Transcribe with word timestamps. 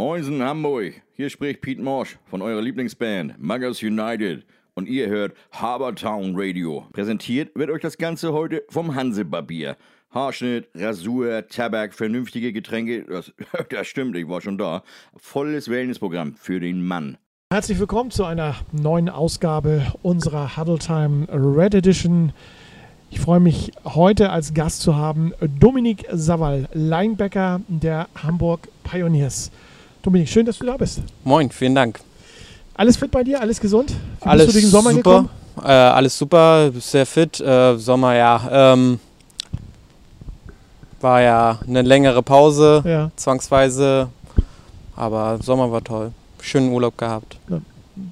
Moinsen 0.00 0.42
Hamburg, 0.42 0.94
hier 1.12 1.28
spricht 1.28 1.60
Pete 1.60 1.82
Morsch 1.82 2.16
von 2.24 2.40
eurer 2.40 2.62
Lieblingsband 2.62 3.38
Muggers 3.38 3.82
United 3.82 4.46
und 4.72 4.88
ihr 4.88 5.08
hört 5.08 5.36
Habertown 5.52 6.32
Radio. 6.34 6.86
Präsentiert 6.94 7.54
wird 7.54 7.68
euch 7.68 7.82
das 7.82 7.98
Ganze 7.98 8.32
heute 8.32 8.64
vom 8.70 8.94
Hansebarbier. 8.94 9.76
Haarschnitt, 10.08 10.70
Rasur, 10.74 11.46
Tabak, 11.48 11.92
vernünftige 11.92 12.50
Getränke, 12.54 13.04
das, 13.04 13.34
das 13.68 13.88
stimmt, 13.88 14.16
ich 14.16 14.26
war 14.26 14.40
schon 14.40 14.56
da. 14.56 14.84
Volles 15.18 15.68
Wellnessprogramm 15.68 16.34
für 16.34 16.60
den 16.60 16.82
Mann. 16.82 17.18
Herzlich 17.52 17.78
willkommen 17.78 18.10
zu 18.10 18.24
einer 18.24 18.54
neuen 18.72 19.10
Ausgabe 19.10 19.92
unserer 20.00 20.56
Huddle 20.56 20.78
Time 20.78 21.26
Red 21.30 21.74
Edition. 21.74 22.32
Ich 23.10 23.20
freue 23.20 23.40
mich 23.40 23.72
heute 23.84 24.30
als 24.30 24.54
Gast 24.54 24.80
zu 24.80 24.96
haben 24.96 25.34
Dominik 25.58 26.06
Savall, 26.10 26.70
Linebacker 26.72 27.60
der 27.68 28.08
Hamburg 28.14 28.66
Pioneers. 28.82 29.50
Dominik, 30.02 30.28
schön, 30.28 30.46
dass 30.46 30.58
du 30.58 30.66
da 30.66 30.76
bist. 30.76 31.00
Moin, 31.24 31.50
vielen 31.50 31.74
Dank. 31.74 32.00
Alles 32.74 32.96
fit 32.96 33.10
bei 33.10 33.22
dir? 33.22 33.40
Alles 33.40 33.60
gesund? 33.60 33.92
Wie 34.22 34.26
alles 34.26 34.46
bist 34.46 34.56
du 34.56 34.60
den 34.62 34.70
Sommer 34.70 34.92
super. 34.92 35.28
Äh, 35.62 35.66
alles 35.66 36.16
super, 36.16 36.70
sehr 36.78 37.04
fit. 37.04 37.40
Äh, 37.40 37.76
Sommer, 37.76 38.14
ja. 38.14 38.72
Ähm, 38.72 38.98
war 41.00 41.20
ja 41.20 41.58
eine 41.66 41.82
längere 41.82 42.22
Pause, 42.22 42.82
ja. 42.86 43.10
zwangsweise. 43.16 44.08
Aber 44.96 45.38
Sommer 45.42 45.70
war 45.70 45.82
toll. 45.82 46.12
Schönen 46.40 46.72
Urlaub 46.72 46.96
gehabt. 46.96 47.38
Ja 47.48 47.60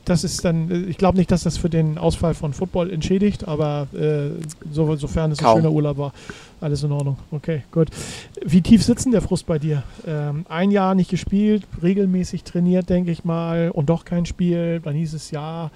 das 0.05 0.24
ist 0.24 0.45
dann, 0.45 0.88
ich 0.88 0.98
glaube 0.98 1.19
nicht, 1.19 1.30
dass 1.30 1.42
das 1.42 1.56
für 1.56 1.70
den 1.70 1.98
Ausfall 1.98 2.34
von 2.34 2.52
Football 2.52 2.91
entschädigt, 2.91 3.46
aber 3.46 3.87
äh, 3.95 4.30
so, 4.70 4.95
sofern 4.96 5.33
es 5.33 5.38
Kaum. 5.38 5.56
ein 5.56 5.62
schöner 5.62 5.73
Urlaub 5.73 5.98
war, 5.98 6.12
alles 6.60 6.83
in 6.83 6.92
Ordnung. 6.92 7.16
Okay, 7.30 7.62
gut. 7.70 7.88
Wie 8.45 8.62
tief 8.62 8.82
sitzen 8.82 9.12
der 9.12 9.23
Frust 9.23 9.46
bei 9.46 9.59
dir? 9.59 9.82
Ähm, 10.06 10.45
ein 10.48 10.70
Jahr 10.70 10.95
nicht 10.95 11.10
gespielt, 11.10 11.65
regelmäßig 11.82 12.45
trainiert, 12.45 12.88
denke 12.88 13.10
ich 13.10 13.24
mal, 13.24 13.70
und 13.70 13.88
doch 13.88 14.05
kein 14.05 14.27
Spiel. 14.27 14.80
Dann 14.80 14.95
hieß 14.95 15.15
es 15.15 15.30
ja, 15.30 15.70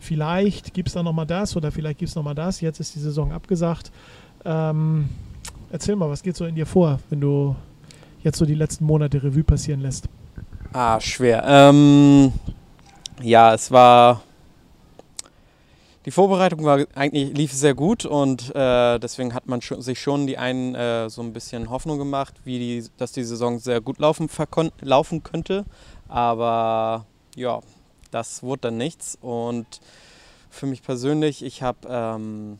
vielleicht 0.00 0.74
gibt 0.74 0.88
es 0.88 0.94
da 0.94 1.02
nochmal 1.02 1.26
das 1.26 1.56
oder 1.56 1.72
vielleicht 1.72 1.98
gibt 1.98 2.10
es 2.10 2.14
nochmal 2.16 2.34
das. 2.34 2.60
Jetzt 2.60 2.80
ist 2.80 2.94
die 2.94 3.00
Saison 3.00 3.32
abgesagt. 3.32 3.90
Ähm, 4.44 5.08
erzähl 5.70 5.96
mal, 5.96 6.10
was 6.10 6.22
geht 6.22 6.36
so 6.36 6.44
in 6.44 6.54
dir 6.54 6.66
vor, 6.66 6.98
wenn 7.10 7.20
du 7.20 7.56
jetzt 8.22 8.38
so 8.38 8.46
die 8.46 8.54
letzten 8.54 8.84
Monate 8.84 9.22
Revue 9.22 9.44
passieren 9.44 9.80
lässt? 9.80 10.08
Ah, 10.72 11.00
schwer. 11.00 11.44
Ähm, 11.46 12.32
ja, 13.22 13.54
es 13.54 13.70
war. 13.70 14.22
Die 16.04 16.10
Vorbereitung 16.10 16.64
war 16.64 16.84
eigentlich 16.94 17.34
lief 17.34 17.52
sehr 17.54 17.72
gut 17.72 18.04
und 18.04 18.54
äh, 18.54 18.98
deswegen 18.98 19.32
hat 19.32 19.46
man 19.46 19.62
schon, 19.62 19.80
sich 19.80 19.98
schon 19.98 20.26
die 20.26 20.36
einen 20.36 20.74
äh, 20.74 21.08
so 21.08 21.22
ein 21.22 21.32
bisschen 21.32 21.70
Hoffnung 21.70 21.96
gemacht, 21.96 22.34
wie 22.44 22.58
die, 22.58 22.88
dass 22.98 23.12
die 23.12 23.24
Saison 23.24 23.58
sehr 23.58 23.80
gut 23.80 23.98
laufen, 23.98 24.28
laufen 24.82 25.22
könnte. 25.22 25.64
Aber 26.06 27.06
ja, 27.36 27.60
das 28.10 28.42
wurde 28.42 28.62
dann 28.62 28.76
nichts. 28.76 29.16
Und 29.22 29.80
für 30.50 30.66
mich 30.66 30.82
persönlich, 30.82 31.42
ich 31.42 31.62
habe 31.62 31.78
ähm, 31.88 32.58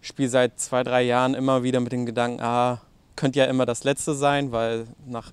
spiele 0.00 0.28
seit 0.28 0.58
zwei, 0.58 0.82
drei 0.82 1.02
Jahren 1.02 1.34
immer 1.34 1.62
wieder 1.62 1.78
mit 1.78 1.92
dem 1.92 2.06
Gedanken, 2.06 2.42
ah, 2.42 2.80
könnte 3.14 3.38
ja 3.38 3.44
immer 3.44 3.66
das 3.66 3.84
letzte 3.84 4.14
sein, 4.14 4.50
weil 4.50 4.86
nach, 5.06 5.30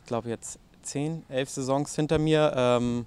ich 0.00 0.06
glaube 0.06 0.28
jetzt 0.28 0.58
zehn, 0.84 1.22
elf 1.28 1.50
Saisons 1.50 1.94
hinter 1.94 2.18
mir, 2.18 2.52
ähm, 2.56 3.06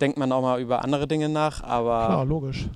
denkt 0.00 0.18
man 0.18 0.32
auch 0.32 0.42
mal 0.42 0.60
über 0.60 0.84
andere 0.84 1.06
Dinge 1.06 1.28
nach, 1.28 1.62
aber. 1.62 2.06
Klar, 2.06 2.24
logisch. 2.24 2.68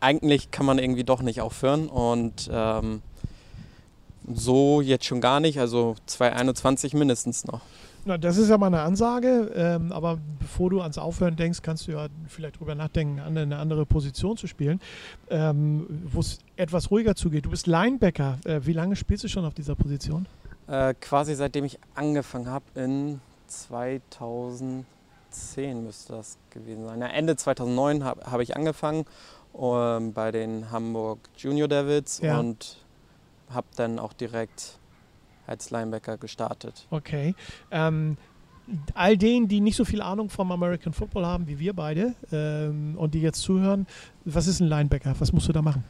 Eigentlich 0.00 0.50
kann 0.50 0.66
man 0.66 0.78
irgendwie 0.78 1.04
doch 1.04 1.22
nicht 1.22 1.40
aufhören 1.40 1.88
und 1.88 2.50
ähm, 2.52 3.02
so 4.32 4.80
jetzt 4.80 5.04
schon 5.04 5.20
gar 5.20 5.38
nicht, 5.40 5.60
also 5.60 5.94
2021 6.06 6.94
mindestens 6.94 7.44
noch. 7.44 7.60
Na, 8.04 8.18
das 8.18 8.36
ist 8.36 8.48
ja 8.48 8.58
mal 8.58 8.66
eine 8.66 8.80
Ansage, 8.80 9.52
ähm, 9.54 9.92
aber 9.92 10.18
bevor 10.40 10.70
du 10.70 10.80
ans 10.80 10.98
Aufhören 10.98 11.36
denkst, 11.36 11.62
kannst 11.62 11.86
du 11.86 11.92
ja 11.92 12.08
vielleicht 12.26 12.58
drüber 12.58 12.74
nachdenken, 12.74 13.20
eine 13.20 13.56
andere 13.56 13.86
Position 13.86 14.36
zu 14.36 14.48
spielen, 14.48 14.80
ähm, 15.30 15.86
wo 16.06 16.18
es 16.18 16.40
etwas 16.56 16.90
ruhiger 16.90 17.14
zugeht. 17.14 17.46
Du 17.46 17.50
bist 17.50 17.68
Linebacker. 17.68 18.38
Äh, 18.44 18.60
wie 18.64 18.72
lange 18.72 18.96
spielst 18.96 19.22
du 19.22 19.28
schon 19.28 19.44
auf 19.44 19.54
dieser 19.54 19.76
Position? 19.76 20.26
Äh, 20.72 20.94
quasi 21.02 21.34
seitdem 21.34 21.66
ich 21.66 21.78
angefangen 21.94 22.48
habe 22.48 22.64
in 22.76 23.20
2010 23.46 24.86
müsste 25.84 26.14
das 26.14 26.38
gewesen 26.48 26.86
sein. 26.86 27.02
Ja, 27.02 27.08
Ende 27.08 27.36
2009 27.36 28.02
habe 28.02 28.22
hab 28.30 28.40
ich 28.40 28.56
angefangen 28.56 29.04
ähm, 29.54 30.14
bei 30.14 30.32
den 30.32 30.70
Hamburg 30.70 31.18
Junior 31.36 31.68
Devils 31.68 32.22
ja. 32.22 32.38
und 32.38 32.78
habe 33.50 33.66
dann 33.76 33.98
auch 33.98 34.14
direkt 34.14 34.78
als 35.46 35.68
Linebacker 35.70 36.16
gestartet. 36.16 36.86
Okay. 36.88 37.34
Ähm, 37.70 38.16
all 38.94 39.18
denen, 39.18 39.48
die 39.48 39.60
nicht 39.60 39.76
so 39.76 39.84
viel 39.84 40.00
Ahnung 40.00 40.30
vom 40.30 40.50
American 40.52 40.94
Football 40.94 41.26
haben 41.26 41.48
wie 41.48 41.58
wir 41.58 41.74
beide 41.74 42.14
ähm, 42.32 42.94
und 42.96 43.12
die 43.12 43.20
jetzt 43.20 43.42
zuhören, 43.42 43.86
was 44.24 44.46
ist 44.46 44.60
ein 44.60 44.68
Linebacker? 44.68 45.14
Was 45.18 45.34
musst 45.34 45.48
du 45.48 45.52
da 45.52 45.60
machen? 45.60 45.84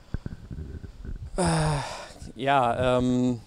Äh, 1.37 1.45
ja, 2.35 2.99
ähm, 2.99 3.39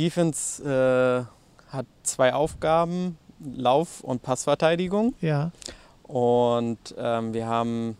Defense 0.00 0.62
äh, 0.64 1.72
hat 1.72 1.86
zwei 2.04 2.32
Aufgaben, 2.32 3.18
Lauf- 3.38 4.00
und 4.00 4.22
Passverteidigung. 4.22 5.14
Ja. 5.20 5.50
Und 6.04 6.94
ähm, 6.98 7.34
wir 7.34 7.46
haben 7.46 7.96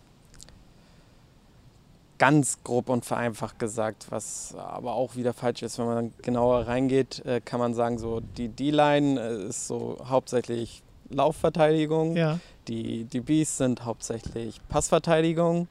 ganz 2.16 2.58
grob 2.64 2.88
und 2.88 3.04
vereinfacht 3.04 3.58
gesagt, 3.58 4.06
was 4.10 4.54
aber 4.56 4.94
auch 4.94 5.16
wieder 5.16 5.34
falsch 5.34 5.62
ist. 5.62 5.78
Wenn 5.78 5.86
man 5.86 6.12
genauer 6.22 6.66
reingeht, 6.66 7.24
äh, 7.26 7.40
kann 7.42 7.60
man 7.60 7.74
sagen, 7.74 7.98
so 7.98 8.20
die 8.20 8.48
D-Line 8.48 9.20
äh, 9.20 9.48
ist 9.48 9.66
so 9.66 9.98
hauptsächlich 10.08 10.82
Laufverteidigung. 11.10 12.16
Ja. 12.16 12.40
Die 12.66 13.04
DBs 13.04 13.58
sind 13.58 13.84
hauptsächlich 13.84 14.58
Passverteidigung, 14.68 15.68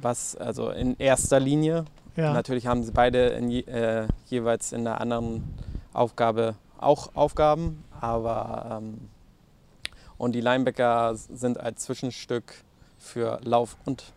was 0.00 0.36
also 0.36 0.70
in 0.70 0.96
erster 0.98 1.40
Linie 1.40 1.84
ja. 2.18 2.32
Natürlich 2.32 2.66
haben 2.66 2.82
sie 2.82 2.92
beide 2.92 3.28
in 3.28 3.48
je, 3.48 3.60
äh, 3.60 4.08
jeweils 4.26 4.72
in 4.72 4.86
einer 4.86 5.00
anderen 5.00 5.44
Aufgabe 5.92 6.56
auch 6.78 7.14
Aufgaben, 7.14 7.84
aber 8.00 8.80
ähm, 8.82 9.08
und 10.16 10.32
die 10.34 10.40
Linebacker 10.40 11.14
sind 11.14 11.60
als 11.60 11.84
Zwischenstück 11.84 12.54
für 12.98 13.40
Lauf 13.44 13.76
und 13.84 14.12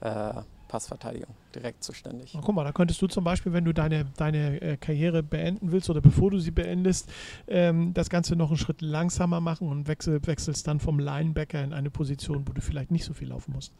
äh, 0.00 0.34
Passverteidigung 0.68 1.34
direkt 1.54 1.82
zuständig. 1.82 2.36
Guck 2.40 2.54
mal, 2.54 2.64
da 2.64 2.70
könntest 2.70 3.02
du 3.02 3.08
zum 3.08 3.24
Beispiel, 3.24 3.52
wenn 3.52 3.64
du 3.64 3.72
deine, 3.72 4.04
deine 4.16 4.60
äh, 4.60 4.76
Karriere 4.76 5.22
beenden 5.22 5.72
willst 5.72 5.90
oder 5.90 6.00
bevor 6.00 6.30
du 6.30 6.38
sie 6.38 6.52
beendest, 6.52 7.10
ähm, 7.48 7.92
das 7.92 8.08
Ganze 8.08 8.36
noch 8.36 8.48
einen 8.48 8.56
Schritt 8.56 8.80
langsamer 8.82 9.40
machen 9.40 9.68
und 9.68 9.88
wechsel, 9.88 10.24
wechselst 10.26 10.68
dann 10.68 10.78
vom 10.78 11.00
Linebacker 11.00 11.64
in 11.64 11.72
eine 11.72 11.90
Position, 11.90 12.46
wo 12.46 12.52
du 12.52 12.60
vielleicht 12.60 12.92
nicht 12.92 13.04
so 13.04 13.14
viel 13.14 13.28
laufen 13.28 13.52
musst. 13.52 13.72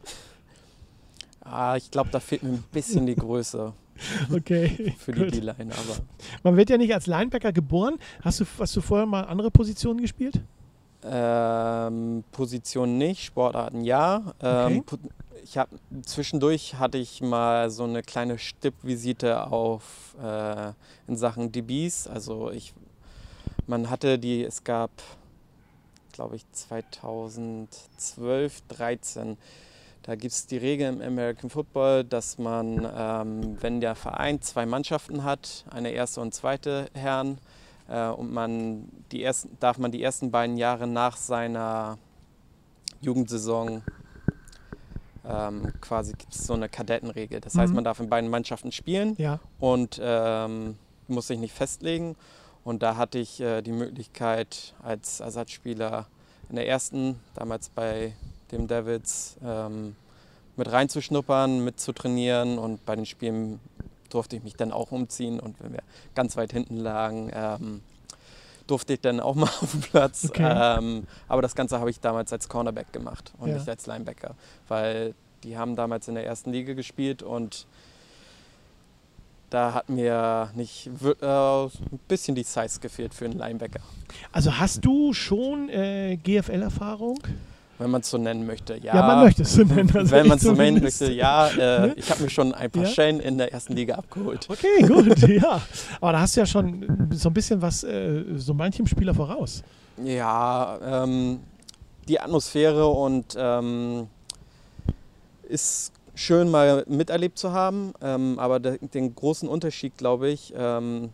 Ah, 1.41 1.75
ich 1.75 1.91
glaube, 1.91 2.09
da 2.11 2.19
fehlt 2.19 2.43
mir 2.43 2.49
ein 2.49 2.63
bisschen 2.71 3.05
die 3.05 3.15
Größe. 3.15 3.73
Okay. 4.33 4.95
Für 4.97 5.11
die 5.11 5.27
D-Line, 5.27 5.71
aber. 5.71 5.97
Man 6.41 6.57
wird 6.57 6.71
ja 6.71 6.77
nicht 6.77 6.91
als 6.91 7.05
Linebacker 7.05 7.51
geboren. 7.51 7.99
Hast 8.23 8.39
du, 8.39 8.45
hast 8.57 8.75
du 8.75 8.81
vorher 8.81 9.05
mal 9.05 9.25
andere 9.25 9.51
Positionen 9.51 10.01
gespielt? 10.01 10.41
Ähm, 11.03 12.23
Positionen 12.31 12.97
nicht, 12.97 13.23
Sportarten 13.23 13.83
ja. 13.83 14.33
Ähm, 14.41 14.79
okay. 14.79 14.97
ich 15.43 15.57
hab, 15.57 15.69
zwischendurch 16.03 16.75
hatte 16.75 16.97
ich 16.97 17.21
mal 17.21 17.69
so 17.69 17.83
eine 17.83 18.03
kleine 18.03 18.37
Stippvisite 18.37 19.47
auf 19.47 20.15
äh, 20.21 20.71
in 21.07 21.17
Sachen 21.17 21.51
DBs. 21.51 22.07
Also 22.07 22.51
ich, 22.51 22.73
man 23.67 23.89
hatte 23.89 24.19
die, 24.19 24.43
es 24.43 24.63
gab, 24.63 24.91
glaube 26.11 26.35
ich, 26.35 26.45
2012, 26.51 28.61
13 28.67 29.37
da 30.03 30.15
gibt 30.15 30.33
es 30.33 30.47
die 30.47 30.57
Regel 30.57 30.93
im 30.93 31.01
American 31.01 31.49
Football, 31.49 32.03
dass 32.03 32.37
man, 32.37 32.89
ähm, 32.95 33.57
wenn 33.61 33.81
der 33.81 33.95
Verein 33.95 34.41
zwei 34.41 34.65
Mannschaften 34.65 35.23
hat, 35.23 35.65
eine 35.69 35.91
erste 35.91 36.21
und 36.21 36.33
zweite 36.33 36.87
Herren, 36.93 37.37
äh, 37.87 38.07
und 38.07 38.31
man 38.31 38.89
die 39.11 39.23
ersten, 39.23 39.57
darf 39.59 39.77
man 39.77 39.91
die 39.91 40.01
ersten 40.01 40.31
beiden 40.31 40.57
Jahre 40.57 40.87
nach 40.87 41.17
seiner 41.17 41.97
Jugendsaison 43.01 43.83
ähm, 45.23 45.73
quasi 45.81 46.13
gibt 46.13 46.33
es 46.33 46.47
so 46.47 46.53
eine 46.53 46.69
Kadettenregel. 46.69 47.41
Das 47.41 47.55
heißt, 47.55 47.69
mhm. 47.69 47.75
man 47.75 47.83
darf 47.83 47.99
in 47.99 48.09
beiden 48.09 48.29
Mannschaften 48.29 48.71
spielen 48.71 49.15
ja. 49.17 49.39
und 49.59 49.99
ähm, 50.01 50.77
muss 51.07 51.27
sich 51.27 51.39
nicht 51.39 51.53
festlegen. 51.53 52.15
Und 52.63 52.83
da 52.83 52.95
hatte 52.95 53.19
ich 53.19 53.39
äh, 53.39 53.61
die 53.61 53.71
Möglichkeit 53.71 54.73
als 54.81 55.19
Ersatzspieler 55.19 56.07
in 56.49 56.55
der 56.55 56.67
ersten, 56.67 57.19
damals 57.33 57.69
bei 57.69 58.13
dem 58.51 58.67
Davids 58.67 59.37
ähm, 59.43 59.95
mit 60.57 60.71
reinzuschnuppern, 60.71 61.63
mitzutrainieren 61.63 62.57
und 62.57 62.85
bei 62.85 62.95
den 62.95 63.05
Spielen 63.05 63.59
durfte 64.09 64.35
ich 64.35 64.43
mich 64.43 64.55
dann 64.55 64.71
auch 64.71 64.91
umziehen 64.91 65.39
und 65.39 65.55
wenn 65.61 65.73
wir 65.73 65.83
ganz 66.15 66.35
weit 66.35 66.51
hinten 66.51 66.77
lagen, 66.77 67.31
ähm, 67.33 67.81
durfte 68.67 68.93
ich 68.93 69.01
dann 69.01 69.19
auch 69.19 69.35
mal 69.35 69.49
auf 69.61 69.71
dem 69.71 69.81
Platz. 69.81 70.25
Okay. 70.29 70.77
Ähm, 70.77 71.07
aber 71.27 71.41
das 71.41 71.55
Ganze 71.55 71.79
habe 71.79 71.89
ich 71.89 71.99
damals 71.99 72.31
als 72.31 72.49
Cornerback 72.49 72.91
gemacht 72.93 73.33
und 73.39 73.49
ja. 73.49 73.55
nicht 73.55 73.69
als 73.69 73.85
Linebacker, 73.87 74.35
weil 74.67 75.13
die 75.43 75.57
haben 75.57 75.75
damals 75.75 76.07
in 76.07 76.15
der 76.15 76.25
ersten 76.25 76.51
Liga 76.51 76.73
gespielt 76.73 77.23
und 77.23 77.65
da 79.49 79.73
hat 79.73 79.89
mir 79.89 80.49
nicht 80.55 80.87
äh, 80.87 81.25
ein 81.25 81.99
bisschen 82.07 82.35
die 82.35 82.43
Size 82.43 82.79
gefehlt 82.79 83.13
für 83.13 83.25
einen 83.25 83.37
Linebacker. 83.37 83.81
Also 84.31 84.57
hast 84.57 84.85
du 84.85 85.13
schon 85.13 85.67
äh, 85.69 86.17
GFL-Erfahrung? 86.17 87.19
Wenn 87.81 87.89
man 87.89 88.01
es 88.01 88.11
so 88.11 88.19
nennen 88.19 88.45
möchte, 88.45 88.77
ja. 88.77 88.93
Ja, 88.93 89.01
man 89.01 89.23
möchte 89.23 89.41
es 89.41 89.53
so 89.55 89.63
nennen. 89.63 89.89
Also 89.95 90.11
wenn 90.11 90.27
man 90.27 90.37
es 90.37 90.43
so 90.43 90.51
nennen 90.51 90.83
möchte, 90.83 91.11
ja. 91.11 91.47
Äh, 91.47 91.55
ne? 91.87 91.93
Ich 91.95 92.11
habe 92.11 92.21
mir 92.21 92.29
schon 92.29 92.53
ein 92.53 92.69
paar 92.69 92.83
ja? 92.83 92.89
Schellen 92.89 93.19
in 93.19 93.39
der 93.39 93.51
ersten 93.51 93.73
Liga 93.73 93.95
abgeholt. 93.95 94.47
Okay, 94.47 94.83
gut, 94.87 95.17
ja. 95.27 95.59
Aber 95.99 96.11
da 96.11 96.19
hast 96.19 96.35
du 96.35 96.41
ja 96.41 96.45
schon 96.45 97.09
so 97.11 97.29
ein 97.29 97.33
bisschen 97.33 97.59
was 97.59 97.83
äh, 97.83 98.23
so 98.35 98.53
manchem 98.53 98.85
Spieler 98.85 99.15
voraus. 99.15 99.63
Ja, 100.03 100.77
ähm, 101.03 101.39
die 102.07 102.19
Atmosphäre 102.19 102.85
und 102.85 103.35
ähm, 103.35 104.07
ist 105.49 105.91
schön 106.13 106.51
mal 106.51 106.85
miterlebt 106.87 107.39
zu 107.39 107.51
haben, 107.51 107.93
ähm, 107.99 108.37
aber 108.37 108.59
de, 108.59 108.77
den 108.77 109.15
großen 109.15 109.49
Unterschied, 109.49 109.97
glaube 109.97 110.29
ich, 110.29 110.53
ähm, 110.55 111.09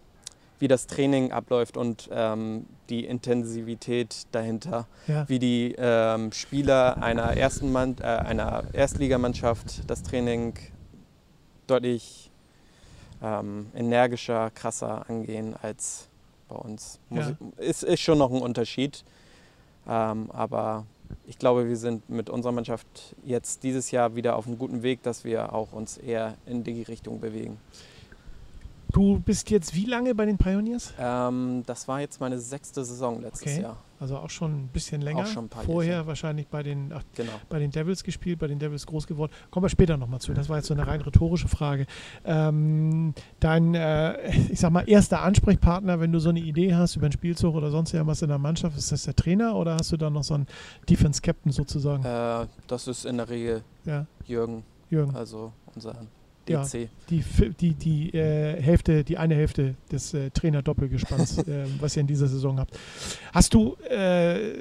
wie 0.60 0.68
das 0.68 0.88
Training 0.88 1.32
abläuft 1.32 1.78
und 1.78 2.10
ähm, 2.12 2.66
die 2.90 3.06
Intensivität 3.06 4.28
dahinter, 4.32 4.88
ja. 5.08 5.28
wie 5.30 5.40
die 5.40 5.76
ähm, 5.78 6.32
Spieler 6.32 7.02
einer, 7.02 7.36
ersten 7.38 7.72
Mann, 7.72 7.96
äh, 8.00 8.06
einer 8.06 8.64
Erstligamannschaft 8.74 9.90
das 9.90 10.04
Training 10.04 10.54
deutlich 11.68 12.32
ähm, 13.22 13.68
energischer, 13.76 14.52
krasser 14.52 15.10
angehen 15.10 15.56
als 15.62 16.08
bei 16.48 16.56
uns. 16.56 17.00
Ja. 17.10 17.36
Ist, 17.58 17.84
ist 17.84 18.02
schon 18.02 18.18
noch 18.18 18.32
ein 18.32 18.42
Unterschied, 18.42 19.04
ähm, 19.88 20.32
aber 20.32 20.86
ich 21.26 21.38
glaube, 21.38 21.68
wir 21.68 21.78
sind 21.78 22.10
mit 22.10 22.30
unserer 22.30 22.52
Mannschaft 22.52 23.16
jetzt 23.24 23.64
dieses 23.64 23.92
Jahr 23.92 24.16
wieder 24.16 24.36
auf 24.36 24.48
einem 24.48 24.58
guten 24.58 24.84
Weg, 24.84 25.04
dass 25.04 25.24
wir 25.24 25.54
auch 25.54 25.72
uns 25.72 25.98
eher 25.98 26.36
in 26.46 26.64
die 26.64 26.84
Richtung 26.84 27.20
bewegen. 27.20 27.58
Du 28.98 29.20
bist 29.20 29.52
jetzt 29.52 29.76
wie 29.76 29.86
lange 29.86 30.16
bei 30.16 30.26
den 30.26 30.40
Pioneers? 30.40 30.92
Ähm, 31.00 31.62
das 31.68 31.88
war 31.88 32.00
jetzt 32.02 32.20
meine 32.20 32.40
sechste 32.40 32.84
Saison 32.84 33.22
letztes 33.22 33.54
okay. 33.54 33.62
Jahr. 33.62 33.78
Also 34.00 34.18
auch 34.18 34.32
schon 34.32 34.64
ein 34.64 34.70
bisschen 34.70 35.02
länger. 35.02 35.20
Auch 35.20 35.28
schon 35.28 35.46
ein 35.46 35.50
paar 35.50 35.64
Vorher 35.66 35.98
Jahre. 35.98 36.08
wahrscheinlich 36.08 36.48
bei 36.48 36.64
den, 36.64 36.92
ach, 36.92 37.04
genau. 37.14 37.34
bei 37.48 37.60
den 37.60 37.70
Devils 37.70 38.04
gespielt, 38.04 38.40
bei 38.40 38.48
den 38.48 38.58
Devils 38.58 38.88
groß 38.88 39.06
geworden. 39.06 39.32
Kommen 39.52 39.66
wir 39.66 39.70
später 39.70 39.98
nochmal 39.98 40.20
zu. 40.20 40.34
Das 40.34 40.50
war 40.50 40.58
jetzt 40.58 40.66
so 40.66 40.74
eine 40.74 40.88
rein 40.88 41.02
rhetorische 41.02 41.48
Frage. 41.48 41.86
Ähm, 42.26 43.14
dein, 43.40 43.76
äh, 43.76 44.32
ich 44.50 44.60
sag 44.60 44.72
mal, 44.72 44.90
erster 44.90 45.22
Ansprechpartner, 45.22 46.00
wenn 46.00 46.12
du 46.12 46.18
so 46.18 46.30
eine 46.30 46.40
Idee 46.40 46.74
hast 46.74 46.96
über 46.96 47.06
einen 47.06 47.14
Spielzug 47.14 47.54
oder 47.54 47.70
sonst 47.70 47.94
irgendwas 47.94 48.24
in 48.24 48.30
der 48.30 48.40
Mannschaft, 48.40 48.76
ist 48.80 48.92
das 48.92 49.04
der 49.04 49.16
Trainer 49.16 49.56
oder 49.58 49.76
hast 49.76 49.92
du 49.92 49.98
da 49.98 50.10
noch 50.10 50.24
so 50.24 50.34
einen 50.34 50.48
Defense 50.90 51.22
Captain 51.22 51.52
sozusagen? 51.52 52.04
Äh, 52.04 52.48
das 52.66 52.88
ist 52.88 53.06
in 53.06 53.18
der 53.18 53.30
Regel 53.30 53.64
ja. 53.86 54.08
Jürgen. 54.26 54.64
Jürgen. 54.90 55.16
Also 55.16 55.54
unser 55.76 55.94
DC. 56.48 56.74
Ja, 56.74 56.90
die 57.10 57.24
die, 57.60 57.74
die 57.74 58.14
äh, 58.14 58.62
Hälfte, 58.62 59.04
die 59.04 59.18
eine 59.18 59.36
Hälfte 59.36 59.76
des 59.92 60.14
äh, 60.14 60.30
Trainer-Doppelgespanns, 60.32 61.38
äh, 61.48 61.66
was 61.80 61.96
ihr 61.96 62.02
in 62.02 62.08
dieser 62.08 62.28
Saison 62.28 62.60
habt. 62.60 62.78
Hast 63.34 63.54
du 63.54 63.76
äh, 63.90 64.54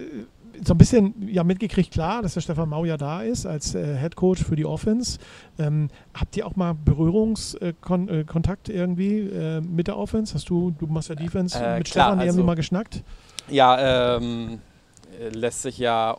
so 0.65 0.73
ein 0.73 0.79
bisschen 0.79 1.29
ja, 1.29 1.45
mitgekriegt, 1.45 1.93
klar, 1.93 2.23
dass 2.23 2.35
der 2.35 2.41
Stefan 2.41 2.69
Mau 2.69 2.85
ja 2.85 2.97
da 2.97 3.23
ist 3.23 3.47
als 3.47 3.75
äh, 3.75 3.97
Head 3.99 4.17
Coach 4.17 4.43
für 4.43 4.57
die 4.57 4.65
Offense. 4.65 5.19
Ähm, 5.59 5.89
habt 6.15 6.37
ihr 6.37 6.47
auch 6.47 6.57
mal 6.57 6.75
Berührungskontakt 6.75 8.69
äh, 8.69 8.73
irgendwie 8.73 9.61
mit 9.61 9.87
der 9.87 9.99
Offense? 9.99 10.35
Hast 10.35 10.49
du, 10.49 10.71
du 10.71 10.87
machst 10.87 11.11
ja 11.11 11.15
Defense 11.15 11.59
mit 11.59 11.65
klar, 11.65 11.85
Stefan 11.85 12.11
irgendwie 12.13 12.29
also, 12.29 12.45
mal 12.45 12.55
geschnackt? 12.55 13.03
Ja, 13.49 14.17
ähm, 14.17 14.61
lässt 15.33 15.63
sich 15.63 15.79
ja 15.79 16.17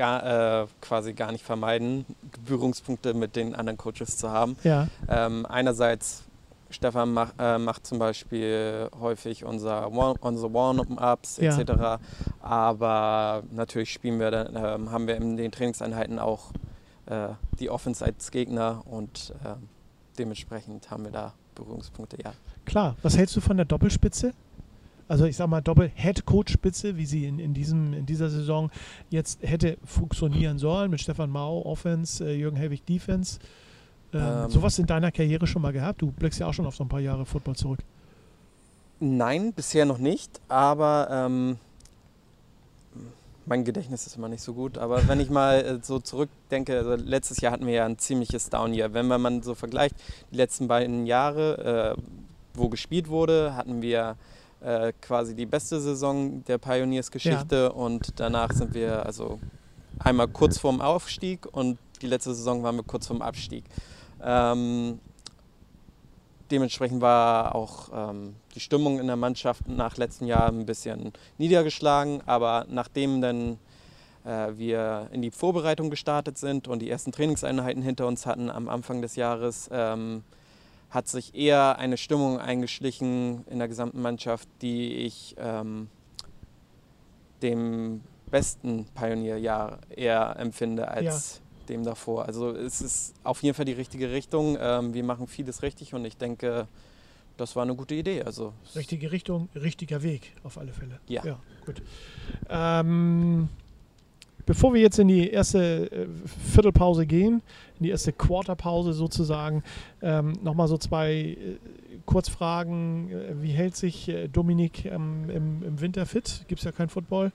gar, 0.00 0.62
äh, 0.62 0.66
quasi 0.80 1.12
gar 1.12 1.30
nicht 1.30 1.44
vermeiden, 1.44 2.06
Berührungspunkte 2.46 3.12
mit 3.12 3.36
den 3.36 3.54
anderen 3.54 3.76
Coaches 3.76 4.16
zu 4.16 4.30
haben. 4.30 4.56
Ja. 4.64 4.88
Ähm, 5.10 5.44
einerseits, 5.44 6.22
Stefan 6.70 7.12
mach, 7.12 7.32
äh, 7.38 7.58
macht 7.58 7.86
zum 7.86 7.98
Beispiel 7.98 8.88
häufig 8.98 9.44
unser 9.44 9.92
One, 9.92 10.14
unsere 10.22 10.54
Warm-Ups 10.54 11.36
ja. 11.36 11.54
etc. 11.54 12.02
Aber 12.40 13.42
natürlich 13.50 13.92
spielen 13.92 14.18
wir 14.18 14.30
dann, 14.30 14.56
äh, 14.56 14.90
haben 14.90 15.06
wir 15.06 15.16
in 15.16 15.36
den 15.36 15.52
Trainingseinheiten 15.52 16.18
auch 16.18 16.52
äh, 17.04 17.28
die 17.58 17.68
Offense 17.68 18.02
als 18.02 18.30
Gegner 18.30 18.82
und 18.86 19.34
ähm, 19.44 19.68
dementsprechend 20.18 20.90
haben 20.90 21.04
wir 21.04 21.12
da 21.12 21.34
Berührungspunkte, 21.54 22.16
ja. 22.24 22.32
Klar, 22.64 22.96
was 23.02 23.18
hältst 23.18 23.36
du 23.36 23.42
von 23.42 23.58
der 23.58 23.66
Doppelspitze? 23.66 24.32
Also 25.10 25.24
ich 25.24 25.36
sag 25.36 25.48
mal 25.48 25.60
Doppel-Head-Coach-Spitze, 25.60 26.96
wie 26.96 27.04
sie 27.04 27.26
in, 27.26 27.40
in, 27.40 27.52
diesem, 27.52 27.92
in 27.94 28.06
dieser 28.06 28.30
Saison 28.30 28.70
jetzt 29.10 29.42
hätte 29.42 29.76
funktionieren 29.84 30.58
sollen, 30.58 30.88
mit 30.88 31.00
Stefan 31.00 31.30
Mau 31.30 31.62
Offense, 31.62 32.24
äh, 32.24 32.36
Jürgen 32.36 32.56
Helwig 32.56 32.86
Defense. 32.86 33.40
Ähm, 34.14 34.20
ähm, 34.44 34.50
sowas 34.50 34.78
in 34.78 34.86
deiner 34.86 35.10
Karriere 35.10 35.48
schon 35.48 35.62
mal 35.62 35.72
gehabt? 35.72 36.00
Du 36.00 36.12
blickst 36.12 36.38
ja 36.38 36.46
auch 36.46 36.54
schon 36.54 36.64
auf 36.64 36.76
so 36.76 36.84
ein 36.84 36.88
paar 36.88 37.00
Jahre 37.00 37.26
Football 37.26 37.56
zurück. 37.56 37.80
Nein, 39.00 39.52
bisher 39.52 39.84
noch 39.84 39.98
nicht, 39.98 40.40
aber 40.46 41.08
ähm, 41.10 41.56
mein 43.46 43.64
Gedächtnis 43.64 44.06
ist 44.06 44.16
immer 44.16 44.28
nicht 44.28 44.42
so 44.42 44.54
gut. 44.54 44.78
Aber 44.78 45.08
wenn 45.08 45.18
ich 45.18 45.28
mal 45.28 45.56
äh, 45.60 45.78
so 45.82 45.98
zurückdenke, 45.98 46.78
also 46.78 46.94
letztes 46.94 47.40
Jahr 47.40 47.52
hatten 47.52 47.66
wir 47.66 47.74
ja 47.74 47.84
ein 47.84 47.98
ziemliches 47.98 48.48
Down-Year. 48.48 48.94
Wenn 48.94 49.08
man 49.08 49.42
so 49.42 49.56
vergleicht, 49.56 49.96
die 50.30 50.36
letzten 50.36 50.68
beiden 50.68 51.04
Jahre, 51.04 51.96
äh, 51.98 52.02
wo 52.54 52.68
gespielt 52.68 53.08
wurde, 53.08 53.56
hatten 53.56 53.82
wir 53.82 54.16
äh, 54.60 54.92
quasi 55.00 55.34
die 55.34 55.46
beste 55.46 55.80
Saison 55.80 56.44
der 56.44 56.58
Pioneers-Geschichte 56.58 57.56
ja. 57.56 57.68
und 57.68 58.20
danach 58.20 58.52
sind 58.52 58.74
wir 58.74 59.06
also 59.06 59.38
einmal 59.98 60.28
kurz 60.28 60.58
vorm 60.58 60.80
Aufstieg 60.80 61.46
und 61.52 61.78
die 62.02 62.06
letzte 62.06 62.34
Saison 62.34 62.62
waren 62.62 62.76
wir 62.76 62.82
kurz 62.82 63.06
vorm 63.06 63.22
Abstieg. 63.22 63.64
Ähm, 64.22 65.00
dementsprechend 66.50 67.00
war 67.00 67.54
auch 67.54 67.88
ähm, 67.92 68.36
die 68.54 68.60
Stimmung 68.60 68.98
in 68.98 69.06
der 69.06 69.16
Mannschaft 69.16 69.68
nach 69.68 69.96
letzten 69.96 70.26
Jahr 70.26 70.48
ein 70.48 70.66
bisschen 70.66 71.12
niedergeschlagen, 71.38 72.22
aber 72.26 72.66
nachdem 72.68 73.20
dann 73.20 73.58
äh, 74.24 74.52
wir 74.56 75.08
in 75.12 75.22
die 75.22 75.30
Vorbereitung 75.30 75.90
gestartet 75.90 76.38
sind 76.38 76.68
und 76.68 76.80
die 76.80 76.90
ersten 76.90 77.12
Trainingseinheiten 77.12 77.82
hinter 77.82 78.06
uns 78.06 78.26
hatten 78.26 78.50
am 78.50 78.68
Anfang 78.68 79.02
des 79.02 79.16
Jahres, 79.16 79.68
ähm, 79.72 80.22
hat 80.90 81.08
sich 81.08 81.34
eher 81.34 81.78
eine 81.78 81.96
Stimmung 81.96 82.38
eingeschlichen 82.38 83.44
in 83.48 83.58
der 83.58 83.68
gesamten 83.68 84.02
Mannschaft, 84.02 84.48
die 84.60 84.94
ich 84.96 85.36
ähm, 85.38 85.88
dem 87.42 88.02
besten 88.30 88.86
Pionierjahr 88.94 89.78
eher 89.88 90.36
empfinde 90.38 90.88
als 90.88 91.36
ja. 91.36 91.66
dem 91.68 91.84
davor. 91.84 92.26
Also 92.26 92.50
es 92.50 92.80
ist 92.80 93.14
auf 93.22 93.42
jeden 93.42 93.54
Fall 93.54 93.64
die 93.64 93.72
richtige 93.72 94.10
Richtung. 94.10 94.56
Ähm, 94.60 94.94
wir 94.94 95.04
machen 95.04 95.26
vieles 95.26 95.62
richtig 95.62 95.94
und 95.94 96.04
ich 96.04 96.16
denke, 96.16 96.66
das 97.36 97.56
war 97.56 97.62
eine 97.62 97.74
gute 97.74 97.94
Idee. 97.94 98.22
Also 98.22 98.52
richtige 98.74 99.12
Richtung, 99.12 99.48
richtiger 99.54 100.02
Weg 100.02 100.34
auf 100.42 100.58
alle 100.58 100.72
Fälle. 100.72 101.00
Ja. 101.08 101.24
ja 101.24 101.38
gut. 101.64 101.82
Ähm, 102.48 103.48
Bevor 104.50 104.74
wir 104.74 104.80
jetzt 104.80 104.98
in 104.98 105.06
die 105.06 105.30
erste 105.30 105.92
äh, 105.92 106.06
Viertelpause 106.26 107.06
gehen, 107.06 107.40
in 107.78 107.84
die 107.84 107.90
erste 107.90 108.12
Quarterpause 108.12 108.92
sozusagen, 108.92 109.62
ähm, 110.02 110.32
nochmal 110.42 110.66
so 110.66 110.76
zwei 110.76 111.12
äh, 111.12 111.36
Kurzfragen. 112.04 113.12
Äh, 113.12 113.42
wie 113.42 113.52
hält 113.52 113.76
sich 113.76 114.08
äh, 114.08 114.26
Dominik 114.26 114.86
ähm, 114.86 115.30
im, 115.30 115.62
im, 115.62 115.80
Winter 115.80 116.04
fit? 116.04 116.46
Gibt 116.48 116.58
es 116.58 116.64
ja 116.64 116.72
kein 116.72 116.88
Football? 116.88 117.30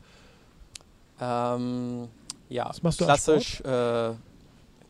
Ähm, 1.21 2.09
ja, 2.49 2.69
klassisch 2.97 3.61
äh, 3.61 4.11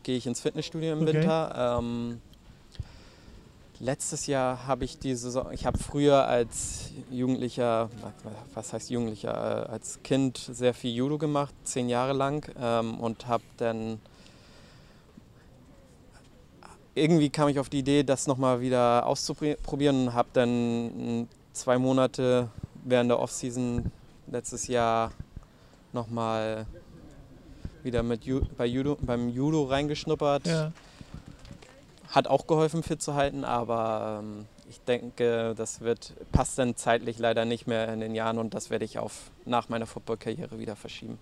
gehe 0.02 0.16
ich 0.16 0.26
ins 0.26 0.40
Fitnessstudio 0.40 0.94
im 0.94 1.02
okay. 1.02 1.14
Winter. 1.14 1.78
Ähm, 1.78 2.20
Letztes 3.78 4.26
Jahr 4.26 4.66
habe 4.66 4.86
ich 4.86 4.98
die 4.98 5.14
Saison, 5.14 5.52
ich 5.52 5.66
habe 5.66 5.76
früher 5.76 6.26
als 6.26 6.92
Jugendlicher, 7.10 7.90
was 8.54 8.72
heißt 8.72 8.88
Jugendlicher, 8.88 9.66
äh, 9.68 9.70
als 9.70 9.98
Kind 10.02 10.38
sehr 10.38 10.72
viel 10.72 10.94
Judo 10.94 11.18
gemacht, 11.18 11.54
zehn 11.64 11.90
Jahre 11.90 12.14
lang 12.14 12.50
ähm, 12.58 12.98
und 12.98 13.26
habe 13.26 13.44
dann 13.58 14.00
irgendwie 16.94 17.28
kam 17.28 17.48
ich 17.48 17.58
auf 17.58 17.68
die 17.68 17.80
Idee, 17.80 18.02
das 18.02 18.26
nochmal 18.26 18.62
wieder 18.62 19.04
auszuprobieren 19.04 20.08
und 20.08 20.14
habe 20.14 20.28
dann 20.32 21.28
zwei 21.52 21.76
Monate 21.76 22.48
während 22.82 23.10
der 23.10 23.20
Offseason 23.20 23.92
letztes 24.26 24.68
Jahr 24.68 25.12
nochmal 25.92 26.66
wieder 27.82 28.02
mit 28.02 28.22
bei 28.56 28.64
Judo, 28.64 28.96
beim 29.02 29.28
Judo 29.28 29.64
reingeschnuppert. 29.64 30.46
Ja 30.46 30.72
hat 32.16 32.28
auch 32.28 32.46
geholfen, 32.46 32.82
fit 32.82 33.02
zu 33.02 33.14
halten, 33.14 33.44
aber 33.44 34.22
ähm, 34.22 34.46
ich 34.70 34.80
denke, 34.80 35.54
das 35.54 35.82
wird, 35.82 36.14
passt 36.32 36.58
dann 36.58 36.74
zeitlich 36.74 37.18
leider 37.18 37.44
nicht 37.44 37.66
mehr 37.66 37.92
in 37.92 38.00
den 38.00 38.14
Jahren 38.14 38.38
und 38.38 38.54
das 38.54 38.70
werde 38.70 38.86
ich 38.86 38.98
auf 38.98 39.30
nach 39.44 39.68
meiner 39.68 39.84
Footballkarriere 39.84 40.58
wieder 40.58 40.76
verschieben. 40.76 41.18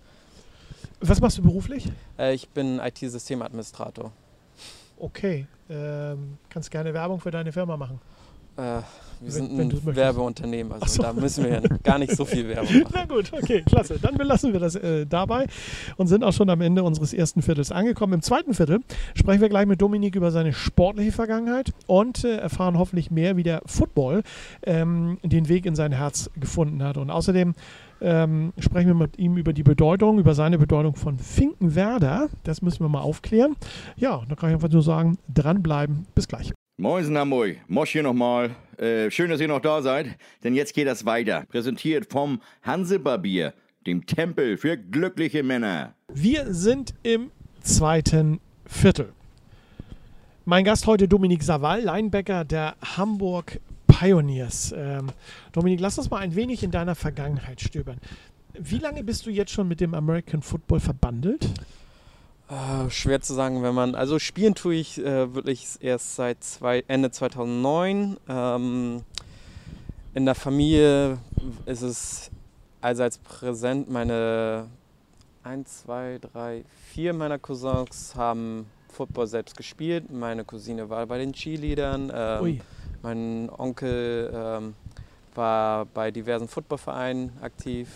Was 1.01 1.19
machst 1.19 1.37
du 1.37 1.41
beruflich? 1.41 1.91
Äh, 2.17 2.33
ich 2.33 2.47
bin 2.47 2.79
IT-Systemadministrator. 2.79 4.13
Okay. 4.97 5.47
Ähm, 5.69 6.37
kannst 6.49 6.71
gerne 6.71 6.93
Werbung 6.93 7.19
für 7.19 7.31
deine 7.31 7.51
Firma 7.51 7.75
machen. 7.75 7.99
Äh, 8.57 8.81
wir 9.21 9.31
sind 9.31 9.57
wenn, 9.57 9.71
ein 9.71 9.95
Werbeunternehmen, 9.95 10.73
also 10.73 10.85
so. 10.85 11.01
da 11.01 11.13
müssen 11.13 11.45
wir 11.45 11.61
gar 11.83 11.97
nicht 11.97 12.15
so 12.15 12.25
viel 12.25 12.47
Werbung 12.47 12.81
machen. 12.81 12.93
Na 12.93 13.05
gut, 13.05 13.31
okay, 13.33 13.63
klasse. 13.65 13.97
Dann 13.99 14.15
belassen 14.15 14.53
wir 14.53 14.59
das 14.59 14.75
äh, 14.75 15.05
dabei 15.05 15.47
und 15.97 16.07
sind 16.07 16.23
auch 16.23 16.33
schon 16.33 16.49
am 16.49 16.61
Ende 16.61 16.83
unseres 16.83 17.13
ersten 17.13 17.41
Viertels 17.41 17.71
angekommen. 17.71 18.13
Im 18.13 18.21
zweiten 18.21 18.53
Viertel 18.53 18.81
sprechen 19.13 19.41
wir 19.41 19.49
gleich 19.49 19.67
mit 19.67 19.81
Dominik 19.81 20.15
über 20.15 20.31
seine 20.31 20.53
sportliche 20.53 21.11
Vergangenheit 21.11 21.71
und 21.87 22.23
äh, 22.23 22.37
erfahren 22.37 22.77
hoffentlich 22.77 23.09
mehr, 23.09 23.37
wie 23.37 23.43
der 23.43 23.61
Football 23.65 24.23
ähm, 24.63 25.17
den 25.23 25.47
Weg 25.47 25.65
in 25.65 25.75
sein 25.75 25.91
Herz 25.91 26.29
gefunden 26.39 26.83
hat. 26.83 26.97
Und 26.97 27.09
außerdem 27.09 27.55
ähm, 28.01 28.53
sprechen 28.59 28.87
wir 28.87 28.95
mit 28.95 29.17
ihm 29.17 29.37
über 29.37 29.53
die 29.53 29.63
Bedeutung, 29.63 30.19
über 30.19 30.35
seine 30.35 30.57
Bedeutung 30.57 30.95
von 30.95 31.17
Finkenwerder. 31.17 32.27
Das 32.43 32.61
müssen 32.61 32.81
wir 32.81 32.89
mal 32.89 33.01
aufklären. 33.01 33.55
Ja, 33.95 34.21
da 34.27 34.35
kann 34.35 34.49
ich 34.49 34.55
einfach 34.55 34.69
nur 34.69 34.83
sagen, 34.83 35.17
dranbleiben. 35.33 36.05
Bis 36.13 36.27
gleich. 36.27 36.51
Moin, 36.77 37.17
Hamburg. 37.17 37.55
Mosch 37.69 37.91
hier 37.91 38.03
nochmal. 38.03 38.53
Äh, 38.77 39.09
schön, 39.09 39.29
dass 39.29 39.39
ihr 39.39 39.47
noch 39.47 39.61
da 39.61 39.81
seid, 39.81 40.17
denn 40.43 40.53
jetzt 40.53 40.73
geht 40.73 40.87
das 40.87 41.05
weiter. 41.05 41.45
Präsentiert 41.47 42.11
vom 42.11 42.41
Hansebarbier, 42.63 43.53
dem 43.87 44.05
Tempel 44.05 44.57
für 44.57 44.75
glückliche 44.75 45.41
Männer. 45.41 45.95
Wir 46.13 46.53
sind 46.53 46.93
im 47.01 47.31
zweiten 47.61 48.41
Viertel. 48.65 49.13
Mein 50.43 50.65
Gast 50.65 50.85
heute 50.85 51.07
Dominik 51.07 51.43
Savall, 51.43 51.81
Linebacker 51.81 52.43
der 52.43 52.75
Hamburg 52.97 53.61
Pioneers. 53.87 54.73
Ähm, 54.75 55.13
Dominik, 55.53 55.79
lass 55.79 55.97
uns 55.97 56.09
mal 56.09 56.17
ein 56.17 56.35
wenig 56.35 56.61
in 56.61 56.71
deiner 56.71 56.95
Vergangenheit 56.95 57.61
stöbern. 57.61 57.99
Wie 58.53 58.79
lange 58.79 59.01
bist 59.05 59.25
du 59.25 59.29
jetzt 59.29 59.51
schon 59.51 59.69
mit 59.69 59.79
dem 59.79 59.93
American 59.93 60.41
Football 60.41 60.81
verbandelt? 60.81 61.49
Uh, 62.47 62.89
schwer 62.89 63.21
zu 63.21 63.33
sagen, 63.33 63.63
wenn 63.63 63.73
man. 63.73 63.95
Also 63.95 64.19
spielen 64.19 64.53
tue 64.53 64.75
ich 64.75 64.99
äh, 64.99 65.33
wirklich 65.33 65.77
erst 65.79 66.15
seit 66.15 66.43
zwei, 66.43 66.83
Ende 66.87 67.09
2009. 67.09 68.17
Ähm, 68.29 69.01
in 70.13 70.25
der 70.25 70.35
Familie 70.35 71.17
ist 71.65 71.81
es 71.81 72.29
allseits 72.81 73.17
präsent. 73.17 73.89
Meine 73.89 74.67
1, 75.43 75.83
2, 75.85 76.19
3, 76.33 76.63
4 76.93 77.13
meiner 77.13 77.39
Cousins 77.39 78.15
haben 78.15 78.67
Football 78.89 79.25
selbst 79.25 79.57
gespielt. 79.57 80.11
Meine 80.11 80.45
Cousine 80.45 80.87
war 80.87 81.05
bei 81.07 81.17
den 81.17 81.33
Cheerleadern. 81.33 82.11
Ähm, 82.13 82.61
mein 83.01 83.49
Onkel 83.57 84.31
ähm, 84.33 84.75
war 85.33 85.85
bei 85.85 86.11
diversen 86.11 86.47
Footballvereinen 86.47 87.31
aktiv. 87.41 87.89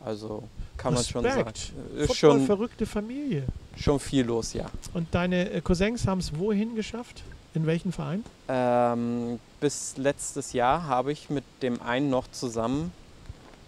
Also 0.00 0.42
kann 0.76 0.94
Respekt. 0.94 1.22
man 1.22 1.32
schon 1.32 1.44
sagen. 1.44 1.52
Ist 1.96 2.16
schon 2.16 2.46
verrückte 2.46 2.86
Familie. 2.86 3.44
Schon 3.76 3.98
viel 4.00 4.24
los, 4.26 4.52
ja. 4.52 4.66
Und 4.92 5.14
deine 5.14 5.50
äh, 5.50 5.60
Cousins 5.60 6.06
haben 6.06 6.20
es 6.20 6.38
wohin 6.38 6.74
geschafft? 6.74 7.22
In 7.54 7.66
welchen 7.66 7.92
Verein? 7.92 8.24
Ähm, 8.48 9.38
bis 9.60 9.96
letztes 9.96 10.52
Jahr 10.52 10.86
habe 10.86 11.12
ich 11.12 11.30
mit 11.30 11.44
dem 11.62 11.80
einen 11.80 12.10
noch 12.10 12.28
zusammen 12.32 12.92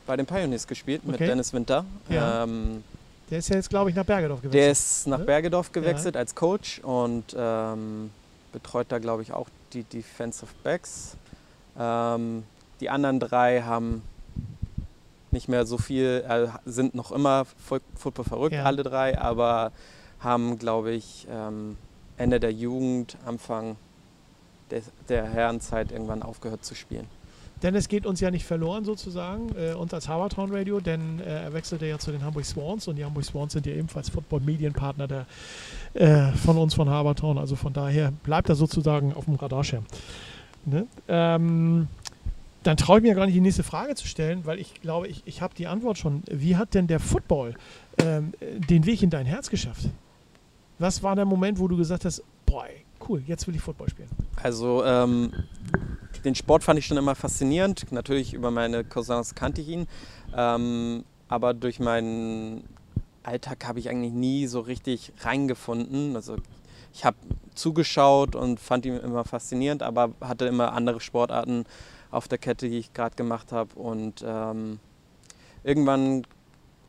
bei 0.07 0.17
den 0.17 0.27
Pioneers 0.27 0.67
gespielt, 0.67 1.03
okay. 1.05 1.13
mit 1.13 1.21
Dennis 1.21 1.53
Winter. 1.53 1.85
Ja. 2.09 2.45
Ähm, 2.45 2.83
der 3.31 3.39
ist 3.39 3.49
ja 3.49 3.57
jetzt, 3.57 3.71
glaube 3.71 3.91
ich, 3.91 3.97
nach 3.97 4.05
Bergedorf 4.05 4.41
gewechselt. 4.41 4.63
Der 4.63 4.71
ist 4.71 5.07
nach 5.07 5.19
ne? 5.19 5.25
Bergedorf 5.25 5.73
gewechselt 5.73 6.15
ja. 6.15 6.21
als 6.21 6.35
Coach 6.35 6.81
und 6.81 7.35
ähm, 7.37 8.11
betreut 8.53 8.87
da, 8.89 8.99
glaube 8.99 9.23
ich, 9.23 9.33
auch 9.33 9.49
die 9.73 9.83
Defensive 9.83 10.51
Backs. 10.63 11.17
Ähm, 11.79 12.45
die 12.81 12.89
anderen 12.89 13.21
drei 13.21 13.63
haben 13.63 14.03
nicht 15.37 15.49
mehr 15.49 15.67
so 15.67 15.77
viel, 15.77 16.25
äh, 16.27 16.49
sind 16.65 16.95
noch 16.95 17.13
immer 17.13 17.45
Football 17.95 18.25
verrückt, 18.25 18.55
ja. 18.55 18.65
alle 18.65 18.83
drei, 18.83 19.19
aber 19.19 19.71
haben, 20.19 20.59
glaube 20.59 20.93
ich, 20.93 21.27
ähm, 21.31 21.77
Ende 22.17 22.41
der 22.41 22.53
Jugend, 22.53 23.19
Anfang 23.27 23.77
der, 24.71 24.81
der 25.09 25.25
Herrenzeit 25.27 25.93
irgendwann 25.93 26.23
aufgehört 26.23 26.65
zu 26.65 26.75
spielen. 26.75 27.07
Denn 27.63 27.75
es 27.75 27.89
geht 27.89 28.05
uns 28.07 28.21
ja 28.21 28.31
nicht 28.31 28.45
verloren 28.45 28.85
sozusagen, 28.85 29.55
äh, 29.57 29.75
uns 29.75 29.93
als 29.95 30.09
Harvardtown 30.09 30.55
Radio, 30.55 30.81
denn 30.81 31.21
äh, 31.21 31.45
er 31.45 31.53
wechselte 31.53 31.87
ja 31.87 31.99
zu 31.99 32.13
den 32.13 32.23
Hamburg 32.23 32.45
Swans 32.45 32.89
und 32.89 32.97
die 32.97 33.05
Hamburg 33.05 33.25
Swans 33.25 33.53
sind 33.53 33.67
ja 33.67 33.73
ebenfalls 33.73 34.11
Football-Medienpartner 34.11 35.27
äh, 35.95 36.33
von 36.33 36.59
uns 36.59 36.75
von 36.75 36.89
Harvardtown. 36.89 37.39
Also 37.39 37.57
von 37.57 37.73
daher 37.73 38.13
bleibt 38.25 38.49
er 38.49 38.57
sozusagen 38.57 39.15
auf 39.15 39.25
dem 39.25 39.37
Radarschirm. 39.37 39.85
Ne? 40.67 40.87
Ähm, 41.09 41.89
dann 42.67 42.77
traue 42.77 42.99
ich 42.99 43.03
mir 43.05 43.15
gar 43.15 43.27
nicht 43.27 43.37
die 43.37 43.41
nächste 43.41 43.63
Frage 43.63 43.95
zu 43.95 44.09
stellen, 44.09 44.45
weil 44.45 44.59
ich 44.59 44.81
glaube, 44.81 45.07
ich, 45.07 45.23
ich 45.25 45.41
habe 45.41 45.55
die 45.55 45.69
Antwort 45.69 45.99
schon. 45.99 46.23
Wie 46.29 46.57
hat 46.57 46.75
denn 46.75 46.89
der 46.89 46.99
Football 46.99 47.55
ähm, 47.99 48.33
den 48.41 48.87
Weg 48.87 49.03
in 49.03 49.11
dein 49.11 49.25
Herz 49.25 49.51
geschafft? 49.51 49.89
Was 50.79 51.03
war 51.03 51.15
der 51.15 51.25
Moment, 51.25 51.59
wo 51.59 51.69
du 51.69 51.77
gesagt 51.77 52.05
hast, 52.05 52.23
boah, 52.45 52.67
cool, 53.09 53.23
jetzt 53.27 53.47
will 53.47 53.55
ich 53.55 53.63
Football 53.63 53.89
spielen? 53.89 54.09
Also 54.43 54.85
ähm, 54.85 55.33
den 56.25 56.35
Sport 56.35 56.65
fand 56.65 56.79
ich 56.79 56.87
schon 56.87 56.97
immer 56.97 57.15
faszinierend. 57.15 57.93
Natürlich 57.93 58.35
über 58.35 58.51
meine 58.51 58.83
Cousins 58.85 59.35
kannte 59.35 59.61
ich 59.61 59.69
ihn. 59.69 59.87
Ähm, 60.37 61.05
aber 61.29 61.55
durch 61.55 61.79
meinen 61.79 62.65
Alltag 63.23 63.65
habe 63.67 63.79
ich 63.79 63.89
eigentlich 63.89 64.13
nie 64.13 64.47
so 64.47 64.61
richtig 64.61 65.13
reingefunden. 65.21 66.17
Also 66.17 66.37
ich 66.93 67.05
habe 67.05 67.17
zugeschaut 67.55 68.35
und 68.35 68.59
fand 68.59 68.87
ihn 68.87 68.97
immer 68.97 69.25
faszinierend, 69.25 69.83
aber 69.83 70.13
hatte 70.21 70.47
immer 70.47 70.73
andere 70.73 71.01
Sportarten 71.01 71.65
auf 72.17 72.29
der 72.29 72.39
Kette, 72.39 72.69
die 72.69 72.79
ich 72.79 72.93
gerade 72.93 73.15
gemacht 73.15 73.53
habe. 73.53 73.75
Und 73.79 74.25
ähm, 74.27 74.79
irgendwann 75.63 76.27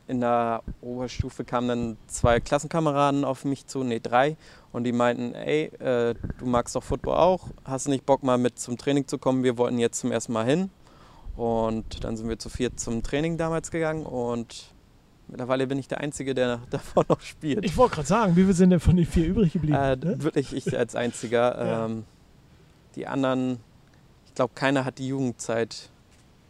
in 0.07 0.21
der 0.21 0.63
Oberstufe 0.81 1.43
kamen 1.43 1.67
dann 1.67 1.97
zwei 2.07 2.39
Klassenkameraden 2.39 3.25
auf 3.25 3.43
mich 3.43 3.67
zu, 3.67 3.83
nee, 3.83 3.99
drei, 3.99 4.37
und 4.71 4.85
die 4.85 4.93
meinten, 4.93 5.33
ey, 5.35 5.65
äh, 5.79 6.15
du 6.37 6.45
magst 6.45 6.75
doch 6.75 6.83
Football 6.83 7.17
auch, 7.17 7.47
hast 7.65 7.87
du 7.87 7.91
nicht 7.91 8.05
Bock 8.05 8.23
mal 8.23 8.37
mit 8.37 8.57
zum 8.57 8.77
Training 8.77 9.05
zu 9.07 9.17
kommen? 9.17 9.43
Wir 9.43 9.57
wollten 9.57 9.79
jetzt 9.79 9.99
zum 9.99 10.11
ersten 10.11 10.31
Mal 10.31 10.45
hin. 10.45 10.69
Und 11.35 12.03
dann 12.03 12.17
sind 12.17 12.29
wir 12.29 12.39
zu 12.39 12.49
viert 12.49 12.79
zum 12.79 13.03
Training 13.03 13.37
damals 13.37 13.69
gegangen 13.69 14.07
und 14.07 14.73
mittlerweile 15.27 15.67
bin 15.67 15.77
ich 15.77 15.87
der 15.87 15.99
Einzige, 15.99 16.33
der 16.33 16.61
davon 16.71 17.05
noch 17.09 17.21
spielt. 17.21 17.63
Ich 17.63 17.77
wollte 17.77 17.95
gerade 17.95 18.07
sagen, 18.07 18.35
wie 18.35 18.41
viele 18.41 18.53
sind 18.53 18.71
denn 18.71 18.79
von 18.79 18.95
den 18.95 19.05
vier 19.05 19.27
übrig 19.27 19.53
geblieben? 19.53 19.77
Äh, 19.77 19.97
ne? 19.97 20.23
Wirklich 20.23 20.53
ich 20.53 20.75
als 20.77 20.95
Einziger. 20.95 21.65
ja. 21.65 21.85
ähm, 21.85 22.05
die 22.95 23.05
anderen 23.05 23.59
glaube, 24.37 24.53
keiner 24.55 24.85
hat 24.85 24.99
die 24.99 25.07
Jugendzeit 25.07 25.89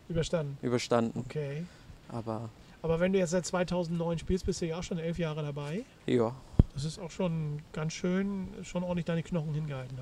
überstanden. 0.09 0.57
überstanden. 0.61 1.23
Okay. 1.25 1.65
Aber, 2.09 2.49
Aber 2.81 2.99
wenn 2.99 3.13
du 3.13 3.19
jetzt 3.19 3.31
seit 3.31 3.45
2009 3.45 4.19
spielst, 4.19 4.45
bist 4.45 4.61
du 4.61 4.67
ja 4.67 4.77
auch 4.77 4.83
schon 4.83 4.99
elf 4.99 5.17
Jahre 5.17 5.41
dabei. 5.41 5.83
Ja. 6.05 6.35
Das 6.73 6.83
ist 6.83 6.99
auch 6.99 7.11
schon 7.11 7.59
ganz 7.73 7.93
schön, 7.93 8.49
schon 8.63 8.83
ordentlich 8.83 9.05
deine 9.05 9.23
Knochen 9.23 9.53
hingehalten. 9.53 9.97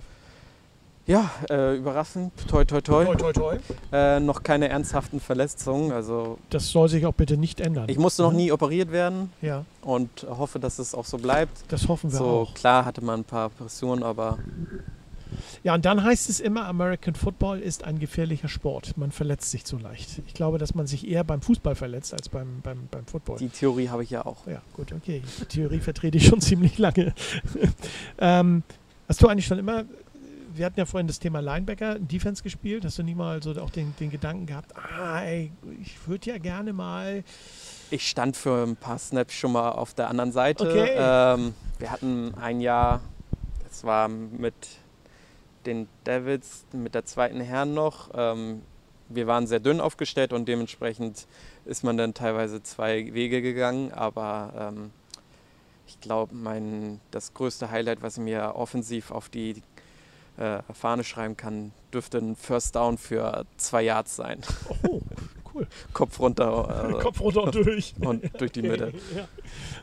Ja, 1.07 1.29
äh, 1.51 1.77
überraschend. 1.77 2.33
Toi, 2.47 2.65
toi, 2.65 2.81
toi. 2.81 3.05
toi, 3.05 3.15
toi, 3.15 3.31
toi. 3.31 3.57
Äh, 3.91 4.19
noch 4.19 4.41
keine 4.41 4.69
ernsthaften 4.69 5.19
Verletzungen. 5.19 5.91
Also 5.91 6.39
das 6.49 6.69
soll 6.71 6.89
sich 6.89 7.05
auch 7.05 7.13
bitte 7.13 7.37
nicht 7.37 7.61
ändern. 7.61 7.87
Ich 7.87 7.99
musste 7.99 8.23
noch 8.23 8.33
nie 8.33 8.51
operiert 8.51 8.91
werden. 8.91 9.31
Ja. 9.41 9.65
Und 9.81 10.25
hoffe, 10.27 10.59
dass 10.59 10.79
es 10.79 10.95
auch 10.95 11.05
so 11.05 11.19
bleibt. 11.19 11.71
Das 11.71 11.87
hoffen 11.87 12.11
wir 12.11 12.17
so, 12.17 12.25
auch. 12.25 12.53
Klar 12.55 12.85
hatte 12.85 13.03
man 13.03 13.19
ein 13.19 13.23
paar 13.23 13.49
Pressionen, 13.49 14.03
aber 14.03 14.39
ja, 15.63 15.73
und 15.73 15.85
dann 15.85 16.03
heißt 16.03 16.29
es 16.29 16.39
immer, 16.39 16.65
American 16.67 17.15
Football 17.15 17.59
ist 17.59 17.83
ein 17.83 17.99
gefährlicher 17.99 18.47
Sport. 18.47 18.97
Man 18.97 19.11
verletzt 19.11 19.51
sich 19.51 19.65
zu 19.65 19.77
leicht. 19.77 20.21
Ich 20.27 20.33
glaube, 20.33 20.57
dass 20.57 20.75
man 20.75 20.87
sich 20.87 21.07
eher 21.07 21.23
beim 21.23 21.41
Fußball 21.41 21.75
verletzt 21.75 22.13
als 22.13 22.29
beim, 22.29 22.61
beim, 22.61 22.87
beim 22.91 23.05
Football. 23.05 23.37
Die 23.37 23.49
Theorie 23.49 23.89
habe 23.89 24.03
ich 24.03 24.09
ja 24.09 24.25
auch. 24.25 24.45
Ja, 24.47 24.61
gut, 24.73 24.91
okay. 24.91 25.21
Die 25.41 25.45
Theorie 25.45 25.79
vertrete 25.79 26.17
ich 26.17 26.27
schon 26.27 26.41
ziemlich 26.45 26.77
lange. 26.77 27.13
ähm, 28.19 28.63
hast 29.07 29.21
du 29.21 29.27
eigentlich 29.27 29.45
schon 29.45 29.59
immer, 29.59 29.85
wir 30.55 30.65
hatten 30.65 30.79
ja 30.79 30.85
vorhin 30.85 31.07
das 31.07 31.19
Thema 31.19 31.41
Linebacker, 31.41 31.99
Defense 31.99 32.41
gespielt. 32.41 32.85
Hast 32.85 32.97
du 32.97 33.03
nie 33.03 33.15
mal 33.15 33.41
so 33.43 33.51
auch 33.61 33.69
den, 33.69 33.93
den 33.99 34.09
Gedanken 34.09 34.45
gehabt, 34.45 34.71
ah, 34.77 35.21
ey, 35.21 35.51
ich 35.81 36.07
würde 36.07 36.31
ja 36.31 36.37
gerne 36.37 36.73
mal. 36.73 37.23
Ich 37.91 38.07
stand 38.07 38.37
für 38.37 38.63
ein 38.63 38.75
paar 38.75 38.97
Snaps 38.97 39.33
schon 39.33 39.51
mal 39.51 39.71
auf 39.71 39.93
der 39.93 40.09
anderen 40.09 40.31
Seite. 40.31 40.67
Okay. 40.67 40.91
Ähm, 40.97 41.53
wir 41.79 41.91
hatten 41.91 42.33
ein 42.35 42.61
Jahr, 42.61 43.01
das 43.67 43.83
war 43.83 44.07
mit 44.07 44.53
den 45.65 45.87
Devils 46.05 46.65
mit 46.71 46.95
der 46.95 47.05
zweiten 47.05 47.41
Herren 47.41 47.73
noch. 47.73 48.09
Ähm, 48.13 48.61
wir 49.09 49.27
waren 49.27 49.47
sehr 49.47 49.59
dünn 49.59 49.81
aufgestellt 49.81 50.33
und 50.33 50.47
dementsprechend 50.47 51.27
ist 51.65 51.83
man 51.83 51.97
dann 51.97 52.13
teilweise 52.13 52.63
zwei 52.63 53.13
Wege 53.13 53.41
gegangen. 53.41 53.91
Aber 53.91 54.53
ähm, 54.57 54.91
ich 55.87 55.99
glaube, 56.01 56.33
das 57.11 57.33
größte 57.33 57.69
Highlight, 57.69 58.01
was 58.01 58.17
ich 58.17 58.23
mir 58.23 58.55
offensiv 58.55 59.11
auf 59.11 59.29
die 59.29 59.61
äh, 60.37 60.61
Fahne 60.73 61.03
schreiben 61.03 61.37
kann, 61.37 61.71
dürfte 61.93 62.17
ein 62.17 62.35
First 62.35 62.75
Down 62.75 62.97
für 62.97 63.45
zwei 63.57 63.83
Yards 63.83 64.15
sein. 64.15 64.41
Oh, 64.83 65.01
cool. 65.55 65.67
Kopf 65.93 66.19
runter. 66.19 66.89
Äh, 66.89 66.93
Kopf 67.01 67.21
runter 67.21 67.43
und 67.43 67.55
durch. 67.55 67.93
Und 67.99 68.23
durch 68.39 68.51
die 68.51 68.61
Mitte. 68.61 68.93
Ja. 69.15 69.27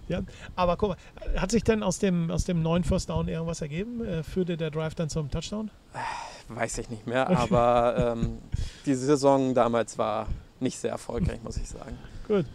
ja. 0.09 0.23
Aber 0.57 0.76
guck 0.76 0.91
mal, 0.91 0.97
hat 1.37 1.50
sich 1.50 1.64
denn 1.64 1.83
aus 1.83 1.99
dem, 1.99 2.31
aus 2.31 2.45
dem 2.45 2.62
neuen 2.62 2.85
First 2.85 3.09
Down 3.09 3.29
irgendwas 3.29 3.61
ergeben? 3.62 4.05
Äh, 4.05 4.23
führte 4.23 4.57
der 4.57 4.71
Drive 4.71 4.95
dann 4.95 5.09
zum 5.09 5.31
Touchdown? 5.31 5.71
Äh, 5.95 6.55
weiß 6.55 6.79
ich 6.79 6.91
nicht 6.91 7.07
mehr, 7.07 7.29
aber 7.31 8.14
ähm, 8.17 8.38
die 8.85 8.95
Saison 8.95 9.55
damals 9.55 9.97
war 9.99 10.26
nicht 10.61 10.79
sehr 10.79 10.91
erfolgreich, 10.91 11.43
muss 11.43 11.57
ich 11.57 11.69
sagen. 11.69 11.97
Gut. 12.26 12.47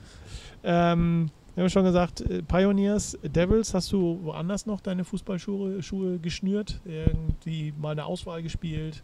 Ähm, 0.64 1.32
wir 1.56 1.64
haben 1.64 1.70
schon 1.70 1.86
gesagt, 1.86 2.22
äh, 2.22 2.42
Pioneers, 2.44 3.18
Devils, 3.24 3.74
hast 3.74 3.92
du 3.92 4.20
woanders 4.24 4.66
noch 4.66 4.82
deine 4.82 5.04
Fußballschuhe 5.04 5.82
Schuhe 5.82 6.20
geschnürt? 6.20 6.80
Irgendwie 6.86 7.74
mal 7.78 7.92
eine 7.92 8.06
Auswahl 8.06 8.44
gespielt? 8.44 9.04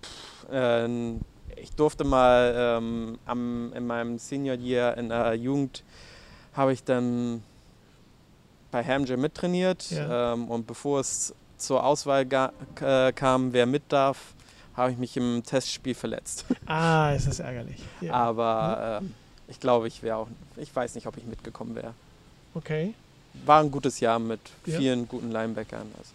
Pff 0.00 0.28
äh, 0.50 0.88
ich 1.62 1.72
durfte 1.72 2.04
mal 2.04 2.54
ähm, 2.56 3.18
am, 3.26 3.72
in 3.74 3.86
meinem 3.86 4.18
Senior 4.18 4.56
Year 4.56 4.96
in 4.96 5.08
der 5.08 5.34
Jugend 5.34 5.82
habe 6.54 6.72
ich 6.72 6.82
dann 6.84 7.42
bei 8.70 8.84
Hamjam 8.84 9.20
mittrainiert 9.20 9.90
Ja. 9.90 10.32
ähm, 10.34 10.48
und 10.48 10.66
bevor 10.66 11.00
es 11.00 11.34
zur 11.56 11.84
Auswahl 11.84 12.26
äh, 12.80 13.12
kam, 13.12 13.52
wer 13.52 13.66
mit 13.66 13.82
darf, 13.88 14.18
habe 14.76 14.92
ich 14.92 14.98
mich 14.98 15.16
im 15.16 15.42
Testspiel 15.44 15.94
verletzt. 15.94 16.44
Ah, 16.66 17.12
ist 17.14 17.26
das 17.26 17.40
ärgerlich. 17.40 17.80
Ja. 18.00 18.12
Aber 18.12 19.00
äh, 19.02 19.06
ich 19.50 19.58
glaube, 19.58 19.88
ich 19.88 20.02
wäre 20.02 20.16
auch, 20.18 20.28
ich 20.56 20.74
weiß 20.74 20.94
nicht, 20.94 21.06
ob 21.06 21.16
ich 21.16 21.24
mitgekommen 21.24 21.74
wäre. 21.74 21.94
Okay. 22.54 22.94
War 23.46 23.60
ein 23.60 23.70
gutes 23.70 24.00
Jahr 24.00 24.18
mit 24.18 24.40
Ja. 24.66 24.78
vielen 24.78 25.08
guten 25.08 25.30
Linebackern. 25.32 25.86
Also. 25.96 26.14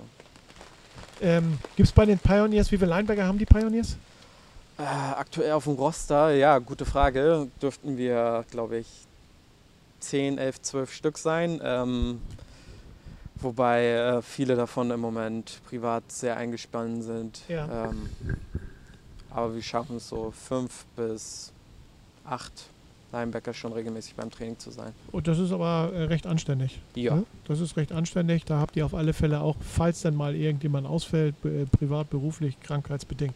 Ähm, 1.21 1.57
Gibt 1.75 1.88
es 1.88 1.93
bei 1.93 2.05
den 2.05 2.19
Pioneers, 2.19 2.71
wie 2.71 2.77
viele 2.77 2.89
Linebacker 2.89 3.25
haben 3.25 3.38
die 3.38 3.45
Pioneers? 3.45 3.97
Äh, 4.77 4.84
aktuell 4.84 5.51
auf 5.51 5.65
dem 5.65 5.74
Roster, 5.74 6.34
ja, 6.34 6.58
gute 6.60 6.86
Frage. 6.86 7.48
Dürften 7.62 7.98
wir, 7.98 8.46
glaube 8.50 8.77
ich, 8.77 8.88
10, 10.00 10.38
11, 10.38 10.62
12 10.62 10.94
Stück 10.94 11.18
sein. 11.18 11.62
Ähm, 11.63 12.22
wobei 13.36 13.88
äh, 13.88 14.22
viele 14.22 14.56
davon 14.56 14.92
im 14.92 15.00
Moment 15.00 15.62
privat 15.68 16.03
sehr 16.12 16.38
eingespannt 16.38 17.03
sind. 17.03 17.42
Ja. 17.48 17.89
Ähm, 17.89 18.10
aber 19.30 19.56
wir 19.56 19.63
schaffen 19.63 19.98
es 19.98 20.10
so 20.10 20.32
fünf 20.32 20.86
bis 20.96 21.51
acht 22.25 22.70
Linebacker 23.12 23.53
schon 23.53 23.74
regelmäßig 23.74 24.15
beim 24.15 24.32
Training 24.32 24.58
zu 24.58 24.72
sein. 24.72 24.92
Und 25.12 25.27
das 25.27 25.38
ist 25.38 25.51
aber 25.51 25.92
äh, 25.94 26.03
recht 26.06 26.25
anständig. 26.25 26.82
Ja. 26.96 27.15
Ne? 27.15 27.25
Das 27.48 27.60
ist 27.60 27.77
recht 27.77 27.92
anständig. 27.92 28.46
Da 28.46 28.60
habt 28.60 28.75
ihr 28.75 28.86
auf 28.86 28.96
alle 28.96 29.13
Fälle 29.13 29.42
auch, 29.42 29.56
falls 29.62 30.01
dann 30.01 30.15
mal 30.15 30.36
irgendjemand 30.36 30.88
ausfällt, 30.88 31.36
äh, 31.46 31.65
privat, 31.65 32.10
beruflich, 32.10 32.60
krankheitsbedingt, 32.60 33.36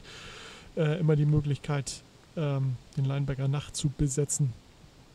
äh, 0.77 1.00
immer 1.00 1.15
die 1.15 1.25
Möglichkeit, 1.25 2.01
ähm, 2.36 2.75
den 2.96 3.05
Linebacker 3.05 3.48
nachzubesetzen. 3.48 4.53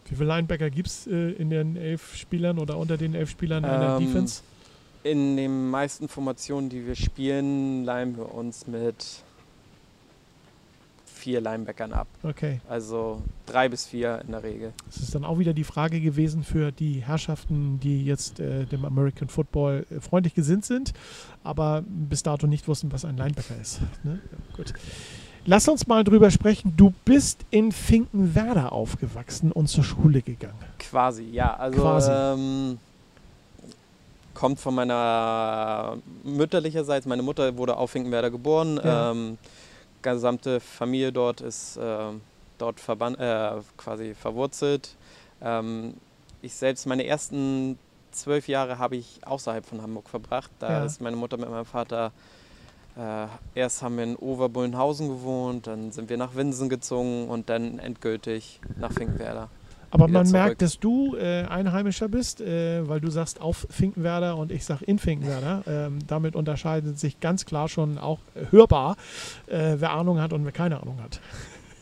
Wie 0.09 0.17
viele 0.17 0.29
Linebacker 0.29 0.69
gibt 0.71 0.89
es 0.89 1.07
äh, 1.07 1.31
in 1.33 1.51
den 1.51 1.77
elf 1.77 2.17
Spielern 2.17 2.59
oder 2.59 2.77
unter 2.77 2.97
den 2.97 3.15
elf 3.15 3.31
Spielern 3.31 3.65
einer 3.65 3.97
Ähm, 3.97 4.07
Defense? 4.07 4.43
In 5.05 5.37
den 5.37 5.71
meisten 5.71 6.09
Formationen, 6.09 6.69
die 6.69 6.87
wir 6.87 6.95
spielen, 6.95 7.85
leihen 7.85 8.17
wir 8.17 8.35
uns 8.35 8.67
mit 8.67 9.23
vier 11.23 11.41
Linebackern 11.41 11.93
ab. 11.93 12.09
Okay. 12.25 12.61
Also 12.69 13.23
drei 13.47 13.69
bis 13.69 13.87
vier 13.87 14.21
in 14.27 14.33
der 14.33 14.43
Regel. 14.43 14.73
Das 14.87 14.97
ist 14.97 15.15
dann 15.15 15.25
auch 15.25 15.39
wieder 15.39 15.55
die 15.55 15.65
Frage 15.65 16.01
gewesen 16.01 16.43
für 16.43 16.73
die 16.73 17.05
Herrschaften, 17.05 17.79
die 17.81 18.05
jetzt 18.05 18.41
äh, 18.41 18.65
dem 18.67 18.85
American 18.85 19.29
Football 19.29 19.87
äh, 19.91 20.01
freundlich 20.01 20.35
gesinnt 20.35 20.65
sind, 20.65 20.93
aber 21.45 21.85
bis 21.87 22.25
dato 22.25 22.47
nicht 22.49 22.67
wussten, 22.67 22.91
was 22.91 23.05
ein 23.05 23.17
Linebacker 23.17 23.55
ist. 23.61 23.81
Ne? 24.03 24.19
Ja, 24.31 24.57
gut. 24.57 24.75
Lass 25.45 25.67
uns 25.69 25.87
mal 25.87 26.05
drüber 26.05 26.31
sprechen. 26.31 26.75
Du 26.77 26.93
bist 27.05 27.41
in 27.51 27.73
Finkenwerder 27.73 28.73
aufgewachsen 28.73 29.51
und 29.51 29.67
zur 29.69 29.83
Schule 29.83 30.23
gegangen. 30.23 30.55
Quasi, 30.79 31.25
ja. 31.25 31.55
Also 31.57 31.81
Quasi. 31.81 32.11
Ähm, 32.13 32.79
kommt 34.35 34.61
von 34.61 34.75
meiner 34.75 35.97
mütterlicherseits. 36.23 37.07
Meine 37.07 37.23
Mutter 37.23 37.57
wurde 37.57 37.77
auf 37.77 37.91
Finkenwerder 37.91 38.31
geboren. 38.31 38.81
Ja. 38.83 39.11
Ähm, 39.11 39.37
gesamte 40.01 40.61
Familie 40.61 41.13
dort 41.13 41.41
ist 41.41 41.79
ähm, 41.81 42.21
dort 42.59 42.79
verban 42.79 43.15
äh, 43.17 43.53
quasi 43.77 44.15
verwurzelt. 44.15 44.95
Ähm, 45.43 45.95
ich 46.41 46.55
selbst, 46.55 46.87
meine 46.87 47.05
ersten 47.07 47.79
zwölf 48.13 48.47
Jahre 48.47 48.79
habe 48.79 48.97
ich 48.97 49.21
außerhalb 49.27 49.65
von 49.67 49.83
Hamburg 49.83 50.09
verbracht. 50.09 50.51
Da 50.61 50.71
Ja. 50.71 50.85
ist 50.85 51.01
meine 51.01 51.17
Mutter 51.17 51.37
mit 51.37 51.51
meinem 51.51 51.65
Vater. 51.67 52.13
Äh, 52.97 53.27
erst 53.55 53.83
haben 53.83 53.97
wir 53.97 54.05
in 54.05 54.17
Oberbullenhausen 54.17 55.09
gewohnt, 55.09 55.67
dann 55.67 55.93
sind 55.93 56.11
wir 56.11 56.17
nach 56.19 56.35
Winsen 56.35 56.69
gezogen 56.69 57.29
und 57.29 57.49
dann 57.49 57.79
endgültig 57.79 58.61
nach 58.79 58.93
Finkenwerder. 58.93 59.49
Aber 59.91 60.09
man 60.09 60.25
zurück. 60.27 60.43
merkt, 60.45 60.63
dass 60.63 60.79
du 60.79 61.17
äh, 61.17 61.45
Einheimischer 61.45 62.09
bist, 62.09 62.41
äh, 62.41 62.87
weil 62.89 63.01
du 63.01 63.11
sagst 63.11 63.41
auf 63.43 63.67
Finkenwerder 63.71 64.37
und 64.39 64.51
ich 64.51 64.65
sag 64.65 64.81
in 64.83 64.99
Finkenwerder. 64.99 65.63
Ähm, 65.67 65.99
damit 66.07 66.35
unterscheidet 66.35 66.99
sich 66.99 67.21
ganz 67.21 67.45
klar 67.45 67.69
schon 67.69 67.99
auch 67.99 68.19
äh, 68.35 68.47
hörbar, 68.51 68.97
äh, 69.47 69.77
wer 69.79 69.93
Ahnung 69.93 70.21
hat 70.21 70.33
und 70.33 70.45
wer 70.45 70.53
keine 70.53 70.81
Ahnung 70.83 70.99
hat. 71.03 71.21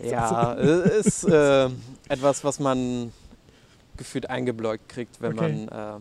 Ja, 0.03 0.55
es 0.55 1.23
ist 1.23 1.29
äh, 1.29 1.69
etwas, 2.09 2.43
was 2.43 2.59
man 2.59 3.13
gefühlt 3.99 4.31
eingebläut 4.31 4.81
kriegt, 4.89 5.21
wenn 5.21 5.39
Okay. 5.39 5.67
man 5.69 5.99
äh, 5.99 6.01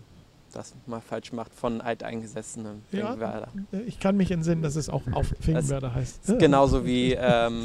das 0.56 0.74
mal 0.86 1.02
falsch 1.02 1.32
macht 1.34 1.54
von 1.54 1.82
alteingesessenen 1.82 2.82
Ja. 2.92 3.08
Finkenwerder. 3.08 3.48
Äh, 3.72 3.82
Ich 3.82 4.00
kann 4.00 4.18
mich 4.18 4.32
entsinnen, 4.32 4.62
dass 4.62 4.76
es 4.76 4.90
auch 4.90 5.04
auf 5.12 5.28
Finkenwerder 5.40 5.94
heißt. 5.94 6.20
Das 6.24 6.30
ist 6.30 6.40
genauso 6.40 6.86
wie 6.86 7.14
ähm, 7.14 7.64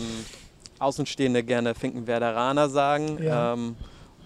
Außenstehende 0.78 1.42
gerne 1.44 1.74
Finkenwerderaner 1.74 2.68
sagen. 2.68 3.22
Ja. 3.22 3.52
Ähm, 3.54 3.76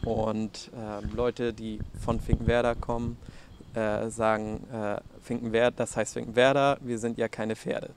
und 0.04 0.70
ähm, 0.76 1.10
Leute, 1.16 1.52
die 1.52 1.80
von 2.04 2.20
Finkenwerder 2.20 2.74
kommen, 2.76 3.16
äh, 3.74 4.08
sagen 4.10 4.64
äh, 4.72 4.96
Finkenwerder, 5.22 5.76
das 5.76 5.96
heißt 5.96 6.14
Finkenwerder, 6.14 6.78
wir 6.80 6.98
sind 6.98 7.18
ja 7.18 7.28
keine 7.28 7.56
Pferde. 7.56 7.90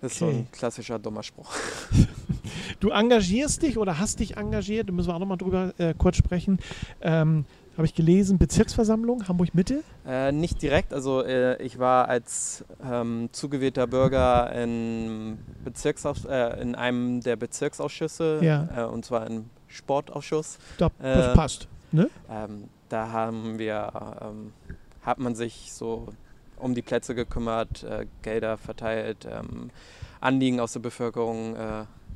Das 0.00 0.12
ist 0.12 0.18
so 0.18 0.26
Okay. 0.26 0.34
ein 0.36 0.48
klassischer 0.52 0.98
dummer 0.98 1.22
Spruch. 1.22 1.50
Du 2.80 2.90
engagierst 2.90 3.62
dich 3.62 3.78
oder 3.78 3.98
hast 3.98 4.20
dich 4.20 4.36
engagiert, 4.36 4.88
da 4.88 4.92
müssen 4.92 5.08
wir 5.08 5.14
auch 5.14 5.18
nochmal 5.20 5.38
drüber 5.38 5.72
äh, 5.78 5.94
kurz 5.96 6.16
sprechen. 6.16 6.58
Ähm, 7.00 7.46
Habe 7.76 7.86
ich 7.86 7.94
gelesen, 7.94 8.38
Bezirksversammlung 8.38 9.26
Hamburg-Mitte? 9.26 9.82
Äh, 10.06 10.30
nicht 10.32 10.62
direkt, 10.62 10.92
also 10.94 11.22
äh, 11.24 11.60
ich 11.62 11.78
war 11.78 12.08
als 12.08 12.64
ähm, 12.84 13.28
zugewählter 13.32 13.86
Bürger 13.88 14.52
in, 14.52 15.38
Bezirksaus 15.64 16.24
äh, 16.24 16.60
in 16.60 16.74
einem 16.76 17.20
der 17.20 17.34
Bezirksausschüsse, 17.36 18.38
Ja. 18.42 18.68
äh, 18.76 18.84
und 18.84 19.04
zwar 19.04 19.26
im 19.26 19.50
Sportausschuss. 19.66 20.58
Da, 20.78 20.90
das 21.00 21.26
Äh, 21.28 21.34
passt. 21.34 21.68
Ne? 21.90 22.08
Ähm, 22.30 22.64
da 22.88 23.10
haben 23.10 23.58
wir, 23.58 23.92
ähm, 24.22 24.52
hat 25.02 25.18
man 25.18 25.34
sich 25.34 25.72
so 25.72 26.06
um 26.56 26.74
die 26.76 26.82
Plätze 26.82 27.14
gekümmert, 27.16 27.82
äh, 27.82 28.06
Gelder 28.22 28.56
verteilt, 28.56 29.26
ähm, 29.28 29.70
Anliegen 30.20 30.60
aus 30.60 30.72
der 30.74 30.80
Bevölkerung 30.80 31.54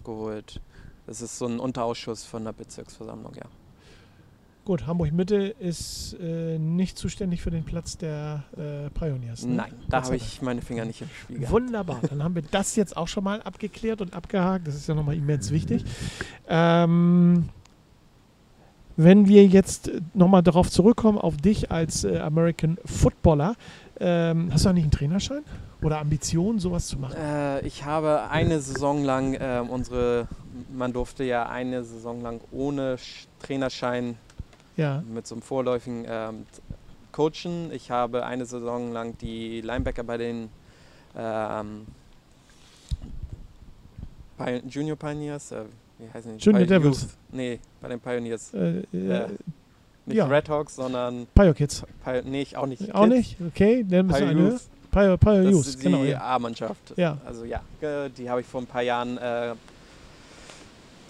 geholt. 0.05 0.61
Das 1.07 1.21
ist 1.21 1.37
so 1.39 1.47
ein 1.47 1.59
Unterausschuss 1.59 2.25
von 2.25 2.45
der 2.45 2.53
Bezirksversammlung, 2.53 3.35
ja. 3.35 3.43
Gut, 4.69 4.87
Hamburg-Mitte 4.87 5.37
ist 5.61 6.15
äh, 6.21 6.59
nicht 6.59 6.99
zuständig 6.99 7.41
für 7.41 7.51
den 7.51 7.65
Platz 7.65 7.97
der 7.97 8.45
äh, 8.55 8.91
Pioneers. 8.91 9.47
Ne? 9.47 9.55
Nein, 9.55 9.73
da 9.89 10.03
habe 10.05 10.15
ich 10.17 10.43
meine 10.43 10.61
Finger 10.61 10.85
nicht 10.85 11.01
im 11.01 11.09
Spiel 11.09 11.39
gehabt. 11.39 11.53
Wunderbar, 11.55 12.01
dann 12.07 12.23
haben 12.23 12.35
wir 12.35 12.43
das 12.51 12.77
jetzt 12.77 12.95
auch 12.95 13.09
schon 13.09 13.25
mal 13.25 13.41
abgeklärt 13.41 14.03
und 14.03 14.13
abgehakt. 14.13 14.69
Das 14.69 14.75
ist 14.75 14.87
ja 14.87 14.95
nochmal 14.95 15.17
immens 15.17 15.51
wichtig. 15.53 15.87
Ähm, 16.51 17.49
wenn 18.99 19.27
wir 19.27 19.47
jetzt 19.47 19.91
nochmal 20.13 20.43
darauf 20.43 20.71
zurückkommen, 20.71 21.17
auf 21.17 21.39
dich 21.39 21.71
als 21.71 22.05
äh, 22.05 22.19
American 22.19 22.77
Footballer, 22.85 23.55
ähm, 24.01 24.51
hast 24.53 24.67
du 24.67 24.69
eigentlich 24.69 24.85
einen 24.85 24.91
Trainerschein 24.91 25.45
oder 25.81 25.99
Ambitionen, 25.99 26.59
sowas 26.59 26.89
zu 26.89 26.99
machen? 26.99 27.17
Äh, 27.17 27.67
ich 27.67 27.87
habe 27.87 28.29
eine 28.29 28.61
Saison 28.61 29.03
lang 29.03 29.33
äh, 29.33 29.63
unsere, 29.67 30.29
man 30.77 30.93
durfte 30.93 31.25
ja 31.25 31.49
eine 31.49 31.85
Saison 31.85 32.21
lang 32.21 32.43
ohne 32.53 32.97
Sch- 32.97 33.29
Trainerschein 33.43 34.17
Ja, 34.79 35.03
mit 35.13 35.27
so 35.27 35.35
einem 35.35 35.43
vorläufigen 35.43 36.07
ähm, 36.09 36.47
coachen. 37.13 37.71
Ich 37.73 37.91
habe 37.91 38.25
eine 38.25 38.47
Saison 38.47 38.93
lang 38.93 39.19
die 39.19 39.61
Linebacker 39.61 40.05
bei 40.05 40.17
den 40.17 40.49
ähm, 41.17 41.87
Pi- 44.39 44.63
Junior 44.69 44.97
Pioneers, 44.97 45.53
äh, 45.53 45.63
wie 45.99 46.09
heißen 46.13 46.39
die? 46.39 46.45
Junior 46.45 46.63
Pi- 46.63 46.69
Devils. 46.69 47.03
Youth. 47.03 47.11
Nee, 47.33 47.59
bei 47.81 47.89
den 47.89 48.01
Pioneers. 48.01 48.55
äh, 48.55 48.79
Äh, 48.93 48.97
äh, 48.97 49.27
Nicht 50.07 50.17
ja. 50.17 50.27
Red 50.27 50.49
Hawks, 50.49 50.77
sondern 50.77 51.27
Pio 51.35 51.53
Kids. 51.55 51.83
Pi 52.05 52.23
nee, 52.25 52.43
ich 52.43 52.57
auch 52.57 52.67
nicht. 52.67 52.95
Auch 52.95 53.03
Kids. 53.05 53.15
nicht? 53.17 53.37
Okay, 53.49 53.85
dann 53.87 54.07
müssen 54.07 54.21
wir 54.21 54.29
Pio 54.29 54.47
eine. 54.47 54.61
Pio, 54.91 55.17
Pio 55.19 55.43
Das 55.43 55.53
Youth, 55.53 55.67
ist 55.67 55.79
die 55.81 55.85
genau. 55.85 56.05
Ja. 56.05 56.21
A-Mannschaft. 56.21 56.95
Ja. 56.97 57.19
Also 57.27 57.45
ja, 57.45 57.61
die 58.17 58.31
habe 58.31 58.41
ich 58.41 58.47
vor 58.47 58.61
ein 58.63 58.67
paar 58.67 58.83
Jahren 58.83 59.19
äh, 59.19 59.55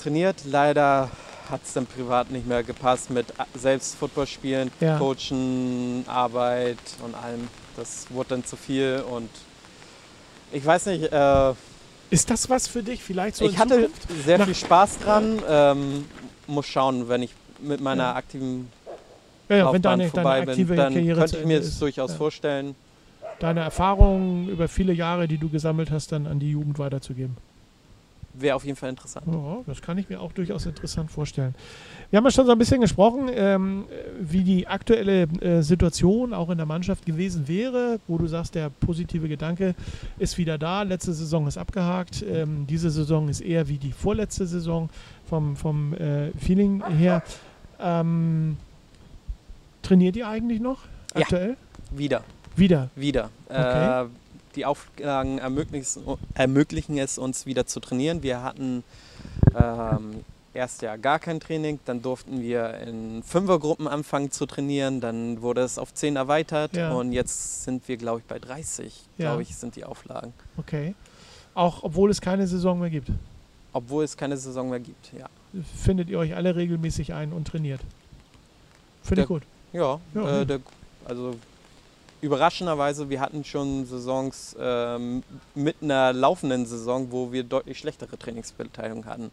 trainiert. 0.03 0.45
Leider 0.47 1.11
hat 1.51 1.61
es 1.65 1.73
dann 1.73 1.87
privat 1.87 2.31
nicht 2.31 2.47
mehr 2.47 2.63
gepasst 2.63 3.11
mit 3.11 3.27
a- 3.39 3.47
selbst 3.55 3.97
Football 3.97 4.27
spielen, 4.27 4.71
Ja. 4.81 4.99
Coachen, 4.99 6.05
Arbeit 6.07 6.79
und 7.05 7.15
allem. 7.15 7.49
Das 7.77 8.07
wurde 8.11 8.31
dann 8.31 8.45
zu 8.45 8.57
viel 8.57 9.03
und 9.11 9.31
ich 10.53 10.65
weiß 10.65 10.87
nicht, 10.87 11.13
äh, 11.13 11.53
Ist 12.11 12.31
das 12.31 12.49
was 12.49 12.67
für 12.69 12.83
dich 12.83 13.03
vielleicht 13.03 13.37
so 13.37 13.45
ich 13.45 13.59
hatte 13.59 13.75
Zukunft? 13.83 14.25
sehr 14.25 14.39
Nach- 14.39 14.47
viel 14.47 14.55
Spaß 14.55 14.99
dran. 15.01 15.39
Ähm, 15.49 16.05
muss 16.47 16.67
schauen, 16.67 17.09
wenn 17.09 17.23
ich 17.23 17.35
mit 17.61 17.81
meiner 17.81 18.05
Ja. 18.05 18.15
aktiven 18.15 18.71
Laufbahn 19.51 19.83
deine, 19.83 20.09
vorbei 20.09 20.41
deine 20.45 20.65
bin, 20.65 20.77
dann 20.77 20.95
Karriere 20.95 21.21
könnte 21.21 21.39
ich 21.39 21.45
mir 21.47 21.59
das 21.61 21.79
durchaus 21.79 22.15
vorstellen. 22.15 22.75
deine 23.41 23.61
Erfahrungen 23.61 24.49
über 24.49 24.69
viele 24.69 24.93
Jahre, 24.93 25.29
die 25.29 25.39
du 25.39 25.49
gesammelt 25.49 25.91
hast, 25.91 26.11
dann 26.13 26.27
an 26.27 26.39
die 26.41 26.51
Jugend 26.51 26.79
weiterzugeben. 26.79 27.37
Wäre 28.41 28.57
auf 28.57 28.65
jeden 28.65 28.77
Fall 28.77 28.91
interessant. 28.91 29.27
Ja, 29.31 29.59
das 29.67 29.83
kann 29.83 29.99
ich 29.99 30.09
mir 30.09 30.21
auch 30.21 30.33
durchaus 30.33 30.67
interessant 30.67 31.11
vorstellen. 31.11 31.55
Wir 32.11 32.17
haben 32.17 32.25
ja 32.25 32.31
schon 32.31 32.47
so 32.47 32.53
ein 32.53 32.59
bisschen 32.59 32.81
gesprochen, 32.81 33.29
ähm, 33.33 33.85
wie 34.21 34.43
die 34.43 34.67
aktuelle 34.67 35.23
äh, 35.41 35.63
Situation 35.63 36.33
auch 36.33 36.51
in 36.51 36.57
der 36.57 36.67
Mannschaft 36.67 37.05
gewesen 37.05 37.49
wäre, 37.49 38.01
wo 38.07 38.19
du 38.19 38.27
sagst, 38.27 38.55
der 38.55 38.71
positive 38.71 39.29
Gedanke 39.29 39.75
ist 40.19 40.39
wieder 40.39 40.59
da. 40.59 40.83
Letzte 40.83 41.13
Saison 41.13 41.47
ist 41.47 41.59
abgehakt. 41.59 42.25
Ähm, 42.29 42.67
diese 42.67 42.91
Saison 42.91 43.29
ist 43.29 43.41
eher 43.41 43.69
wie 43.69 43.79
die 43.79 43.93
vorletzte 43.93 44.47
Saison 44.47 44.89
vom, 45.29 45.57
vom 45.57 45.95
äh, 45.95 46.31
Feeling 46.33 46.83
her. 46.97 47.23
Ähm, 47.81 48.57
trainiert 49.83 50.17
ihr 50.17 50.29
eigentlich 50.29 50.61
noch 50.61 50.81
aktuell? 51.15 51.57
Ja, 51.93 51.99
wieder. 51.99 52.25
Wieder? 52.57 52.91
Wieder. 52.97 53.31
Okay. 53.49 54.05
Äh, 54.05 54.07
die 54.55 54.65
Auflagen 54.65 55.39
ermöglichen, 55.39 56.99
es 56.99 57.19
uns 57.19 57.47
wieder 57.47 57.67
zu 57.67 57.81
trainieren. 57.81 58.23
Wir 58.23 58.43
hatten 58.43 58.85
ähm, 59.55 60.25
erst 60.55 60.83
ja 60.83 60.97
gar 60.97 61.19
kein 61.19 61.41
Training, 61.41 61.79
dann 61.85 62.03
durften 62.03 62.41
wir 62.43 62.75
in 62.79 63.23
Fünfergruppen 63.23 63.87
anfangen 63.87 64.31
zu 64.31 64.47
trainieren, 64.47 65.01
dann 65.01 65.41
wurde 65.41 65.63
es 65.63 65.79
auf 65.79 65.95
10 65.95 66.17
erweitert 66.17 66.77
ja. 66.77 66.93
und 66.93 67.13
jetzt 67.13 67.65
sind 67.65 67.87
wir, 67.89 67.97
glaube 67.97 68.21
ich, 68.21 68.25
bei 68.27 68.39
30, 68.39 68.93
ja. 69.17 69.27
glaube 69.27 69.43
ich, 69.43 69.57
sind 69.57 69.77
die 69.77 69.85
Auflagen. 69.85 70.33
Okay. 70.57 70.95
Auch 71.55 71.83
obwohl 71.83 72.11
es 72.11 72.21
keine 72.21 72.47
Saison 72.47 72.79
mehr 72.79 72.91
gibt? 72.91 73.11
Obwohl 73.73 74.05
es 74.05 74.17
keine 74.17 74.37
Saison 74.37 74.71
mehr 74.71 74.81
gibt, 74.81 75.13
ja. 75.17 75.29
Findet 75.77 76.09
ihr 76.11 76.19
euch 76.19 76.35
alle 76.35 76.57
regelmäßig 76.57 77.15
ein 77.15 77.33
und 77.33 77.47
trainiert? 77.47 77.81
Finde 79.03 79.23
ich 79.23 79.29
gut. 79.29 79.43
Ja, 79.73 79.99
ja. 80.15 80.41
Äh, 80.41 80.47
der, 80.47 80.61
also 81.05 81.37
überraschenderweise, 82.21 83.11
wir 83.11 83.21
hatten 83.21 83.45
schon 83.45 83.87
Saisons 83.87 84.57
ähm, 84.59 85.23
mit 85.55 85.77
einer 85.83 86.13
laufenden 86.13 86.67
Saison, 86.67 87.11
wo 87.11 87.33
wir 87.33 87.45
deutlich 87.45 87.79
schlechtere 87.79 88.19
Trainingsbeteiligung 88.19 89.07
hatten. 89.07 89.31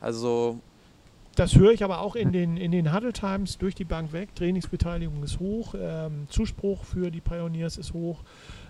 Also 0.00 0.58
das 1.36 1.56
höre 1.56 1.72
ich 1.72 1.82
aber 1.82 2.00
auch 2.00 2.14
in 2.14 2.32
den, 2.32 2.56
in 2.56 2.70
den 2.70 2.94
Huddle 2.94 3.12
Times 3.12 3.58
durch 3.58 3.74
die 3.74 3.84
Bank 3.84 4.12
weg. 4.12 4.34
Trainingsbeteiligung 4.36 5.22
ist 5.24 5.40
hoch, 5.40 5.74
ähm, 5.76 6.28
Zuspruch 6.30 6.84
für 6.84 7.10
die 7.10 7.20
Pioneers 7.20 7.76
ist 7.76 7.92
hoch. 7.92 8.20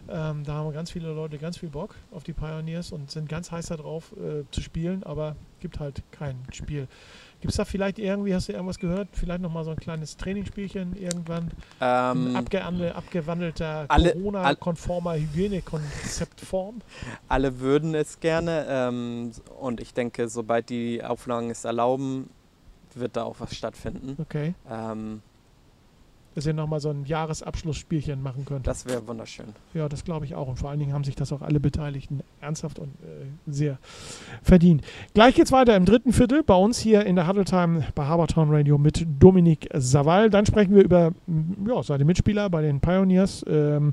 Ähm, 0.08 0.44
da 0.44 0.54
haben 0.54 0.72
ganz 0.72 0.90
viele 0.90 1.12
Leute 1.12 1.38
ganz 1.38 1.58
viel 1.58 1.70
Bock 1.70 1.94
auf 2.10 2.24
die 2.24 2.32
Pioneers 2.32 2.92
und 2.92 3.10
sind 3.10 3.28
ganz 3.28 3.50
heiß 3.50 3.66
darauf 3.66 4.12
äh, 4.12 4.44
zu 4.50 4.60
spielen, 4.60 5.02
aber 5.02 5.36
gibt 5.60 5.80
halt 5.80 6.02
kein 6.10 6.36
Spiel. 6.52 6.88
Gibt 7.40 7.50
es 7.50 7.56
da 7.56 7.64
vielleicht 7.64 7.98
irgendwie, 7.98 8.34
hast 8.34 8.48
du 8.48 8.52
irgendwas 8.52 8.78
gehört, 8.78 9.08
vielleicht 9.12 9.40
nochmal 9.40 9.64
so 9.64 9.70
ein 9.70 9.76
kleines 9.76 10.16
Trainingsspielchen 10.16 10.96
irgendwann? 10.96 11.50
Ähm, 11.80 12.36
abgewandel, 12.36 12.92
abgewandelter 12.92 13.86
Corona-konformer 13.86 15.16
Hygienekonzeptform? 15.16 16.80
Alle 17.28 17.60
würden 17.60 17.94
es 17.94 18.20
gerne 18.20 18.66
ähm, 18.68 19.32
und 19.60 19.80
ich 19.80 19.92
denke, 19.94 20.28
sobald 20.28 20.70
die 20.70 21.02
Auflagen 21.04 21.50
es 21.50 21.64
erlauben, 21.64 22.30
wird 22.94 23.16
da 23.16 23.24
auch 23.24 23.36
was 23.40 23.54
stattfinden. 23.54 24.16
Okay. 24.20 24.54
Ähm, 24.70 25.22
dass 26.34 26.46
ihr 26.46 26.54
nochmal 26.54 26.80
so 26.80 26.90
ein 26.90 27.04
Jahresabschlussspielchen 27.04 28.22
machen 28.22 28.44
könnt. 28.44 28.66
Das 28.66 28.86
wäre 28.86 29.06
wunderschön. 29.06 29.46
Ja, 29.72 29.88
das 29.88 30.04
glaube 30.04 30.24
ich 30.24 30.34
auch. 30.34 30.48
Und 30.48 30.56
vor 30.56 30.70
allen 30.70 30.78
Dingen 30.80 30.92
haben 30.92 31.04
sich 31.04 31.14
das 31.14 31.32
auch 31.32 31.42
alle 31.42 31.60
Beteiligten 31.60 32.20
ernsthaft 32.40 32.78
und 32.78 32.88
äh, 33.02 33.26
sehr 33.46 33.78
verdient. 34.42 34.82
Gleich 35.14 35.34
geht's 35.34 35.52
weiter 35.52 35.76
im 35.76 35.84
dritten 35.84 36.12
Viertel 36.12 36.42
bei 36.42 36.54
uns 36.54 36.78
hier 36.78 37.06
in 37.06 37.16
der 37.16 37.28
Huddle 37.28 37.44
Time 37.44 37.84
bei 37.94 38.04
Habertown 38.04 38.50
Radio 38.50 38.78
mit 38.78 39.06
Dominik 39.18 39.68
Savall. 39.74 40.30
Dann 40.30 40.46
sprechen 40.46 40.74
wir 40.74 40.82
über 40.82 41.12
ja, 41.66 41.82
seine 41.82 42.04
Mitspieler 42.04 42.50
bei 42.50 42.62
den 42.62 42.80
Pioneers. 42.80 43.44
Ähm, 43.48 43.92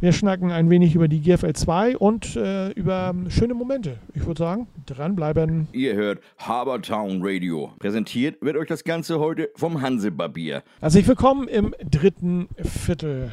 wir 0.00 0.12
schnacken 0.12 0.52
ein 0.52 0.70
wenig 0.70 0.94
über 0.94 1.08
die 1.08 1.20
GFL 1.20 1.54
2 1.54 1.96
und 1.96 2.36
äh, 2.36 2.70
über 2.70 3.14
schöne 3.28 3.54
Momente. 3.54 3.98
Ich 4.14 4.24
würde 4.26 4.38
sagen, 4.38 4.68
dranbleiben. 4.86 5.66
Ihr 5.72 5.94
hört 5.94 6.20
Habertown 6.38 7.20
Radio. 7.20 7.72
Präsentiert 7.80 8.40
wird 8.40 8.56
euch 8.56 8.68
das 8.68 8.84
Ganze 8.84 9.18
heute 9.18 9.50
vom 9.56 9.80
Hansebarbier. 9.82 10.62
Herzlich 10.80 11.06
willkommen 11.08 11.48
im 11.48 11.74
dritten 11.90 12.48
Viertel. 12.62 13.32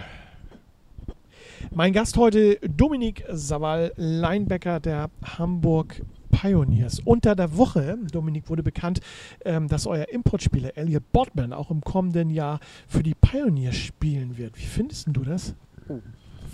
Mein 1.71 1.93
Gast 1.93 2.17
heute 2.17 2.57
Dominik 2.67 3.23
Sawal, 3.31 3.91
Linebacker 3.95 4.79
der 4.79 5.11
Hamburg 5.37 6.01
Pioneers. 6.31 6.99
Unter 7.05 7.35
der 7.35 7.57
Woche, 7.57 7.97
Dominik, 8.11 8.49
wurde 8.49 8.63
bekannt, 8.63 9.01
ähm, 9.45 9.67
dass 9.67 9.85
euer 9.85 10.09
Importspieler 10.09 10.75
Elliot 10.75 11.11
Bodman 11.11 11.53
auch 11.53 11.69
im 11.69 11.81
kommenden 11.81 12.29
Jahr 12.31 12.59
für 12.87 13.03
die 13.03 13.13
Pioneers 13.13 13.75
spielen 13.75 14.37
wird. 14.37 14.57
Wie 14.57 14.65
findest 14.65 15.07
du 15.11 15.21
das? 15.23 15.53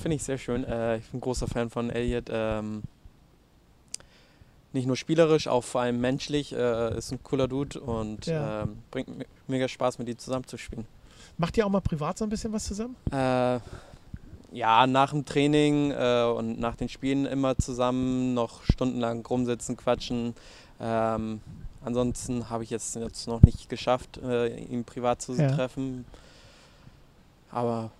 Finde 0.01 0.15
ich 0.15 0.23
sehr 0.23 0.37
schön. 0.37 0.63
Äh, 0.63 0.97
ich 0.97 1.05
bin 1.05 1.19
ein 1.19 1.21
großer 1.21 1.47
Fan 1.47 1.69
von 1.69 1.89
Elliot. 1.91 2.25
Ähm, 2.29 2.81
nicht 4.73 4.87
nur 4.87 4.95
spielerisch, 4.95 5.47
auch 5.47 5.63
vor 5.63 5.81
allem 5.81 6.01
menschlich. 6.01 6.53
Äh, 6.53 6.97
ist 6.97 7.11
ein 7.11 7.21
cooler 7.23 7.47
Dude 7.47 7.79
und 7.79 8.25
ja. 8.25 8.63
ähm, 8.63 8.79
bringt 8.89 9.09
mega 9.47 9.67
Spaß, 9.67 9.99
mit 9.99 10.09
ihm 10.09 10.17
zusammen 10.17 10.47
zu 10.47 10.57
spielen. 10.57 10.87
Macht 11.37 11.57
ihr 11.57 11.65
auch 11.65 11.69
mal 11.69 11.81
privat 11.81 12.17
so 12.17 12.25
ein 12.25 12.29
bisschen 12.29 12.51
was 12.51 12.65
zusammen? 12.65 12.95
Äh, 13.11 13.59
ja, 14.53 14.87
nach 14.87 15.11
dem 15.11 15.25
Training 15.25 15.91
äh, 15.91 16.23
und 16.23 16.59
nach 16.59 16.75
den 16.75 16.89
Spielen 16.89 17.25
immer 17.25 17.57
zusammen 17.57 18.33
noch 18.33 18.63
stundenlang 18.63 19.25
rumsitzen, 19.25 19.77
quatschen. 19.77 20.33
Ähm, 20.79 21.41
ansonsten 21.83 22.49
habe 22.49 22.63
ich 22.63 22.69
jetzt, 22.69 22.95
jetzt 22.95 23.27
noch 23.27 23.41
nicht 23.43 23.69
geschafft, 23.69 24.17
äh, 24.17 24.55
ihn 24.57 24.83
privat 24.83 25.21
zu 25.21 25.33
ja. 25.33 25.51
treffen. 25.51 26.05
Aber 27.51 27.91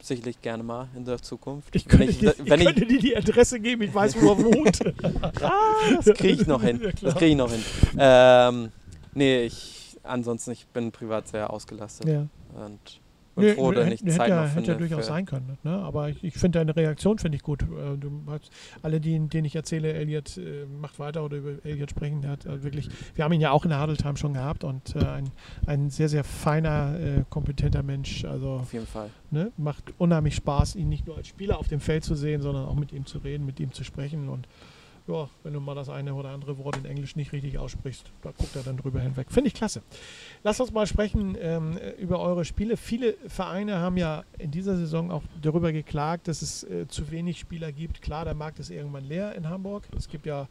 sicherlich 0.00 0.40
gerne 0.40 0.62
mal 0.62 0.88
in 0.94 1.04
der 1.04 1.20
Zukunft. 1.20 1.74
Ich 1.74 1.86
könnte, 1.86 2.06
ich, 2.06 2.18
dir, 2.18 2.34
wenn 2.38 2.60
ich, 2.60 2.66
könnte 2.66 2.86
dir 2.86 2.98
die 2.98 3.16
Adresse 3.16 3.60
geben, 3.60 3.82
ich 3.82 3.94
weiß, 3.94 4.20
wo 4.20 4.30
er 4.30 4.38
wohnt. 4.44 4.80
ah, 5.42 6.00
das 6.02 6.16
kriege 6.16 6.42
ich 6.42 6.46
noch 6.46 6.62
hin. 6.62 6.80
das 7.02 7.14
kriege 7.14 7.32
ich 7.32 7.36
noch 7.36 7.50
hin. 7.50 7.62
Ähm, 7.98 8.72
nee, 9.14 9.42
ich, 9.42 9.96
ansonsten, 10.02 10.52
ich 10.52 10.66
bin 10.68 10.92
privat 10.92 11.28
sehr 11.28 11.50
ausgelastet. 11.50 12.08
Ja. 12.08 12.26
Und 12.54 13.00
bin 13.38 13.48
nee, 13.48 13.54
froh, 13.54 13.72
dass 13.72 13.88
ich 13.88 14.00
Zeit 14.00 14.20
hätte, 14.20 14.36
noch 14.36 14.44
finde. 14.44 14.60
Hätte 14.60 14.72
ja 14.72 14.78
durchaus 14.78 15.06
sein 15.06 15.26
können. 15.26 15.58
Ne? 15.62 15.70
Aber 15.70 16.08
ich, 16.08 16.22
ich 16.22 16.34
finde 16.34 16.58
deine 16.58 16.74
Reaktion 16.76 17.18
finde 17.18 17.36
ich 17.36 17.42
gut. 17.42 17.62
Äh, 17.62 17.96
du 17.98 18.22
hast, 18.28 18.50
alle, 18.82 19.00
die, 19.00 19.18
denen 19.28 19.44
ich 19.44 19.56
erzähle, 19.56 19.92
Elliot 19.92 20.36
äh, 20.36 20.66
macht 20.66 20.98
weiter 20.98 21.24
oder 21.24 21.38
über 21.38 21.64
Elliot 21.64 21.90
sprechen, 21.90 22.22
der 22.22 22.32
hat 22.32 22.46
äh, 22.46 22.62
wirklich, 22.62 22.88
wir 23.14 23.24
haben 23.24 23.32
ihn 23.32 23.40
ja 23.40 23.50
auch 23.50 23.64
in 23.64 23.70
der 23.70 23.80
Huddle 23.80 23.96
Time 23.96 24.16
schon 24.16 24.34
gehabt 24.34 24.64
und 24.64 24.94
äh, 24.96 25.04
ein, 25.04 25.30
ein 25.66 25.90
sehr, 25.90 26.08
sehr 26.08 26.24
feiner, 26.24 26.98
äh, 26.98 27.24
kompetenter 27.28 27.82
Mensch. 27.82 28.24
Also, 28.24 28.54
Auf 28.54 28.72
jeden 28.72 28.86
Fall. 28.86 29.10
Ne? 29.30 29.52
Macht 29.56 29.94
unheimlich 29.98 30.34
Spaß, 30.34 30.76
ihn 30.76 30.88
nicht 30.88 31.06
nur 31.06 31.16
als 31.16 31.28
Spieler 31.28 31.58
auf 31.58 31.68
dem 31.68 31.80
Feld 31.80 32.04
zu 32.04 32.14
sehen, 32.14 32.42
sondern 32.42 32.66
auch 32.66 32.76
mit 32.76 32.92
ihm 32.92 33.06
zu 33.06 33.18
reden, 33.18 33.44
mit 33.46 33.60
ihm 33.60 33.72
zu 33.72 33.84
sprechen 33.84 34.28
und 34.28 34.48
ja, 35.08 35.28
wenn 35.42 35.54
du 35.54 35.60
mal 35.60 35.74
das 35.74 35.88
eine 35.88 36.14
oder 36.14 36.28
andere 36.30 36.58
Wort 36.58 36.76
in 36.76 36.84
Englisch 36.84 37.16
nicht 37.16 37.32
richtig 37.32 37.58
aussprichst, 37.58 38.04
da 38.22 38.30
guckt 38.30 38.54
er 38.54 38.62
dann 38.62 38.76
drüber 38.76 39.00
hinweg. 39.00 39.30
Finde 39.30 39.48
ich 39.48 39.54
klasse. 39.54 39.82
Lass 40.44 40.60
uns 40.60 40.70
mal 40.70 40.86
sprechen 40.86 41.36
ähm, 41.40 41.78
über 41.98 42.20
eure 42.20 42.44
Spiele. 42.44 42.76
Viele 42.76 43.14
Vereine 43.26 43.78
haben 43.78 43.96
ja 43.96 44.24
in 44.38 44.50
dieser 44.50 44.76
Saison 44.76 45.10
auch 45.10 45.22
darüber 45.40 45.72
geklagt, 45.72 46.28
dass 46.28 46.42
es 46.42 46.62
äh, 46.64 46.86
zu 46.88 47.10
wenig 47.10 47.38
Spieler 47.40 47.72
gibt. 47.72 48.02
Klar, 48.02 48.24
der 48.26 48.34
Markt 48.34 48.58
ist 48.58 48.70
irgendwann 48.70 49.04
leer 49.04 49.34
in 49.34 49.48
Hamburg. 49.48 49.88
Es 49.96 50.08
gibt 50.08 50.26
ja 50.26 50.46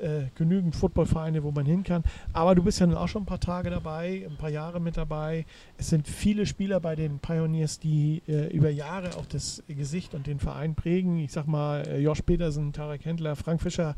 äh, 0.00 0.28
genügend 0.34 0.74
Footballvereine, 0.74 1.42
wo 1.42 1.50
man 1.50 1.66
hin 1.66 1.84
kann. 1.84 2.02
Aber 2.32 2.54
du 2.54 2.62
bist 2.62 2.80
ja 2.80 2.86
nun 2.86 2.96
auch 2.96 3.08
schon 3.08 3.22
ein 3.22 3.26
paar 3.26 3.40
Tage 3.40 3.70
dabei, 3.70 4.26
ein 4.28 4.36
paar 4.36 4.50
Jahre 4.50 4.80
mit 4.80 4.96
dabei. 4.96 5.44
Es 5.76 5.90
sind 5.90 6.08
viele 6.08 6.46
Spieler 6.46 6.80
bei 6.80 6.96
den 6.96 7.18
Pioneers, 7.18 7.78
die 7.78 8.22
äh, 8.26 8.46
über 8.48 8.70
Jahre 8.70 9.16
auch 9.16 9.26
das 9.26 9.62
Gesicht 9.68 10.14
und 10.14 10.26
den 10.26 10.38
Verein 10.38 10.74
prägen. 10.74 11.18
Ich 11.18 11.32
sag 11.32 11.46
mal, 11.46 11.86
äh, 11.86 11.98
Josh 11.98 12.22
Petersen, 12.22 12.72
Tarek 12.72 13.04
Händler, 13.04 13.36
Frank 13.36 13.60
Fischer, 13.60 13.89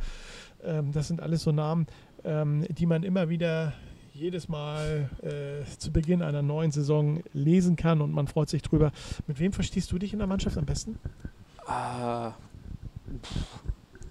ähm, 0.64 0.92
das 0.92 1.08
sind 1.08 1.20
alles 1.20 1.42
so 1.42 1.52
Namen, 1.52 1.86
ähm, 2.24 2.64
die 2.68 2.86
man 2.86 3.02
immer 3.02 3.28
wieder 3.28 3.72
jedes 4.14 4.48
Mal 4.48 5.08
äh, 5.22 5.64
zu 5.78 5.90
Beginn 5.90 6.22
einer 6.22 6.42
neuen 6.42 6.70
Saison 6.70 7.22
lesen 7.32 7.76
kann 7.76 8.00
und 8.00 8.12
man 8.12 8.26
freut 8.26 8.48
sich 8.48 8.62
drüber. 8.62 8.92
Mit 9.26 9.38
wem 9.38 9.52
verstehst 9.52 9.90
du 9.92 9.98
dich 9.98 10.12
in 10.12 10.18
der 10.18 10.28
Mannschaft 10.28 10.58
am 10.58 10.66
besten? 10.66 10.98
Uh, 11.66 12.32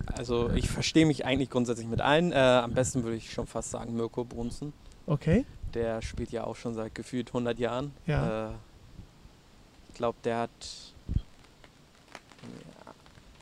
also 0.07 0.49
ich 0.51 0.69
verstehe 0.69 1.05
mich 1.05 1.25
eigentlich 1.25 1.49
grundsätzlich 1.49 1.87
mit 1.87 2.01
allen. 2.01 2.31
Äh, 2.31 2.35
am 2.35 2.73
besten 2.73 3.03
würde 3.03 3.17
ich 3.17 3.31
schon 3.31 3.45
fast 3.45 3.71
sagen 3.71 3.95
Mirko 3.95 4.23
Brunzen. 4.23 4.73
Okay. 5.05 5.45
Der 5.73 6.01
spielt 6.01 6.31
ja 6.31 6.43
auch 6.45 6.55
schon 6.55 6.73
seit 6.73 6.95
gefühlt 6.95 7.29
100 7.29 7.59
Jahren. 7.59 7.91
Ja. 8.05 8.49
Äh, 8.49 8.51
ich 9.89 9.93
glaube, 9.95 10.17
der 10.23 10.39
hat 10.39 10.90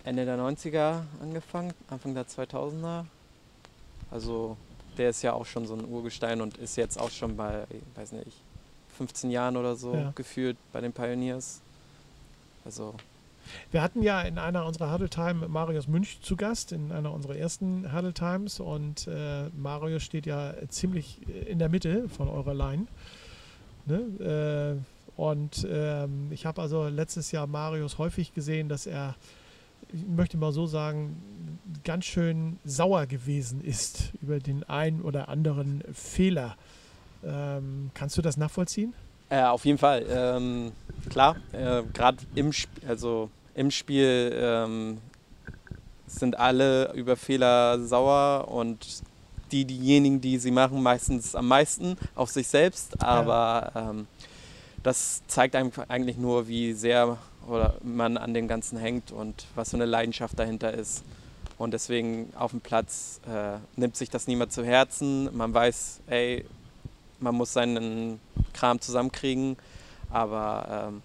Ende 0.03 0.25
der 0.25 0.37
90er 0.37 1.01
angefangen, 1.21 1.73
Anfang 1.89 2.13
der 2.13 2.25
2000er. 2.25 3.05
Also 4.11 4.57
der 4.97 5.09
ist 5.09 5.21
ja 5.21 5.33
auch 5.33 5.45
schon 5.45 5.65
so 5.65 5.75
ein 5.75 5.85
Urgestein 5.85 6.41
und 6.41 6.57
ist 6.57 6.75
jetzt 6.75 6.99
auch 6.99 7.11
schon 7.11 7.37
bei, 7.37 7.65
weiß 7.95 8.13
nicht, 8.13 8.43
15 8.97 9.31
Jahren 9.31 9.55
oder 9.55 9.75
so 9.75 9.93
ja. 9.93 10.11
gefühlt 10.15 10.57
bei 10.73 10.81
den 10.81 10.91
Pioneers. 10.91 11.61
Also 12.65 12.95
wir 13.71 13.81
hatten 13.81 14.01
ja 14.01 14.21
in 14.21 14.37
einer 14.37 14.65
unserer 14.65 14.91
Huddle 14.91 15.09
Time 15.09 15.47
Marius 15.47 15.87
Münch 15.87 16.21
zu 16.21 16.35
Gast, 16.35 16.71
in 16.71 16.91
einer 16.91 17.11
unserer 17.11 17.35
ersten 17.35 17.93
Huddle 17.93 18.13
Times. 18.13 18.59
Und 18.59 19.07
äh, 19.07 19.49
Marius 19.57 20.03
steht 20.03 20.25
ja 20.25 20.53
ziemlich 20.69 21.19
in 21.47 21.59
der 21.59 21.69
Mitte 21.69 22.09
von 22.09 22.27
eurer 22.27 22.53
Line. 22.53 22.87
Ne? 23.85 24.77
Äh, 24.77 25.19
und 25.19 25.67
ähm, 25.69 26.27
ich 26.31 26.45
habe 26.45 26.61
also 26.61 26.87
letztes 26.87 27.31
Jahr 27.31 27.47
Marius 27.47 27.97
häufig 27.97 28.33
gesehen, 28.33 28.69
dass 28.69 28.85
er 28.85 29.15
ich 29.93 30.05
möchte 30.05 30.37
mal 30.37 30.51
so 30.51 30.65
sagen, 30.65 31.21
ganz 31.83 32.05
schön 32.05 32.59
sauer 32.65 33.05
gewesen 33.05 33.61
ist 33.61 34.11
über 34.21 34.39
den 34.39 34.63
einen 34.63 35.01
oder 35.01 35.29
anderen 35.29 35.83
Fehler. 35.93 36.55
Ähm, 37.23 37.91
kannst 37.93 38.17
du 38.17 38.21
das 38.21 38.37
nachvollziehen? 38.37 38.93
Äh, 39.29 39.43
auf 39.43 39.65
jeden 39.65 39.77
Fall. 39.77 40.05
Ähm, 40.09 40.71
klar, 41.09 41.35
äh, 41.51 41.83
gerade 41.93 42.17
im, 42.35 42.49
Sp 42.53 42.69
also 42.87 43.29
im 43.53 43.71
Spiel 43.71 44.31
ähm, 44.33 44.97
sind 46.07 46.37
alle 46.39 46.93
über 46.93 47.15
Fehler 47.15 47.79
sauer 47.79 48.47
und 48.47 49.03
die, 49.51 49.65
diejenigen, 49.65 50.21
die 50.21 50.37
sie 50.37 50.51
machen, 50.51 50.81
meistens 50.81 51.35
am 51.35 51.47
meisten 51.47 51.97
auf 52.15 52.29
sich 52.29 52.47
selbst. 52.47 53.01
Aber 53.03 53.71
ja. 53.75 53.89
ähm, 53.89 54.07
das 54.83 55.21
zeigt 55.27 55.55
einem 55.55 55.71
eigentlich 55.87 56.17
nur, 56.17 56.47
wie 56.47 56.73
sehr 56.73 57.17
oder 57.47 57.75
man 57.83 58.17
an 58.17 58.33
dem 58.33 58.47
Ganzen 58.47 58.77
hängt 58.77 59.11
und 59.11 59.45
was 59.55 59.71
für 59.71 59.77
eine 59.77 59.85
Leidenschaft 59.85 60.37
dahinter 60.37 60.73
ist. 60.73 61.03
Und 61.57 61.71
deswegen 61.73 62.31
auf 62.35 62.51
dem 62.51 62.61
Platz 62.61 63.19
äh, 63.27 63.57
nimmt 63.75 63.97
sich 63.97 64.09
das 64.09 64.27
niemand 64.27 64.53
zu 64.53 64.63
Herzen. 64.63 65.35
Man 65.35 65.53
weiß, 65.53 65.99
ey, 66.07 66.45
man 67.19 67.35
muss 67.35 67.51
seinen 67.51 68.19
Kram 68.53 68.79
zusammenkriegen, 68.79 69.57
aber 70.09 70.89
ähm, 70.89 71.01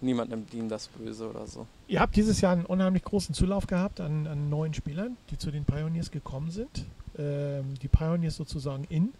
niemand 0.00 0.30
nimmt 0.30 0.52
ihm 0.52 0.68
das 0.68 0.88
böse 0.88 1.28
oder 1.30 1.46
so. 1.46 1.66
Ihr 1.86 2.00
habt 2.00 2.16
dieses 2.16 2.40
Jahr 2.40 2.52
einen 2.52 2.66
unheimlich 2.66 3.02
großen 3.02 3.34
Zulauf 3.34 3.66
gehabt 3.66 4.00
an, 4.00 4.26
an 4.26 4.50
neuen 4.50 4.74
Spielern, 4.74 5.16
die 5.30 5.38
zu 5.38 5.50
den 5.50 5.64
Pioneers 5.64 6.10
gekommen 6.10 6.50
sind. 6.50 6.84
Ähm, 7.18 7.74
die 7.80 7.88
Pioneers 7.88 8.36
sozusagen 8.36 8.84
in. 8.90 9.14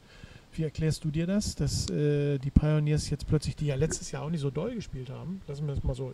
Wie 0.53 0.65
erklärst 0.65 1.05
du 1.05 1.11
dir 1.11 1.27
das, 1.27 1.55
dass 1.55 1.89
äh, 1.91 2.39
die 2.39 2.51
Pioneers 2.51 3.11
jetzt 3.11 3.27
plötzlich, 3.27 3.57
die 3.57 3.67
ja 3.67 3.75
letztes 3.77 4.11
Jahr 4.11 4.23
auch 4.25 4.31
nicht 4.31 4.41
so 4.41 4.51
doll 4.51 4.75
gespielt 4.75 5.11
haben, 5.11 5.41
lassen 5.47 5.67
wir 5.67 5.75
das 5.75 5.85
mal 5.85 5.95
so 5.95 6.13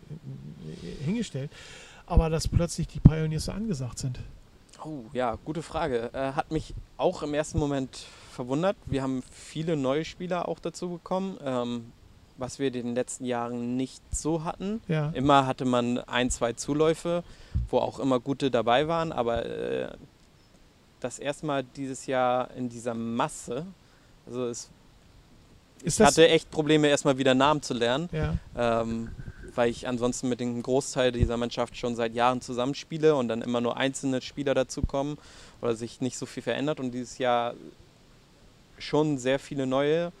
hingestellt, 1.03 1.51
aber 2.05 2.29
dass 2.29 2.47
plötzlich 2.47 2.87
die 2.87 2.99
Pioneers 2.99 3.45
so 3.45 3.51
angesagt 3.51 3.99
sind? 3.99 4.19
Oh, 4.83 5.05
ja, 5.13 5.37
gute 5.45 5.63
Frage. 5.63 6.11
Äh, 6.13 6.33
hat 6.33 6.51
mich 6.51 6.75
auch 6.97 7.23
im 7.23 7.33
ersten 7.33 7.57
Moment 7.57 8.05
verwundert. 8.31 8.75
Wir 8.85 9.01
haben 9.01 9.23
viele 9.31 9.75
neue 9.75 10.05
Spieler 10.05 10.47
auch 10.47 10.59
dazu 10.59 10.89
bekommen. 10.89 11.37
Ähm, 11.43 11.85
was 12.37 12.59
wir 12.59 12.67
in 12.67 12.73
den 12.73 12.95
letzten 12.95 13.25
Jahren 13.25 13.77
nicht 13.77 14.03
so 14.13 14.43
hatten. 14.43 14.81
Ja. 14.87 15.09
Immer 15.11 15.47
hatte 15.47 15.65
man 15.65 15.99
ein, 15.99 16.29
zwei 16.29 16.53
Zuläufe, 16.53 17.23
wo 17.69 17.79
auch 17.79 17.99
immer 17.99 18.19
gute 18.19 18.51
dabei 18.51 18.87
waren, 18.87 19.11
aber 19.11 19.45
äh, 19.45 19.89
das 20.99 21.19
erste 21.19 21.45
Mal 21.45 21.63
dieses 21.63 22.07
Jahr 22.07 22.51
in 22.51 22.69
dieser 22.69 22.93
Masse, 22.93 23.65
also 24.25 24.47
es, 24.47 24.69
ich 25.83 25.99
hatte 25.99 26.27
echt 26.27 26.49
Probleme, 26.51 26.87
erstmal 26.87 27.17
wieder 27.17 27.33
Namen 27.35 27.61
zu 27.61 27.73
lernen, 27.73 28.09
ja. 28.11 28.35
ähm, 28.57 29.09
weil 29.53 29.69
ich 29.69 29.87
ansonsten 29.87 30.29
mit 30.29 30.39
dem 30.39 30.61
Großteil 30.61 31.11
dieser 31.11 31.37
Mannschaft 31.37 31.77
schon 31.77 31.95
seit 31.95 32.13
Jahren 32.13 32.41
zusammenspiele 32.41 33.15
und 33.15 33.27
dann 33.27 33.41
immer 33.41 33.61
nur 33.61 33.77
einzelne 33.77 34.21
Spieler 34.21 34.53
dazukommen 34.53 35.17
oder 35.61 35.75
sich 35.75 36.01
nicht 36.01 36.17
so 36.17 36.25
viel 36.25 36.43
verändert 36.43 36.79
und 36.79 36.91
dieses 36.91 37.17
Jahr 37.17 37.53
schon 38.79 39.17
sehr 39.17 39.39
viele 39.39 39.65
neue 39.67 40.11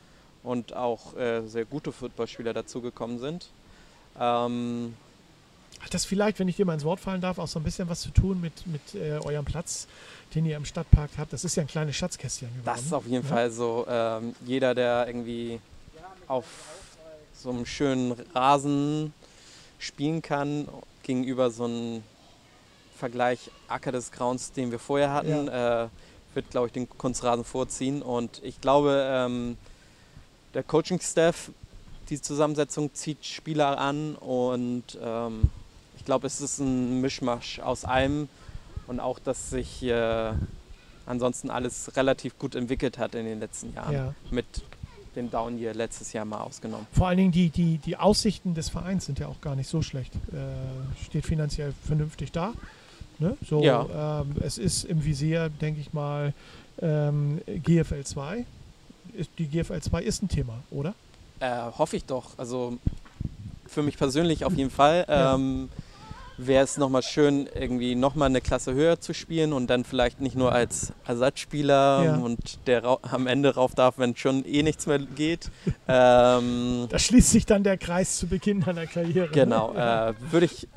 und 0.43 0.75
auch 0.75 1.15
äh, 1.17 1.41
sehr 1.47 1.65
gute 1.65 1.91
Footballspieler 1.91 2.53
dazugekommen 2.53 3.19
sind. 3.19 3.47
Ähm, 4.19 4.93
Hat 5.85 5.93
das 5.93 6.03
vielleicht, 6.03 6.39
wenn 6.39 6.47
ich 6.47 6.55
dir 6.55 6.65
mal 6.65 6.73
ins 6.73 6.83
Wort 6.83 6.99
fallen 6.99 7.21
darf, 7.21 7.37
auch 7.37 7.47
so 7.47 7.59
ein 7.59 7.63
bisschen 7.63 7.87
was 7.87 8.01
zu 8.01 8.09
tun 8.09 8.41
mit, 8.41 8.65
mit 8.65 8.95
äh, 8.95 9.19
eurem 9.19 9.45
Platz, 9.45 9.85
den 10.33 10.43
ihr 10.47 10.57
im 10.57 10.65
Stadtpark 10.65 11.11
habt? 11.19 11.31
Das 11.31 11.45
ist 11.45 11.55
ja 11.55 11.61
ein 11.61 11.67
kleines 11.67 11.95
Schatzkästchen 11.95 12.49
geworden. 12.49 12.65
Das 12.65 12.81
ist 12.81 12.91
auf 12.91 13.05
jeden 13.05 13.23
ja? 13.23 13.29
Fall 13.29 13.51
so. 13.51 13.85
Ähm, 13.87 14.35
jeder, 14.43 14.73
der 14.73 15.05
irgendwie 15.05 15.59
auf 16.27 16.45
so 17.35 17.51
einem 17.51 17.67
schönen 17.67 18.13
Rasen 18.33 19.13
spielen 19.77 20.23
kann, 20.23 20.67
gegenüber 21.03 21.51
so 21.51 21.65
einem 21.65 22.03
Vergleich 22.97 23.51
Acker 23.67 23.91
des 23.91 24.11
Grauens, 24.11 24.53
den 24.53 24.71
wir 24.71 24.79
vorher 24.79 25.13
hatten, 25.13 25.45
ja. 25.45 25.83
äh, 25.83 25.87
wird, 26.33 26.49
glaube 26.49 26.65
ich, 26.65 26.73
den 26.73 26.89
Kunstrasen 26.89 27.45
vorziehen. 27.45 28.01
Und 28.01 28.41
ich 28.43 28.59
glaube, 28.59 29.05
ähm, 29.07 29.55
der 30.55 30.63
Coaching-Staff, 30.63 31.51
die 32.09 32.19
Zusammensetzung 32.19 32.91
zieht 32.95 33.23
Spieler 33.23 33.77
an 33.77 34.15
und 34.15 34.97
ähm, 34.99 35.51
ich 36.05 36.07
glaube, 36.07 36.27
es 36.27 36.39
ist 36.39 36.59
ein 36.59 37.01
Mischmasch 37.01 37.59
aus 37.61 37.83
allem 37.83 38.29
und 38.85 38.99
auch, 38.99 39.17
dass 39.17 39.49
sich 39.49 39.81
äh, 39.81 40.33
ansonsten 41.07 41.49
alles 41.49 41.97
relativ 41.97 42.37
gut 42.37 42.53
entwickelt 42.53 42.99
hat 42.99 43.15
in 43.15 43.25
den 43.25 43.39
letzten 43.39 43.73
Jahren. 43.73 43.91
Ja. 43.91 44.13
Mit 44.29 44.45
dem 45.15 45.31
Down 45.31 45.57
Year 45.57 45.73
letztes 45.73 46.13
Jahr 46.13 46.23
mal 46.25 46.41
ausgenommen. 46.41 46.85
Vor 46.91 47.07
allen 47.07 47.17
Dingen 47.17 47.31
die, 47.31 47.49
die, 47.49 47.79
die 47.79 47.97
Aussichten 47.97 48.53
des 48.53 48.69
Vereins 48.69 49.07
sind 49.07 49.17
ja 49.17 49.27
auch 49.27 49.41
gar 49.41 49.55
nicht 49.55 49.67
so 49.67 49.81
schlecht. 49.81 50.13
Äh, 50.31 51.03
steht 51.03 51.25
finanziell 51.25 51.73
vernünftig 51.87 52.31
da. 52.31 52.53
Ne? 53.17 53.35
So, 53.43 53.63
ja. 53.63 54.21
ähm, 54.21 54.35
es 54.41 54.59
ist 54.59 54.83
im 54.83 55.03
Visier, 55.03 55.49
denke 55.49 55.81
ich 55.81 55.91
mal, 55.91 56.35
ähm, 56.83 57.41
GFL 57.47 58.03
2 58.03 58.45
ist, 59.13 59.31
die 59.39 59.47
GFL 59.47 59.81
2 59.81 60.03
ist 60.03 60.21
ein 60.21 60.29
Thema, 60.29 60.53
oder? 60.69 60.93
Äh, 61.39 61.61
hoffe 61.75 61.97
ich 61.97 62.05
doch. 62.05 62.37
Also 62.37 62.77
für 63.65 63.81
mich 63.81 63.97
persönlich 63.97 64.45
auf 64.45 64.53
jeden 64.53 64.69
Fall. 64.69 65.07
Ja. 65.09 65.33
Wäre 66.37 66.63
es 66.63 66.77
nochmal 66.77 67.01
schön, 67.01 67.47
irgendwie 67.53 67.95
nochmal 67.95 68.29
eine 68.29 68.41
Klasse 68.41 68.73
höher 68.73 68.99
zu 68.99 69.13
spielen 69.13 69.53
und 69.53 69.67
dann 69.67 69.85
vielleicht 69.85 70.19
nicht 70.19 70.35
nur 70.35 70.51
als 70.51 70.93
Ersatzspieler 71.05 72.03
ja. 72.03 72.15
und 72.17 72.67
der 72.67 72.99
am 73.03 73.27
Ende 73.27 73.55
rauf 73.55 73.73
darf, 73.73 73.97
wenn 73.97 74.15
schon 74.15 74.43
eh 74.45 74.61
nichts 74.61 74.85
mehr 74.85 74.99
geht. 74.99 75.49
ähm, 75.87 76.87
da 76.89 76.99
schließt 76.99 77.31
sich 77.31 77.45
dann 77.45 77.63
der 77.63 77.77
Kreis 77.77 78.17
zu 78.17 78.27
Beginn 78.27 78.61
deiner 78.61 78.85
Karriere. 78.85 79.29
Genau. 79.29 79.73
Ne? 79.73 80.15
Äh, 80.17 80.31
würde 80.31 80.45
ich 80.47 80.67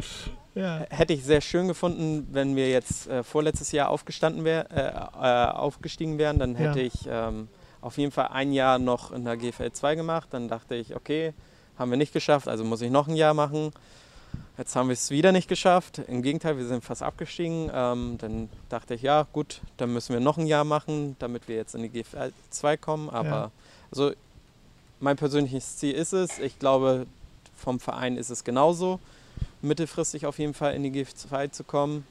ja. 0.59 0.85
Hätte 0.91 1.13
ich 1.13 1.23
sehr 1.23 1.41
schön 1.41 1.69
gefunden, 1.69 2.27
wenn 2.33 2.57
wir 2.57 2.69
jetzt 2.69 3.07
äh, 3.07 3.23
vorletztes 3.23 3.71
Jahr 3.71 3.91
aufgestanden 3.91 4.45
wär, 4.45 4.69
äh, 4.73 4.89
äh, 4.89 5.53
aufgestiegen 5.53 6.19
wären. 6.19 6.41
Dann 6.41 6.57
hätte 6.57 6.81
ja. 6.81 6.87
ich 6.87 7.07
ähm, 7.09 7.49
auf 7.81 7.97
jeden 7.97 8.11
Fall 8.11 8.29
ein 8.33 8.53
Jahr 8.53 8.81
noch 8.81 9.13
in 9.13 9.25
der 9.25 9.37
GFL 9.37 9.71
2 9.71 9.95
gemacht. 9.95 10.29
Dann 10.33 10.49
dachte 10.49 10.75
ich, 10.75 10.97
okay, 10.97 11.33
haben 11.79 11.91
wir 11.93 11.97
nicht 11.97 12.13
geschafft, 12.13 12.49
also 12.49 12.65
muss 12.65 12.83
ich 12.83 12.91
noch 12.91 13.07
ein 13.07 13.15
Jahr 13.15 13.35
machen. 13.35 13.71
Jetzt 14.57 14.75
haben 14.75 14.89
wir 14.89 14.95
es 14.95 15.11
wieder 15.11 15.31
nicht 15.31 15.49
geschafft. 15.49 15.99
Im 16.09 16.21
Gegenteil, 16.21 16.59
wir 16.59 16.67
sind 16.67 16.85
fast 16.85 17.03
abgestiegen. 17.03 17.71
Ähm, 17.73 18.19
dann 18.19 18.49
dachte 18.69 18.95
ich, 18.95 19.03
ja, 19.03 19.27
gut, 19.33 19.61
dann 19.77 19.93
müssen 19.93 20.13
wir 20.13 20.21
noch 20.21 20.37
ein 20.37 20.47
Jahr 20.47 20.65
machen, 20.65 21.15
damit 21.21 21.47
wir 21.47 21.55
jetzt 21.55 21.77
in 21.77 21.83
die 21.83 21.89
GFL 21.89 22.33
2 22.51 22.77
kommen. 22.77 23.09
Aber 23.09 23.29
ja. 23.29 23.51
also 23.93 24.13
mein 24.99 25.17
persönliches 25.17 25.77
Ziel 25.77 25.95
ist 25.95 26.13
es. 26.13 26.41
Ich 26.41 26.59
glaube, 26.59 27.07
vom 27.57 27.79
Verein 27.79 28.17
ist 28.17 28.31
es 28.31 28.43
genauso, 28.43 28.99
mittelfristig 29.63 30.27
auf 30.27 30.41
jeden 30.41 30.55
Fall 30.55 30.75
in 30.75 30.83
die 30.83 30.91
GFL 30.91 31.15
2 31.15 31.49
zu 31.49 31.63
kommen. 31.63 32.05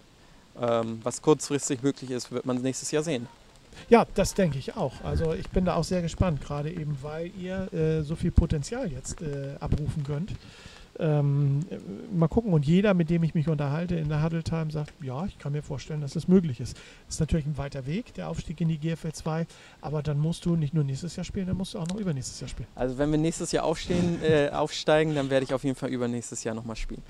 Ähm, 0.62 1.02
was 1.04 1.22
kurzfristig 1.22 1.84
möglich 1.84 2.12
ist, 2.12 2.32
wird 2.32 2.46
man 2.46 2.62
nächstes 2.62 2.92
Jahr 2.92 3.04
sehen. 3.04 3.28
Ja, 3.90 4.08
das 4.16 4.34
denke 4.34 4.58
ich 4.58 4.76
auch. 4.76 5.04
Also 5.04 5.34
ich 5.34 5.50
bin 5.50 5.66
da 5.66 5.76
auch 5.76 5.84
sehr 5.84 6.02
gespannt, 6.02 6.42
gerade 6.42 6.72
eben, 6.72 6.98
weil 7.02 7.32
ihr 7.38 7.72
äh, 7.74 8.02
so 8.02 8.16
viel 8.16 8.32
Potenzial 8.32 8.92
jetzt 8.92 9.22
äh, 9.22 9.56
abrufen 9.60 10.04
könnt. 10.04 10.32
Ähm, 11.00 11.60
mal 12.16 12.28
gucken. 12.28 12.54
Und 12.54 12.66
jeder, 12.66 12.94
mit 12.94 13.10
dem 13.10 13.24
ich 13.24 13.34
mich 13.36 13.48
unterhalte 13.48 13.96
in 13.96 14.10
der 14.10 14.24
Huddle 14.24 14.44
Time, 14.44 14.72
sagt, 14.72 14.94
ja, 15.02 15.26
ich 15.26 15.38
kann 15.38 15.52
mir 15.52 15.62
vorstellen, 15.62 16.02
dass 16.02 16.14
das 16.14 16.28
möglich 16.28 16.60
ist. 16.60 16.78
Das 17.06 17.16
ist 17.16 17.20
natürlich 17.20 17.46
ein 17.46 17.58
weiter 17.58 17.86
Weg, 17.86 18.14
der 18.16 18.30
Aufstieg 18.30 18.60
in 18.62 18.70
die 18.70 18.78
GFL 18.78 19.12
2, 19.12 19.48
aber 19.82 20.02
dann 20.02 20.20
musst 20.20 20.46
du 20.46 20.56
nicht 20.56 20.74
nur 20.74 20.84
nächstes 20.84 21.16
Jahr 21.16 21.24
spielen, 21.24 21.48
dann 21.48 21.58
musst 21.58 21.74
du 21.74 21.80
auch 21.80 21.88
noch 21.88 21.98
übernächstes 21.98 22.40
Jahr 22.40 22.50
spielen. 22.50 22.68
Also 22.76 22.98
wenn 22.98 23.12
wir 23.12 23.18
nächstes 23.18 23.52
Jahr 23.52 23.64
aufstehen, 23.64 24.20
äh, 24.24 24.50
aufsteigen, 24.50 25.16
dann 25.16 25.30
werde 25.30 25.46
ich 25.46 25.54
auf 25.54 25.64
jeden 25.64 25.76
Fall 25.76 25.90
übernächstes 25.90 26.44
Jahr 26.44 26.56
nochmal 26.56 26.76
spielen. 26.76 27.04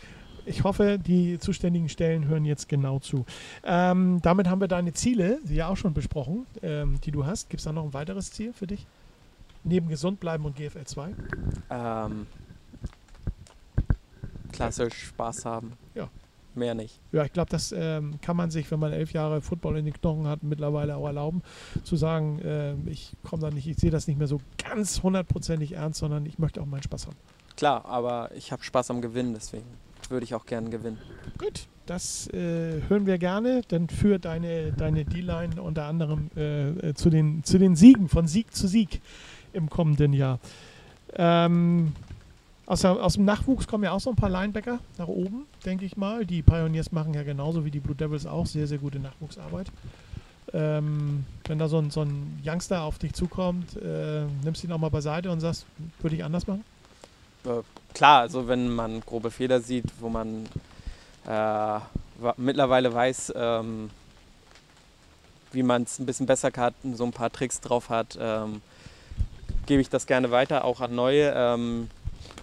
Ich 0.48 0.64
hoffe, 0.64 0.98
die 0.98 1.40
zuständigen 1.40 1.90
Stellen 1.90 2.26
hören 2.28 2.46
jetzt 2.46 2.70
genau 2.70 3.00
zu. 3.00 3.26
Ähm, 3.66 4.20
damit 4.22 4.48
haben 4.48 4.62
wir 4.62 4.70
deine 4.70 4.94
Ziele, 4.94 5.40
die 5.44 5.56
ja 5.56 5.68
auch 5.68 5.76
schon 5.76 5.94
besprochen, 5.94 6.46
ähm, 6.62 7.02
die 7.04 7.12
du 7.12 7.26
hast. 7.26 7.50
Gibt 7.50 7.60
es 7.60 7.66
da 7.66 7.74
noch 7.74 7.84
ein 7.84 7.94
weiteres 7.94 8.32
Ziel 8.32 8.54
für 8.54 8.66
dich? 8.66 8.88
Neben 9.66 9.90
gesund 9.90 10.22
bleiben 10.22 10.46
und 10.46 10.56
GFL 10.56 10.86
2? 10.86 11.16
Ähm, 11.70 12.28
klassisch 14.58 15.08
Spaß 15.08 15.46
haben. 15.46 15.74
Ja. 15.96 16.10
Mehr 16.56 16.74
nicht. 16.74 17.00
Ja, 17.12 17.24
ich 17.24 17.34
glaube, 17.34 17.52
das 17.52 17.72
ähm, 17.72 18.20
kann 18.20 18.36
man 18.36 18.50
sich, 18.50 18.72
wenn 18.72 18.80
man 18.80 18.92
elf 18.92 19.14
Jahre 19.14 19.42
Football 19.42 19.78
in 19.78 19.86
den 19.86 19.94
Knochen 19.94 20.26
hat, 20.26 20.42
mittlerweile 20.42 20.96
auch 20.96 21.06
erlauben, 21.06 21.44
zu 21.84 21.96
sagen, 21.96 22.40
äh, 22.40 22.74
ich 22.90 23.14
komme 23.24 23.44
da 23.44 23.52
nicht, 23.52 23.68
ich 23.68 23.78
sehe 23.78 23.92
das 23.92 24.08
nicht 24.08 24.18
mehr 24.18 24.28
so 24.28 24.42
ganz 24.58 25.04
hundertprozentig 25.04 25.74
ernst, 25.74 26.00
sondern 26.00 26.26
ich 26.26 26.40
möchte 26.40 26.60
auch 26.60 26.66
meinen 26.66 26.82
Spaß 26.82 27.06
haben. 27.06 27.16
Klar, 27.56 27.86
aber 27.86 28.32
ich 28.36 28.52
habe 28.52 28.64
Spaß 28.64 28.90
am 28.90 29.02
Gewinnen, 29.02 29.36
deswegen 29.36 29.66
würde 30.10 30.24
ich 30.24 30.34
auch 30.34 30.46
gerne 30.48 30.70
gewinnen. 30.70 30.98
Gut, 31.38 31.68
das 31.86 32.28
äh, 32.30 32.82
hören 32.88 33.06
wir 33.06 33.18
gerne. 33.18 33.62
Dann 33.68 33.88
für 33.90 34.20
deine, 34.20 34.72
deine 34.74 35.06
D-Line 35.06 35.62
unter 35.62 35.86
anderem 35.86 36.30
äh, 36.36 36.94
zu, 36.94 37.10
den, 37.10 37.44
zu 37.44 37.58
den 37.60 37.76
Siegen, 37.76 38.10
von 38.10 38.28
Sieg 38.28 38.54
zu 38.56 38.68
Sieg 38.68 39.02
im 39.54 39.70
kommenden 39.70 40.14
Jahr. 40.14 40.40
Ähm, 41.14 41.94
aus, 42.68 42.84
aus, 42.84 43.14
dem 43.14 43.26
Nachwuchs 43.26 43.66
kommen 43.66 43.86
ja 43.86 43.92
auch 43.94 44.00
so 44.02 44.10
ein 44.10 44.16
paar 44.18 44.30
Linebacker 44.30 44.80
nach 44.98 45.08
oben, 45.08 45.46
denke 45.66 45.86
ich 45.86 45.96
mal. 45.96 46.26
Die 46.26 46.42
Pioneers 46.42 46.92
machen 46.92 47.14
ja 47.14 47.24
genauso 47.24 47.64
wie 47.64 47.72
die 47.72 47.80
Blue 47.80 47.96
Devils 47.96 48.26
auch 48.26 48.46
sehr, 48.46 48.68
sehr 48.68 48.78
gute 48.78 49.00
Nachwuchsarbeit. 49.00 49.68
Ähm, 50.54 51.26
wenn 51.46 51.60
da 51.60 51.70
so 51.70 51.78
ein, 51.78 51.92
so 51.92 52.02
ein 52.02 52.42
Youngster 52.46 52.82
auf 52.82 53.00
dich 53.00 53.14
zukommt, 53.14 53.78
äh, 53.78 54.26
nimmst 54.44 54.64
du 54.64 54.68
ihn 54.68 54.74
auch 54.74 54.80
mal 54.80 54.90
beiseite 54.90 55.32
und 55.32 55.40
sagst, 55.40 55.66
würde 56.02 56.18
ich 56.18 56.24
anders 56.26 56.46
machen? 56.46 56.66
Äh, 57.46 57.62
klar, 57.94 58.22
also 58.22 58.48
wenn 58.50 58.70
man 58.70 59.00
grobe 59.00 59.32
Fehler 59.32 59.62
sieht, 59.62 59.86
wo 60.02 60.10
man 60.10 60.46
äh, 61.26 61.80
mittlerweile 62.36 62.94
weiß, 62.94 63.34
ähm, 63.36 63.90
wie 65.54 65.64
man 65.64 65.84
es 65.84 66.00
ein 66.00 66.06
bisschen 66.06 66.26
besser 66.26 66.52
hat, 66.58 66.74
so 66.94 67.06
ein 67.06 67.12
paar 67.12 67.32
Tricks 67.32 67.62
drauf 67.62 67.90
hat, 67.90 68.18
ähm, 68.20 68.62
gebe 69.68 69.82
ich 69.82 69.90
das 69.90 70.06
gerne 70.06 70.32
weiter, 70.32 70.66
auch 70.66 70.82
an 70.82 70.96
neue. 70.96 71.34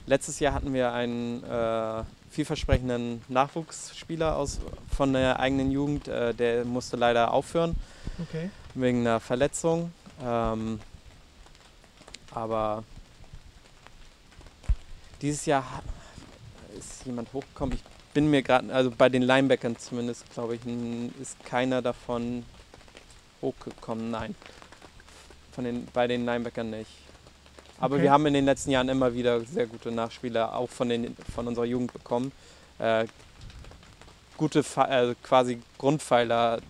Letztes 0.07 0.39
Jahr 0.39 0.53
hatten 0.53 0.75
wir 0.75 0.93
einen 0.93 1.43
äh, 1.45 2.05
vielversprechenden 2.31 3.23
Nachwuchsspieler 3.29 4.37
aus, 4.37 4.61
von 4.95 5.13
der 5.15 5.41
eigenen 5.41 5.71
Jugend, 5.71 6.09
äh, 6.09 6.35
der 6.35 6.65
musste 6.65 6.97
leider 6.97 7.33
aufhören 7.33 7.75
okay. 8.21 8.51
wegen 8.75 9.01
einer 9.01 9.21
Verletzung. 9.21 9.93
Ähm, 10.23 10.79
aber 12.33 12.85
dieses 15.23 15.47
Jahr 15.47 15.65
ist 16.79 17.07
jemand 17.07 17.33
hochgekommen. 17.33 17.77
Ich 17.77 18.13
bin 18.13 18.31
mir 18.31 18.43
gerade, 18.43 18.73
also 18.75 18.91
bei 18.91 19.09
den 19.09 19.23
Linebackern 19.23 19.77
zumindest, 19.79 20.31
glaube 20.35 20.57
ich, 20.57 20.61
ist 21.21 21.43
keiner 21.45 21.81
davon 21.81 22.45
hochgekommen. 23.41 24.11
Nein, 24.11 24.35
von 25.53 25.65
den, 25.65 25.87
bei 25.93 26.07
den 26.07 26.27
Linebackern 26.27 26.71
nicht. 26.71 26.91
Aber 27.81 27.97
okay. 27.97 28.05
wir 28.05 28.13
haben 28.13 28.27
in 28.27 28.35
den 28.35 28.45
letzten 28.45 28.71
Jahren 28.71 28.89
immer 28.89 29.15
wieder 29.15 29.41
sehr 29.45 29.67
gute 29.67 29.91
Nachspieler, 29.91 30.55
auch 30.55 30.71
von, 30.71 30.89
den, 30.89 31.17
von 31.35 31.49
unserer 31.49 31.65
Jugend 31.65 31.93
bekommen. 31.93 32.33
Äh, 32.79 33.07
gute, 34.37 34.61
äh, 34.61 35.15
quasi 35.23 35.61
Grundpfeiler 35.79 36.61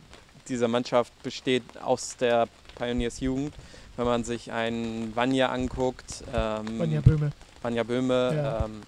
dieser 0.48 0.68
Mannschaft 0.68 1.12
besteht 1.22 1.62
aus 1.82 2.16
der 2.16 2.48
Pioneers 2.76 3.20
Jugend. 3.20 3.54
Wenn 3.96 4.06
man 4.06 4.24
sich 4.24 4.50
einen 4.50 5.14
Vanya 5.14 5.50
anguckt, 5.50 6.24
ähm, 6.34 6.78
Vanya 6.78 7.00
Böhme, 7.00 7.30
Vanja 7.62 7.82
Böhme 7.84 8.32
ja. 8.34 8.64
ähm, 8.64 8.82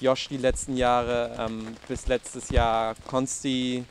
Josh 0.00 0.28
die 0.28 0.38
letzten 0.38 0.76
Jahre, 0.76 1.36
ähm, 1.38 1.76
bis 1.86 2.06
letztes 2.08 2.50
Jahr 2.50 2.96
Konsti, 3.06 3.84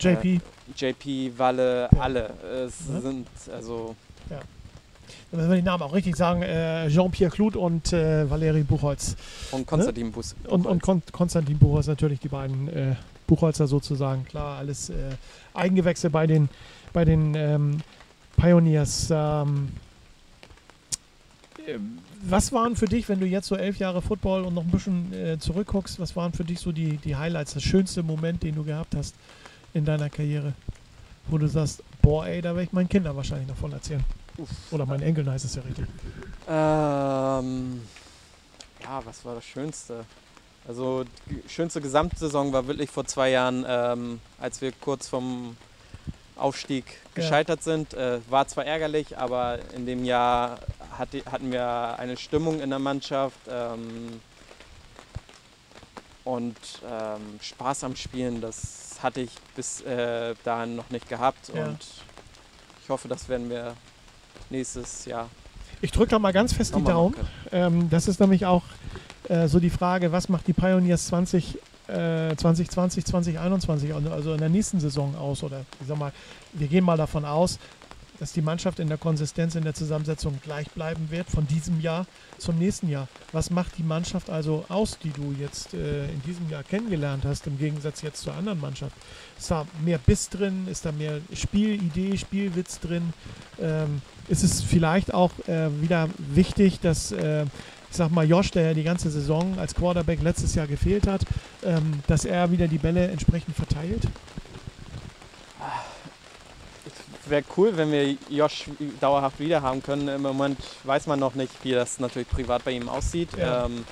JP, 0.00 0.34
äh, 0.34 0.40
JP, 0.74 1.38
Walle, 1.38 1.88
ja. 1.92 2.00
alle. 2.00 2.30
Es 2.64 2.74
ja. 2.88 3.00
sind 3.00 3.28
also. 3.52 3.94
Wenn 5.30 5.48
wir 5.48 5.56
den 5.56 5.64
Namen 5.64 5.82
auch 5.82 5.92
richtig 5.92 6.16
sagen, 6.16 6.42
äh, 6.42 6.88
Jean-Pierre 6.88 7.30
Kluth 7.30 7.56
und 7.56 7.92
äh, 7.92 8.28
Valeri 8.28 8.62
Buchholz. 8.62 9.16
Und 9.50 9.66
Konstantin 9.66 10.06
ne? 10.06 10.10
Buchholz. 10.10 10.34
Und, 10.46 10.66
und 10.66 10.82
Kon 10.82 11.02
Konstantin 11.12 11.58
Buchholz 11.58 11.86
natürlich, 11.86 12.20
die 12.20 12.28
beiden 12.28 12.68
äh, 12.68 12.94
Buchholzer 13.26 13.66
sozusagen. 13.66 14.24
Klar, 14.24 14.58
alles 14.58 14.90
äh, 14.90 14.94
Eigengewächse 15.54 16.10
bei 16.10 16.26
den, 16.26 16.48
bei 16.92 17.04
den 17.04 17.34
ähm, 17.34 17.78
Pioneers. 18.36 19.08
Ähm, 19.10 19.68
was 22.22 22.52
waren 22.52 22.76
für 22.76 22.86
dich, 22.86 23.08
wenn 23.08 23.20
du 23.20 23.26
jetzt 23.26 23.46
so 23.46 23.56
elf 23.56 23.78
Jahre 23.78 24.02
Football 24.02 24.44
und 24.44 24.54
noch 24.54 24.64
ein 24.64 24.70
bisschen 24.70 25.12
äh, 25.12 25.38
zurückguckst, 25.38 26.00
was 26.00 26.16
waren 26.16 26.32
für 26.32 26.44
dich 26.44 26.60
so 26.60 26.72
die, 26.72 26.96
die 26.96 27.16
Highlights, 27.16 27.54
das 27.54 27.62
schönste 27.62 28.02
Moment, 28.02 28.42
den 28.42 28.54
du 28.54 28.64
gehabt 28.64 28.94
hast 28.96 29.14
in 29.74 29.84
deiner 29.84 30.08
Karriere? 30.08 30.54
Wo 31.28 31.38
du 31.38 31.46
sagst, 31.46 31.82
boah, 32.00 32.26
ey, 32.26 32.40
da 32.40 32.50
werde 32.50 32.64
ich 32.64 32.72
meinen 32.72 32.88
Kindern 32.88 33.14
wahrscheinlich 33.16 33.48
davon 33.48 33.72
erzählen. 33.72 34.02
Oder 34.70 34.86
meinen 34.86 35.02
Enkeln 35.02 35.28
heißt 35.30 35.44
es 35.44 35.54
ja 35.54 35.62
richtig. 35.62 35.86
Ähm, 36.48 37.82
ja, 38.82 39.04
was 39.04 39.24
war 39.24 39.34
das 39.34 39.44
Schönste? 39.44 40.04
Also 40.66 41.04
die 41.26 41.42
schönste 41.48 41.80
Gesamtsaison 41.80 42.52
war 42.52 42.66
wirklich 42.66 42.90
vor 42.90 43.06
zwei 43.06 43.30
Jahren, 43.30 43.64
ähm, 43.66 44.20
als 44.38 44.60
wir 44.60 44.72
kurz 44.72 45.08
vom 45.08 45.56
Aufstieg 46.36 46.84
gescheitert 47.14 47.60
ja. 47.60 47.64
sind. 47.64 47.94
Äh, 47.94 48.20
war 48.28 48.46
zwar 48.46 48.64
ärgerlich, 48.64 49.18
aber 49.18 49.58
in 49.74 49.86
dem 49.86 50.04
Jahr 50.04 50.58
hatte, 50.96 51.22
hatten 51.24 51.50
wir 51.50 51.98
eine 51.98 52.16
Stimmung 52.16 52.60
in 52.60 52.70
der 52.70 52.78
Mannschaft 52.78 53.40
ähm, 53.48 54.20
und 56.24 56.56
ähm, 56.88 57.40
Spaß 57.40 57.84
am 57.84 57.96
Spielen. 57.96 58.40
Das 58.40 58.96
hatte 59.02 59.22
ich 59.22 59.32
bis 59.56 59.80
äh, 59.82 60.34
dahin 60.44 60.76
noch 60.76 60.90
nicht 60.90 61.08
gehabt 61.08 61.50
ja. 61.54 61.64
und 61.66 61.78
ich 62.82 62.90
hoffe, 62.90 63.08
das 63.08 63.28
werden 63.28 63.48
wir 63.50 63.74
nächstes 64.50 65.04
Jahr. 65.04 65.28
Ich 65.80 65.92
drücke 65.92 66.10
da 66.10 66.18
mal 66.18 66.32
ganz 66.32 66.52
fest 66.52 66.74
die 66.74 66.82
Daumen. 66.82 67.14
Ähm, 67.52 67.88
das 67.90 68.08
ist 68.08 68.20
nämlich 68.20 68.46
auch 68.46 68.64
äh, 69.28 69.46
so 69.46 69.60
die 69.60 69.70
Frage, 69.70 70.10
was 70.10 70.28
macht 70.28 70.46
die 70.46 70.52
Pioneers 70.52 71.06
20 71.06 71.58
2020, 71.88 73.06
2021, 73.06 73.94
also 73.94 74.34
in 74.34 74.38
der 74.40 74.50
nächsten 74.50 74.78
Saison 74.78 75.16
aus? 75.16 75.42
Oder 75.42 75.64
ich 75.80 75.86
sag 75.86 75.96
mal, 75.96 76.12
wir 76.52 76.68
gehen 76.68 76.84
mal 76.84 76.98
davon 76.98 77.24
aus, 77.24 77.58
dass 78.20 78.32
die 78.32 78.42
Mannschaft 78.42 78.78
in 78.78 78.88
der 78.88 78.98
Konsistenz, 78.98 79.54
in 79.54 79.64
der 79.64 79.74
Zusammensetzung 79.74 80.38
gleich 80.42 80.68
bleiben 80.70 81.10
wird 81.10 81.28
von 81.30 81.46
diesem 81.46 81.80
Jahr 81.80 82.06
zum 82.38 82.58
nächsten 82.58 82.88
Jahr. 82.88 83.08
Was 83.32 83.50
macht 83.50 83.78
die 83.78 83.82
Mannschaft 83.82 84.30
also 84.30 84.64
aus, 84.68 84.98
die 84.98 85.10
du 85.10 85.34
jetzt 85.38 85.74
äh, 85.74 86.06
in 86.06 86.22
diesem 86.22 86.48
Jahr 86.50 86.62
kennengelernt 86.62 87.24
hast, 87.24 87.46
im 87.46 87.58
Gegensatz 87.58 88.02
jetzt 88.02 88.22
zur 88.22 88.34
anderen 88.34 88.60
Mannschaft? 88.60 88.96
Ist 89.38 89.50
da 89.50 89.66
mehr 89.84 89.98
Biss 89.98 90.28
drin? 90.28 90.66
Ist 90.68 90.84
da 90.84 90.92
mehr 90.92 91.20
Spielidee, 91.32 92.16
Spielwitz 92.16 92.80
drin? 92.80 93.12
Ähm, 93.60 94.02
ist 94.28 94.42
es 94.42 94.62
vielleicht 94.62 95.14
auch 95.14 95.30
äh, 95.46 95.68
wieder 95.80 96.08
wichtig, 96.18 96.80
dass 96.80 97.12
äh, 97.12 97.44
ich 97.90 97.96
sag 97.96 98.10
mal, 98.10 98.28
Josh, 98.28 98.50
der 98.50 98.64
ja 98.64 98.74
die 98.74 98.82
ganze 98.82 99.10
Saison 99.10 99.58
als 99.58 99.74
Quarterback 99.74 100.20
letztes 100.22 100.54
Jahr 100.54 100.66
gefehlt 100.66 101.06
hat, 101.06 101.22
ähm, 101.64 102.02
dass 102.06 102.24
er 102.24 102.50
wieder 102.50 102.68
die 102.68 102.78
Bälle 102.78 103.08
entsprechend 103.08 103.56
verteilt? 103.56 104.02
Wäre 107.28 107.44
cool, 107.56 107.76
wenn 107.76 107.92
wir 107.92 108.16
Josh 108.30 108.64
dauerhaft 109.00 109.38
wieder 109.38 109.60
haben 109.60 109.82
können. 109.82 110.08
Im 110.08 110.22
Moment 110.22 110.58
weiß 110.84 111.06
man 111.06 111.18
noch 111.18 111.34
nicht, 111.34 111.52
wie 111.62 111.72
das 111.72 112.00
natürlich 112.00 112.28
privat 112.28 112.64
bei 112.64 112.72
ihm 112.72 112.88
aussieht. 112.88 113.28
Ja. 113.36 113.66
Ähm, 113.66 113.84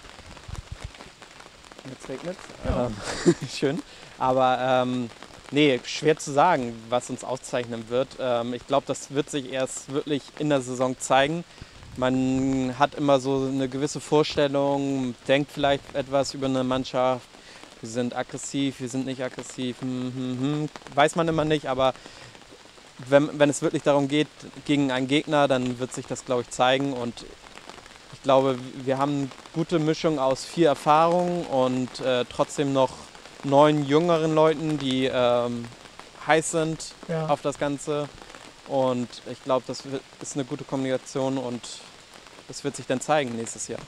jetzt 1.91 2.09
regnet 2.09 2.37
ja. 2.65 2.87
ähm, 2.87 3.35
Schön. 3.53 3.83
Aber 4.19 4.59
ähm, 4.61 5.11
nee, 5.51 5.79
schwer 5.85 6.17
zu 6.17 6.33
sagen, 6.33 6.75
was 6.89 7.11
uns 7.11 7.25
auszeichnen 7.25 7.91
wird. 7.91 8.09
Ähm, 8.19 8.55
ich 8.55 8.67
glaube, 8.67 8.87
das 8.87 9.13
wird 9.13 9.29
sich 9.29 9.53
erst 9.53 9.93
wirklich 9.93 10.23
in 10.39 10.49
der 10.49 10.63
Saison 10.63 10.99
zeigen. 10.99 11.45
Man 11.97 12.79
hat 12.79 12.95
immer 12.95 13.21
so 13.21 13.49
eine 13.51 13.69
gewisse 13.69 14.01
Vorstellung, 14.01 15.15
denkt 15.29 15.51
vielleicht 15.53 15.95
etwas 15.95 16.35
über 16.35 16.47
eine 16.47 16.65
Mannschaft. 16.65 17.27
Wir 17.81 17.91
sind 17.91 18.17
aggressiv, 18.17 18.81
wir 18.81 18.89
sind 18.89 19.07
nicht 19.07 19.23
aggressiv, 19.23 19.81
hm, 19.81 20.13
hm, 20.15 20.39
hm. 20.41 20.69
weiß 20.95 21.17
man 21.17 21.29
immer 21.29 21.45
nicht, 21.45 21.67
aber 21.67 21.95
wenn, 22.99 23.39
wenn 23.39 23.51
es 23.51 23.63
wirklich 23.63 23.83
darum 23.83 24.09
geht, 24.09 24.29
gegen 24.65 24.91
einen 24.91 25.09
Gegner, 25.09 25.49
dann 25.49 25.79
wird 25.79 25.93
sich 25.93 26.07
das, 26.07 26.25
glaube 26.25 26.43
ich, 26.43 26.51
zeigen. 26.51 26.93
Und 26.93 27.25
ich 28.13 28.23
glaube, 28.23 28.59
wir 28.85 28.99
haben 28.99 29.13
eine 29.13 29.29
gute 29.53 29.79
Mischung 29.79 30.19
aus 30.19 30.45
viel 30.45 30.67
Erfahrung 30.67 31.47
und 31.47 32.01
äh, 32.01 32.25
trotzdem 32.25 32.73
noch 32.73 32.91
neun 33.45 33.85
jüngeren 33.85 34.35
Leuten, 34.35 34.79
die 34.79 35.11
ähm, 35.13 35.65
heiß 36.27 36.51
sind 36.51 36.95
ja. 37.09 37.27
auf 37.27 37.43
das 37.43 37.59
Ganze. 37.59 38.09
Und 38.69 39.09
ich 39.31 39.43
glaube, 39.45 39.65
das 39.67 39.83
ist 40.21 40.35
eine 40.35 40.45
gute 40.45 40.65
Kommunikation 40.65 41.39
und 41.39 41.61
das 42.49 42.63
wird 42.65 42.77
sich 42.77 42.87
dann 42.87 43.01
zeigen 43.01 43.37
nächstes 43.37 43.69
Jahr. 43.69 43.81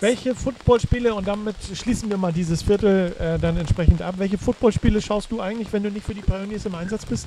Welche 0.00 0.34
Footballspiele, 0.34 1.14
und 1.14 1.26
damit 1.26 1.56
schließen 1.74 2.08
wir 2.08 2.16
mal 2.16 2.32
dieses 2.32 2.62
Viertel 2.62 3.14
äh, 3.18 3.38
dann 3.38 3.56
entsprechend 3.56 4.02
ab, 4.02 4.14
welche 4.18 4.38
Footballspiele 4.38 5.02
schaust 5.02 5.30
du 5.30 5.40
eigentlich, 5.40 5.72
wenn 5.72 5.82
du 5.82 5.90
nicht 5.90 6.06
für 6.06 6.14
die 6.14 6.22
Pioneers 6.22 6.64
im 6.64 6.74
Einsatz 6.74 7.04
bist? 7.06 7.26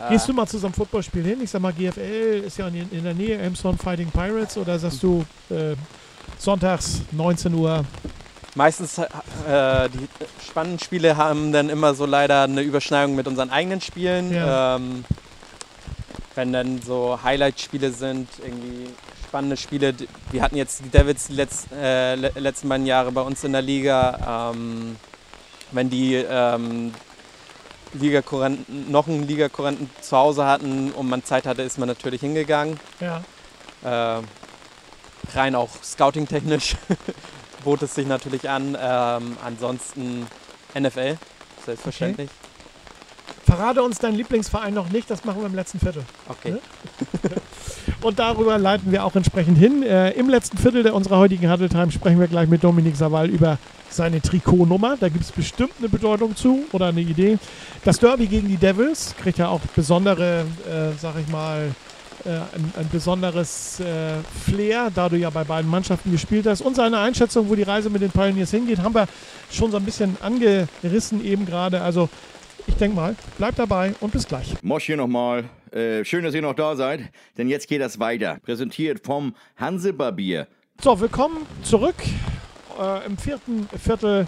Ah. 0.00 0.08
Gehst 0.08 0.28
du 0.28 0.32
mal 0.32 0.46
zu 0.46 0.58
so 0.58 0.66
einem 0.66 0.74
Footballspiel 0.74 1.24
hin? 1.24 1.40
Ich 1.42 1.50
sag 1.50 1.60
mal, 1.60 1.72
GFL 1.72 2.44
ist 2.46 2.58
ja 2.58 2.68
in, 2.68 2.90
in 2.90 3.04
der 3.04 3.14
Nähe, 3.14 3.36
Elmstone 3.38 3.76
Fighting 3.76 4.10
Pirates, 4.10 4.56
oder 4.56 4.78
sagst 4.78 5.02
du 5.02 5.24
äh, 5.50 5.74
sonntags 6.38 7.02
19 7.12 7.54
Uhr 7.54 7.84
Meistens 8.54 8.98
äh, 8.98 9.08
die 9.90 10.08
spannenden 10.44 10.80
Spiele 10.80 11.16
haben 11.16 11.52
dann 11.52 11.68
immer 11.68 11.94
so 11.94 12.04
leider 12.04 12.42
eine 12.42 12.62
Überschneidung 12.62 13.14
mit 13.14 13.28
unseren 13.28 13.50
eigenen 13.50 13.80
Spielen. 13.80 14.34
Ja. 14.34 14.76
Ähm, 14.76 15.04
wenn 16.34 16.52
dann 16.52 16.82
so 16.82 17.18
Highlight-Spiele 17.22 17.92
sind, 17.92 18.28
irgendwie 18.42 18.88
spannende 19.24 19.56
Spiele. 19.56 19.94
Wir 20.32 20.42
hatten 20.42 20.56
jetzt 20.56 20.84
die 20.84 20.88
Devils 20.88 21.28
die 21.28 21.34
letzten, 21.34 21.74
äh, 21.76 22.16
letzten 22.16 22.68
beiden 22.68 22.86
Jahre 22.86 23.12
bei 23.12 23.20
uns 23.20 23.44
in 23.44 23.52
der 23.52 23.62
Liga. 23.62 24.52
Ähm, 24.52 24.96
wenn 25.70 25.88
die 25.88 26.14
ähm, 26.16 26.92
Ligakurrenten, 27.92 28.90
noch 28.90 29.08
einen 29.08 29.26
Ligakurrenten 29.26 29.90
zu 30.00 30.16
Hause 30.16 30.44
hatten 30.44 30.92
und 30.92 31.08
man 31.08 31.24
Zeit 31.24 31.46
hatte, 31.46 31.62
ist 31.62 31.78
man 31.78 31.88
natürlich 31.88 32.20
hingegangen. 32.20 32.78
Ja. 33.00 33.22
Äh, 33.82 34.22
rein 35.34 35.54
auch 35.54 35.70
scouting-technisch 35.82 36.76
bot 37.64 37.82
es 37.82 37.94
sich 37.94 38.06
natürlich 38.06 38.48
an. 38.48 38.76
Ähm, 38.80 39.36
ansonsten 39.44 40.26
NFL, 40.78 41.18
selbstverständlich. 41.64 42.30
Okay. 42.30 42.50
Verrate 43.44 43.82
uns 43.82 43.98
deinen 43.98 44.16
Lieblingsverein 44.16 44.74
noch 44.74 44.90
nicht, 44.90 45.10
das 45.10 45.24
machen 45.24 45.40
wir 45.40 45.46
im 45.46 45.54
letzten 45.54 45.80
Viertel. 45.80 46.04
Okay. 46.28 46.56
Und 48.02 48.18
darüber 48.18 48.56
leiten 48.56 48.92
wir 48.92 49.04
auch 49.04 49.14
entsprechend 49.14 49.58
hin. 49.58 49.82
Äh, 49.82 50.12
Im 50.12 50.30
letzten 50.30 50.56
Viertel 50.56 50.82
der 50.82 50.94
unserer 50.94 51.18
heutigen 51.18 51.50
Huddle 51.50 51.68
Time 51.68 51.92
sprechen 51.92 52.18
wir 52.18 52.28
gleich 52.28 52.48
mit 52.48 52.64
Dominik 52.64 52.96
Saval 52.96 53.28
über 53.28 53.58
seine 53.90 54.22
Trikotnummer. 54.22 54.96
Da 54.98 55.08
gibt 55.08 55.24
es 55.24 55.32
bestimmt 55.32 55.72
eine 55.78 55.88
Bedeutung 55.88 56.34
zu 56.34 56.64
oder 56.72 56.86
eine 56.86 57.02
Idee. 57.02 57.38
Das 57.84 57.98
Derby 57.98 58.26
gegen 58.26 58.48
die 58.48 58.56
Devils 58.56 59.14
kriegt 59.20 59.38
ja 59.38 59.48
auch 59.48 59.60
besondere, 59.74 60.46
äh, 60.66 60.96
sag 60.98 61.14
ich 61.20 61.28
mal, 61.30 61.74
äh, 62.24 62.28
ein, 62.28 62.72
ein, 62.78 62.88
besonderes 62.90 63.80
äh, 63.80 64.14
Flair, 64.44 64.90
da 64.94 65.08
du 65.08 65.16
ja 65.16 65.30
bei 65.30 65.44
beiden 65.44 65.70
Mannschaften 65.70 66.10
gespielt 66.10 66.46
hast. 66.46 66.60
Und 66.62 66.76
seine 66.76 66.98
Einschätzung, 66.98 67.48
wo 67.48 67.54
die 67.54 67.62
Reise 67.62 67.90
mit 67.90 68.02
den 68.02 68.10
Pioneers 68.10 68.50
hingeht, 68.50 68.78
haben 68.78 68.94
wir 68.94 69.06
schon 69.50 69.70
so 69.70 69.76
ein 69.76 69.84
bisschen 69.84 70.16
angerissen 70.20 71.24
eben 71.24 71.44
gerade. 71.44 71.80
Also 71.80 72.08
ich 72.66 72.76
denke 72.76 72.96
mal, 72.96 73.16
bleibt 73.38 73.58
dabei 73.58 73.94
und 74.00 74.12
bis 74.12 74.26
gleich. 74.26 74.54
Mosch 74.62 74.84
hier 74.84 74.96
nochmal. 74.96 75.44
Äh, 75.72 76.04
schön, 76.04 76.24
dass 76.24 76.34
ihr 76.34 76.42
noch 76.42 76.54
da 76.54 76.74
seid, 76.74 77.12
denn 77.38 77.48
jetzt 77.48 77.68
geht 77.68 77.80
das 77.80 78.00
weiter. 78.00 78.38
Präsentiert 78.42 79.04
vom 79.06 79.36
Hansebarbier. 79.56 80.48
So, 80.82 80.98
willkommen 80.98 81.46
zurück 81.62 81.94
äh, 82.80 83.06
im 83.06 83.16
vierten 83.16 83.68
Viertel 83.78 84.26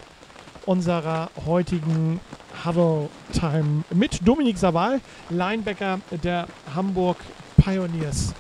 unserer 0.67 1.31
heutigen 1.45 2.21
Huddle 2.65 3.09
Time 3.33 3.83
mit 3.93 4.21
Dominik 4.27 4.57
Saval, 4.57 5.01
Linebacker 5.31 5.99
der 6.23 6.47
Hamburg 6.77 7.17
Pioneers. 7.57 8.33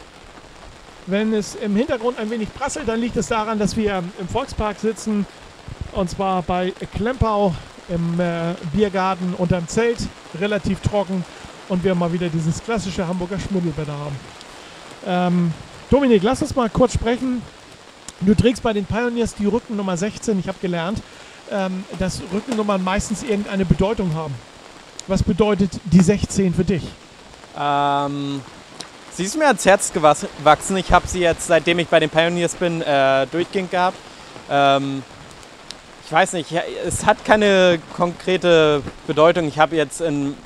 Wenn 1.06 1.32
es 1.32 1.56
im 1.56 1.74
Hintergrund 1.74 2.20
ein 2.20 2.30
wenig 2.30 2.54
prasselt, 2.54 2.86
dann 2.86 3.00
liegt 3.00 3.16
es 3.16 3.26
daran, 3.26 3.58
dass 3.58 3.76
wir 3.76 4.04
im 4.20 4.28
Volkspark 4.28 4.78
sitzen 4.78 5.26
und 5.90 6.08
zwar 6.08 6.42
bei 6.42 6.72
Klempau 6.94 7.52
im 7.88 8.20
äh, 8.20 8.54
Biergarten 8.72 9.34
unterm 9.34 9.66
Zelt, 9.66 9.98
relativ 10.38 10.80
trocken 10.80 11.24
und 11.68 11.84
wir 11.84 11.94
mal 11.94 12.12
wieder 12.12 12.28
dieses 12.28 12.62
klassische 12.62 13.06
Hamburger 13.06 13.38
Schmuddelwetter 13.38 13.92
haben. 13.92 14.16
Ähm, 15.06 15.52
Dominik, 15.90 16.22
lass 16.22 16.42
uns 16.42 16.54
mal 16.54 16.70
kurz 16.70 16.94
sprechen. 16.94 17.42
Du 18.20 18.34
trägst 18.34 18.62
bei 18.62 18.72
den 18.72 18.84
Pioneers 18.84 19.34
die 19.34 19.46
Rückennummer 19.46 19.96
16. 19.96 20.38
Ich 20.38 20.48
habe 20.48 20.58
gelernt, 20.60 21.02
ähm, 21.50 21.84
dass 21.98 22.22
Rückennummern 22.32 22.82
meistens 22.82 23.22
irgendeine 23.22 23.64
Bedeutung 23.64 24.14
haben. 24.14 24.34
Was 25.08 25.22
bedeutet 25.22 25.72
die 25.84 26.00
16 26.00 26.54
für 26.54 26.64
dich? 26.64 26.82
Ähm, 27.58 28.40
sie 29.12 29.24
ist 29.24 29.36
mir 29.36 29.46
ans 29.46 29.64
Herz 29.64 29.92
gewachsen. 29.92 30.76
Ich 30.76 30.92
habe 30.92 31.06
sie 31.08 31.20
jetzt, 31.20 31.46
seitdem 31.48 31.80
ich 31.80 31.88
bei 31.88 31.98
den 31.98 32.10
Pioneers 32.10 32.54
bin, 32.54 32.80
äh, 32.82 33.26
durchgehend 33.26 33.70
gehabt. 33.70 33.96
Ähm, 34.48 35.02
ich 36.06 36.12
weiß 36.12 36.34
nicht, 36.34 36.52
es 36.86 37.04
hat 37.04 37.24
keine 37.24 37.80
konkrete 37.96 38.82
Bedeutung. 39.06 39.48
Ich 39.48 39.58
habe 39.58 39.76
jetzt 39.76 40.00
in, 40.00 40.36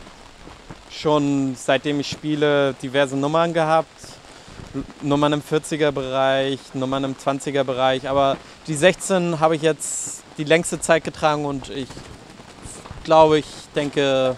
schon 0.91 1.55
seitdem 1.57 2.01
ich 2.01 2.09
spiele 2.09 2.74
diverse 2.82 3.16
Nummern 3.16 3.53
gehabt. 3.53 3.89
Nummern 5.03 5.32
im 5.32 5.43
40er-Bereich, 5.43 6.59
Nummern 6.74 7.05
im 7.05 7.14
20er-Bereich. 7.14 8.09
Aber 8.09 8.37
die 8.66 8.74
16 8.74 9.41
habe 9.41 9.57
ich 9.57 9.62
jetzt 9.62 10.22
die 10.39 10.45
längste 10.45 10.80
Zeit 10.80 11.05
getragen 11.05 11.45
und 11.45 11.70
ich 11.70 11.89
glaube, 13.05 13.39
ich 13.39 13.47
denke, 13.74 14.37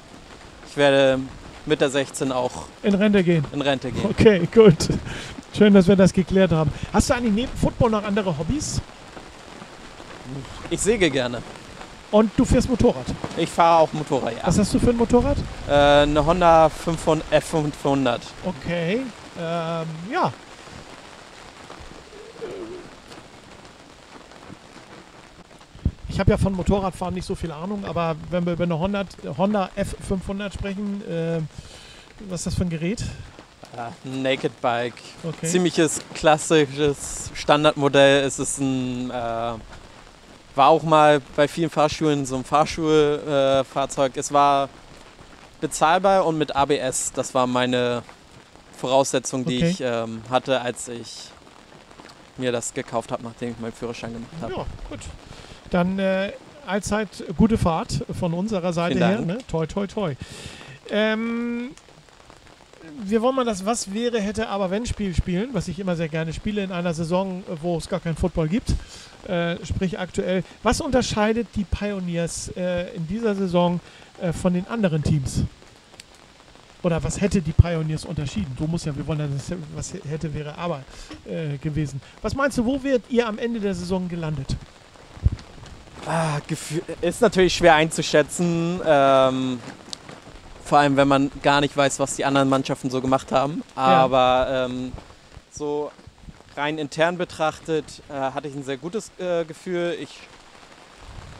ich 0.70 0.76
werde 0.76 1.20
mit 1.66 1.80
der 1.80 1.90
16 1.90 2.32
auch 2.32 2.66
in 2.82 2.94
Rente 2.94 3.24
gehen. 3.24 3.44
In 3.52 3.62
Rente 3.62 3.90
gehen. 3.90 4.06
Okay, 4.10 4.48
gut. 4.54 4.88
Schön, 5.56 5.74
dass 5.74 5.88
wir 5.88 5.96
das 5.96 6.12
geklärt 6.12 6.52
haben. 6.52 6.70
Hast 6.92 7.10
du 7.10 7.14
eigentlich 7.14 7.32
neben 7.32 7.52
Football 7.56 7.90
noch 7.90 8.04
andere 8.04 8.36
Hobbys? 8.36 8.80
Ich 10.70 10.80
säge 10.80 11.10
gerne. 11.10 11.42
Und 12.10 12.30
du 12.36 12.44
fährst 12.44 12.68
Motorrad? 12.70 13.04
Ich 13.36 13.50
fahre 13.50 13.82
auch 13.82 13.92
Motorrad, 13.92 14.32
ja. 14.32 14.46
Was 14.46 14.58
hast 14.58 14.72
du 14.72 14.78
für 14.78 14.90
ein 14.90 14.96
Motorrad? 14.96 15.36
Äh, 15.68 15.72
eine 15.72 16.24
Honda 16.24 16.68
500, 16.70 17.26
F500. 17.30 18.20
Okay, 18.44 19.02
ähm, 19.38 19.86
ja. 20.10 20.32
Ich 26.08 26.18
habe 26.18 26.30
ja 26.30 26.38
von 26.38 26.54
Motorradfahren 26.54 27.14
nicht 27.14 27.26
so 27.26 27.34
viel 27.34 27.52
Ahnung, 27.52 27.84
aber 27.84 28.16
wenn 28.30 28.44
wir 28.44 28.54
über 28.54 28.64
eine 28.64 28.78
Honda, 28.78 29.04
Honda 29.36 29.70
F500 29.76 30.52
sprechen, 30.52 31.02
äh, 31.08 31.40
was 32.28 32.40
ist 32.40 32.46
das 32.46 32.54
für 32.54 32.62
ein 32.62 32.70
Gerät? 32.70 33.04
Ja, 33.76 33.92
Naked 34.02 34.60
Bike. 34.60 34.94
Okay. 35.22 35.46
Ziemliches 35.46 36.00
klassisches 36.14 37.30
Standardmodell. 37.34 38.24
Es 38.24 38.38
ist 38.38 38.58
ein, 38.58 39.10
äh, 39.10 39.52
war 40.58 40.68
auch 40.68 40.82
mal 40.82 41.22
bei 41.36 41.48
vielen 41.48 41.70
Fahrschulen 41.70 42.26
so 42.26 42.36
ein 42.36 42.44
Fahrschulfahrzeug. 42.44 44.16
Äh, 44.16 44.20
es 44.20 44.32
war 44.32 44.68
bezahlbar 45.60 46.26
und 46.26 46.36
mit 46.36 46.54
ABS. 46.54 47.12
Das 47.14 47.34
war 47.34 47.46
meine 47.46 48.02
Voraussetzung, 48.76 49.44
die 49.44 49.58
okay. 49.58 49.70
ich 49.70 49.80
ähm, 49.80 50.20
hatte, 50.28 50.60
als 50.60 50.88
ich 50.88 51.30
mir 52.36 52.52
das 52.52 52.74
gekauft 52.74 53.10
habe, 53.10 53.22
nachdem 53.22 53.52
ich 53.52 53.58
meinen 53.58 53.72
Führerschein 53.72 54.12
gemacht 54.12 54.30
habe. 54.42 54.52
Ja, 54.52 54.66
gut. 54.90 55.00
Dann 55.70 55.98
äh, 55.98 56.32
allzeit 56.66 57.08
gute 57.36 57.56
Fahrt 57.56 58.04
von 58.18 58.34
unserer 58.34 58.72
Seite 58.72 58.98
her. 58.98 59.20
Ne? 59.20 59.38
Toi, 59.48 59.66
toi, 59.66 59.86
toi. 59.86 60.14
Ähm, 60.90 61.70
wir 63.00 63.22
wollen 63.22 63.36
mal 63.36 63.44
das 63.44 63.64
Was 63.64 63.92
wäre, 63.92 64.20
hätte, 64.20 64.48
aber 64.48 64.70
wenn 64.70 64.86
Spiel 64.86 65.14
spielen, 65.14 65.50
was 65.52 65.68
ich 65.68 65.78
immer 65.78 65.96
sehr 65.96 66.08
gerne 66.08 66.32
spiele 66.32 66.62
in 66.62 66.72
einer 66.72 66.94
Saison, 66.94 67.42
wo 67.60 67.76
es 67.76 67.88
gar 67.88 68.00
keinen 68.00 68.16
Football 68.16 68.48
gibt. 68.48 68.74
Äh, 69.28 69.64
sprich 69.64 69.98
aktuell. 69.98 70.42
Was 70.62 70.80
unterscheidet 70.80 71.48
die 71.54 71.64
Pioneers 71.64 72.50
äh, 72.56 72.94
in 72.94 73.06
dieser 73.06 73.34
Saison 73.34 73.78
äh, 74.22 74.32
von 74.32 74.54
den 74.54 74.66
anderen 74.68 75.02
Teams? 75.02 75.42
Oder 76.82 77.02
was 77.02 77.20
hätte 77.20 77.42
die 77.42 77.52
Pioneers 77.52 78.06
unterschieden? 78.06 78.56
Du 78.56 78.66
musst 78.66 78.86
ja, 78.86 78.96
wir 78.96 79.06
wollen 79.06 79.18
ja, 79.18 79.56
was 79.74 79.92
hätte, 79.92 80.32
wäre 80.32 80.56
aber 80.56 80.82
äh, 81.26 81.58
gewesen. 81.58 82.00
Was 82.22 82.34
meinst 82.34 82.56
du, 82.56 82.64
wo 82.64 82.82
wird 82.82 83.02
ihr 83.10 83.26
am 83.26 83.36
Ende 83.38 83.60
der 83.60 83.74
Saison 83.74 84.08
gelandet? 84.08 84.56
Ah, 86.06 86.38
ist 87.02 87.20
natürlich 87.20 87.54
schwer 87.54 87.74
einzuschätzen. 87.74 88.80
Ähm, 88.86 89.58
vor 90.64 90.78
allem, 90.78 90.96
wenn 90.96 91.08
man 91.08 91.30
gar 91.42 91.60
nicht 91.60 91.76
weiß, 91.76 91.98
was 91.98 92.16
die 92.16 92.24
anderen 92.24 92.48
Mannschaften 92.48 92.88
so 92.88 93.02
gemacht 93.02 93.30
haben. 93.32 93.62
Aber 93.74 94.46
ja. 94.48 94.64
ähm, 94.64 94.92
so 95.50 95.90
rein 96.58 96.76
intern 96.76 97.16
betrachtet 97.16 98.02
äh, 98.10 98.12
hatte 98.12 98.48
ich 98.48 98.54
ein 98.54 98.64
sehr 98.64 98.76
gutes 98.76 99.10
äh, 99.18 99.44
Gefühl. 99.44 99.96
Ich 100.00 100.18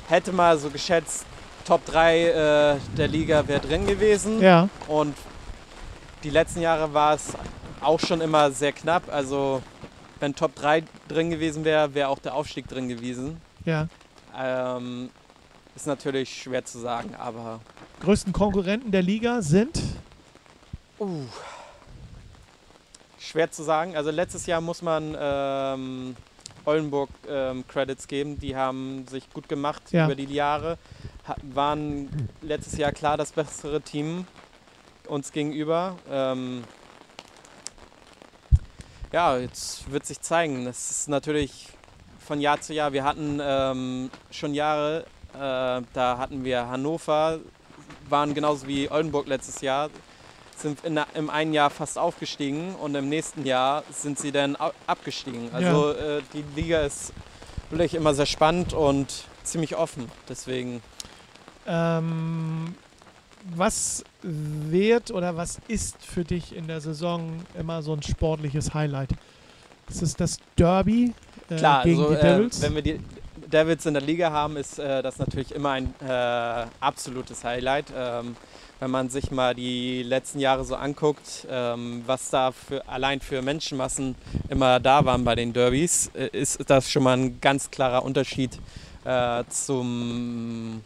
hätte 0.09 0.33
mal 0.33 0.57
so 0.59 0.71
geschätzt, 0.71 1.27
Top 1.67 1.85
3 1.85 2.23
äh, 2.23 2.77
der 2.97 3.09
Liga 3.09 3.47
wäre 3.47 3.61
drin 3.61 3.87
gewesen. 3.87 4.41
Ja. 4.41 4.69
Und 4.87 5.15
die 6.23 6.31
letzten 6.31 6.61
Jahre 6.61 6.95
war 6.95 7.15
es 7.15 7.35
auch 7.81 8.01
schon 8.01 8.21
immer 8.21 8.51
sehr 8.53 8.73
knapp. 8.73 9.13
Also 9.13 9.61
wenn 10.21 10.35
Top 10.35 10.55
3 10.55 10.85
drin 11.09 11.31
gewesen 11.31 11.65
wäre, 11.65 11.95
wäre 11.95 12.09
auch 12.09 12.21
der 12.21 12.35
Aufstieg 12.35 12.69
drin 12.69 12.89
gewesen. 12.89 13.41
Ja. 13.65 13.89
Ähm, 14.37 15.11
ist 15.75 15.87
natürlich 15.87 16.43
schwer 16.43 16.65
zu 16.65 16.79
sagen, 16.79 17.15
aber. 17.17 17.61
Größten 18.01 18.33
Konkurrenten 18.33 18.93
der 18.93 19.03
Liga 19.03 19.43
sind? 19.43 19.81
Uh, 20.99 21.25
schwer 23.19 23.51
zu 23.51 23.63
sagen. 23.63 23.97
Also 23.97 24.11
letztes 24.11 24.47
Jahr 24.47 24.61
muss 24.61 24.83
man 24.83 25.17
ähm, 25.19 26.17
Oldenburg 26.65 27.11
ähm, 27.29 27.67
Credits 27.67 28.09
geben. 28.09 28.39
Die 28.39 28.57
haben 28.57 29.07
sich 29.09 29.31
gut 29.33 29.49
gemacht 29.49 29.83
ja. 29.91 30.07
über 30.07 30.15
die 30.15 30.25
Jahre. 30.33 30.79
Ha 31.27 31.37
waren 31.43 32.29
letztes 32.43 32.77
Jahr 32.79 32.93
klar 32.93 33.17
das 33.17 33.33
bessere 33.33 33.81
Team 33.81 34.27
uns 35.07 35.33
gegenüber. 35.33 35.97
Ähm, 36.11 36.65
ja, 39.13 39.39
jetzt 39.39 39.91
wird 39.91 40.05
sich 40.05 40.21
zeigen. 40.21 40.65
Das 40.65 40.91
ist 40.91 41.09
natürlich 41.09 41.69
von 42.19 42.41
Jahr 42.41 42.61
zu 42.61 42.75
Jahr. 42.75 42.93
Wir 42.93 43.05
hatten 43.05 43.41
ähm, 43.43 44.11
schon 44.31 44.53
Jahre, 44.53 45.07
äh, 45.35 45.83
da 45.93 46.19
hatten 46.19 46.45
wir 46.45 46.69
Hannover, 46.69 47.41
waren 48.09 48.35
genauso 48.35 48.67
wie 48.67 48.91
Oldenburg 48.91 49.27
letztes 49.27 49.63
Jahr, 49.63 49.89
sind 50.59 50.85
in, 50.85 51.01
im 51.15 51.31
einen 51.31 51.53
Jahr 51.53 51.71
fast 51.71 51.99
aufgestiegen 51.99 52.75
und 52.77 52.95
im 52.95 53.09
nächsten 53.09 53.45
Jahr 53.45 53.85
sind 53.91 54.19
sie 54.19 54.33
dann 54.33 54.57
abgestiegen. 54.87 55.51
Also 55.53 55.93
ja. 55.93 56.19
äh, 56.19 56.23
die 56.33 56.45
Liga 56.61 56.81
ist 56.81 57.13
wirklich 57.71 57.95
immer 57.95 58.15
sehr 58.15 58.27
spannend 58.27 58.73
und 58.73 59.25
ziemlich 59.45 59.77
offen. 59.77 60.11
Deswegen. 60.29 60.83
Ähm, 61.67 62.75
was 63.55 64.05
wird 64.23 65.11
oder 65.11 65.37
was 65.37 65.59
ist 65.69 66.05
für 66.05 66.25
dich 66.25 66.55
in 66.55 66.67
der 66.67 66.81
Saison 66.81 67.45
immer 67.59 67.83
so 67.83 67.93
ein 67.93 68.03
sportliches 68.03 68.75
Highlight? 68.75 69.11
Ist 69.89 70.03
es 70.03 70.15
das 70.17 70.39
Derby 70.57 71.15
äh, 71.49 71.57
Klar, 71.57 71.85
gegen 71.85 72.01
also, 72.03 72.15
die 72.15 72.21
Devils? 72.21 72.59
Äh, 72.59 72.63
wenn 72.63 72.75
wir 72.75 72.83
die 72.83 73.01
Devils 73.47 73.87
in 73.87 73.95
der 73.95 74.03
Liga 74.03 74.31
haben, 74.31 74.57
ist 74.57 74.79
äh, 74.79 75.03
das 75.03 75.19
natürlich 75.19 75.55
immer 75.55 75.71
ein 75.71 75.95
äh, 76.07 76.67
absolutes 76.81 77.45
Highlight. 77.45 77.87
Ähm, 77.97 78.37
wenn 78.81 78.91
man 78.91 79.09
sich 79.09 79.31
mal 79.31 79.55
die 79.55 80.03
letzten 80.03 80.39
Jahre 80.39 80.65
so 80.65 80.77
anguckt, 80.77 81.47
ähm, 81.51 82.03
was 82.07 82.31
da 82.31 82.53
für, 82.53 82.87
allein 82.89 83.21
für 83.21 83.43
Menschenmassen 83.43 84.15
immer 84.49 84.79
da 84.81 85.05
waren 85.05 85.25
bei 85.25 85.35
den 85.35 85.53
Derbys, 85.53 86.11
äh, 86.15 86.29
ist 86.33 86.59
das 86.71 86.91
schon 86.91 87.03
mal 87.03 87.17
ein 87.17 87.41
ganz 87.41 87.71
klarer 87.71 88.05
Unterschied 88.05 88.59
äh, 89.05 89.45
zum, 89.49 90.83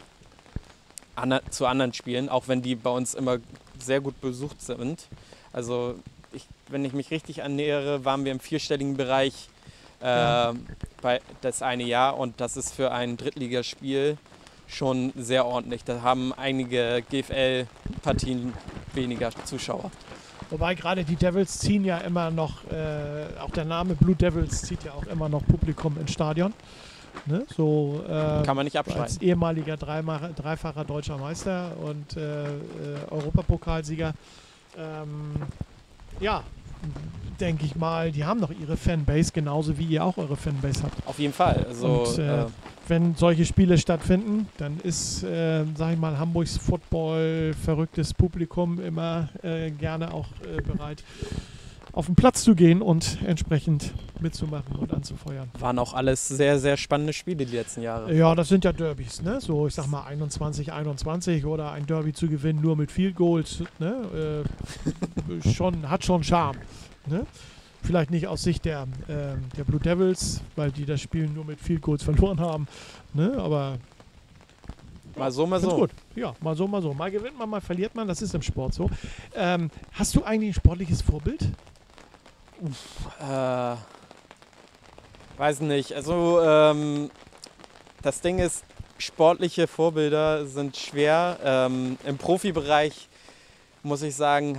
an, 1.17 1.41
zu 1.51 1.67
anderen 1.67 1.93
Spielen, 1.93 2.29
auch 2.29 2.49
wenn 2.49 2.63
die 2.63 2.77
bei 2.77 2.91
uns 2.91 3.15
immer 3.15 3.39
sehr 3.79 4.01
gut 4.01 4.21
besucht 4.21 4.63
sind. 4.63 5.09
Also 5.53 5.97
ich, 6.33 6.47
wenn 6.69 6.85
ich 6.85 6.95
mich 6.95 7.11
richtig 7.11 7.39
ernähre, 7.39 8.05
waren 8.05 8.25
wir 8.25 8.33
im 8.33 8.41
vierstelligen 8.41 8.97
Bereich 8.97 9.49
äh, 10.01 10.07
ja. 10.07 10.55
bei 11.03 11.21
das 11.43 11.61
eine 11.61 11.85
Jahr 11.85 12.17
und 12.19 12.41
das 12.41 12.57
ist 12.57 12.75
für 12.75 12.91
ein 12.91 13.19
Drittligaspiel 13.19 14.17
schon 14.73 15.13
sehr 15.17 15.47
ordentlich. 15.47 15.85
Da 15.85 16.03
haben 16.03 16.33
einige 16.33 17.03
GFL-Partien 17.11 18.53
weniger 18.95 19.31
Zuschauer. 19.45 19.91
Wobei 20.51 20.75
gerade 20.75 21.05
die 21.05 21.17
Devils 21.17 21.59
ziehen 21.59 21.85
ja 21.85 21.99
immer 21.99 22.31
noch, 22.31 22.65
äh, 22.71 23.41
auch 23.41 23.51
der 23.51 23.65
Name 23.65 23.95
Blue 23.95 24.15
Devils 24.15 24.63
zieht 24.63 24.85
ja 24.85 24.93
auch 24.93 25.07
immer 25.07 25.29
noch 25.29 25.47
Publikum 25.47 25.97
ins 25.99 26.13
Stadion. 26.13 26.53
Ne? 27.27 27.47
So, 27.57 28.03
äh, 28.07 28.43
Kann 28.45 28.57
man 28.57 28.65
nicht 28.65 28.77
abstreiten. 28.77 29.03
Als 29.03 29.21
ehemaliger 29.23 29.77
dreifacher 29.77 30.85
deutscher 30.85 31.19
Meister 31.19 31.73
und 31.83 32.17
äh, 32.17 32.45
äh, 32.45 32.59
Europapokalsieger. 33.11 34.13
Ähm, 34.77 35.35
ja, 36.21 36.43
denke 37.41 37.65
ich 37.65 37.77
mal, 37.77 38.13
die 38.13 38.25
haben 38.25 38.41
noch 38.41 38.51
ihre 38.51 38.77
Fanbase, 38.77 39.33
genauso 39.33 39.79
wie 39.79 39.85
ihr 39.85 40.05
auch 40.05 40.17
eure 40.17 40.37
Fanbase 40.37 40.83
habt. 40.83 41.07
Auf 41.07 41.19
jeden 41.19 41.35
Fall. 41.35 41.65
Also, 41.69 41.87
und, 41.87 42.19
äh, 42.19 42.43
äh, 42.43 42.47
wenn 42.89 43.15
solche 43.15 43.45
Spiele 43.45 43.79
stattfinden, 43.79 44.49
dann 44.59 44.79
ist, 44.81 45.23
äh, 45.23 45.65
sag 45.77 45.93
ich 45.95 45.99
mal, 45.99 46.19
Hamburgs 46.19 46.57
Football 46.57 47.55
verrücktes 47.65 48.15
Publikum 48.15 48.81
immer 48.81 49.29
äh, 49.43 49.71
gerne 49.71 50.13
auch 50.13 50.29
äh, 50.43 50.61
bereit, 50.61 51.03
auf 51.93 52.07
den 52.07 52.15
Platz 52.15 52.43
zu 52.43 52.55
gehen 52.55 52.81
und 52.81 53.19
entsprechend 53.27 53.93
mitzumachen 54.21 54.77
und 54.77 54.93
anzufeuern. 54.95 55.51
waren 55.59 55.79
auch 55.79 55.93
alles 55.93 56.27
sehr, 56.27 56.59
sehr 56.59 56.77
spannende 56.77 57.13
Spiele 57.13 57.45
die 57.45 57.57
letzten 57.57 57.83
Jahre. 57.83 58.15
Ja, 58.15 58.35
das 58.35 58.49
sind 58.49 58.65
ja 58.65 58.73
Derbys, 58.73 59.21
ne? 59.21 59.41
So, 59.41 59.67
ich 59.67 59.75
sag 59.75 59.89
mal 59.89 60.05
21, 60.05 60.73
21 60.73 61.45
oder 61.45 61.73
ein 61.73 61.87
Derby 61.87 62.13
zu 62.13 62.29
gewinnen 62.29 62.61
nur 62.63 62.77
mit 62.77 62.91
Field 62.91 63.17
Goals, 63.17 63.63
ne? 63.79 64.45
Äh, 65.45 65.49
schon, 65.53 65.91
hat 65.91 66.05
schon 66.05 66.25
Charme, 66.25 66.57
ne? 67.07 67.27
Vielleicht 67.83 68.11
nicht 68.11 68.29
aus 68.29 68.43
Sicht 68.43 68.65
der, 68.65 68.83
äh, 69.09 69.35
der 69.57 69.65
Blue 69.65 69.81
Devils, 69.81 70.41
weil 70.57 70.71
die 70.71 70.87
das 70.87 71.01
Spiel 71.01 71.27
nur 71.29 71.45
mit 71.45 71.61
Field 71.61 71.83
Goals 71.83 72.03
verloren 72.05 72.41
haben, 72.41 72.67
ne? 73.15 73.35
Aber 73.39 73.79
Mal 75.17 75.31
so, 75.31 75.47
mal 75.47 75.61
so. 75.61 75.77
gut. 75.77 75.91
Ja, 76.15 76.35
mal 76.41 76.57
so, 76.57 76.67
mal 76.67 76.81
so. 76.81 76.95
Mal 76.95 77.11
gewinnt 77.11 77.39
man, 77.39 77.49
mal 77.49 77.61
verliert 77.61 77.95
man. 77.95 78.09
Das 78.09 78.23
ist 78.23 78.35
im 78.35 78.43
Sport 78.43 78.73
so. 78.75 78.89
Ähm, 79.35 79.71
hast 79.93 80.15
du 80.15 80.25
eigentlich 80.25 80.51
ein 80.51 80.55
sportliches 80.55 81.03
Vorbild? 81.03 81.43
Äh, 83.21 83.77
weiß 85.37 85.61
nicht. 85.61 85.93
Also, 85.93 86.41
ähm, 86.43 87.11
das 88.01 88.21
Ding 88.21 88.39
ist, 88.39 88.65
sportliche 88.99 89.67
Vorbilder 89.67 90.47
sind 90.47 90.77
schwer. 90.77 91.39
Ähm, 91.45 91.99
Im 92.07 92.17
Profibereich 92.17 93.09
muss 93.83 94.03
ich 94.03 94.15
sagen, 94.15 94.59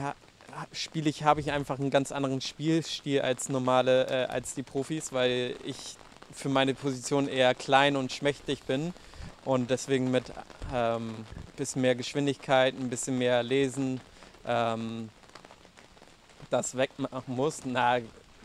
spiele 0.71 1.09
ich, 1.09 1.23
habe 1.23 1.39
ich 1.41 1.51
einfach 1.51 1.79
einen 1.79 1.89
ganz 1.89 2.11
anderen 2.11 2.41
Spielstil 2.41 3.21
als 3.21 3.49
normale, 3.49 4.07
äh, 4.07 4.25
als 4.25 4.53
die 4.53 4.63
Profis, 4.63 5.11
weil 5.13 5.55
ich 5.63 5.77
für 6.31 6.49
meine 6.49 6.73
Position 6.73 7.27
eher 7.27 7.53
klein 7.53 7.95
und 7.95 8.11
schmächtig 8.11 8.63
bin 8.63 8.93
und 9.45 9.69
deswegen 9.69 10.09
mit 10.11 10.25
ähm, 10.73 11.13
bisschen 11.57 11.81
mehr 11.81 11.95
Geschwindigkeit, 11.95 12.73
ein 12.79 12.89
bisschen 12.89 13.17
mehr 13.17 13.43
Lesen 13.43 14.01
ähm, 14.47 15.09
das 16.49 16.75
wegmachen 16.77 17.35
muss. 17.35 17.59
Na, 17.65 17.97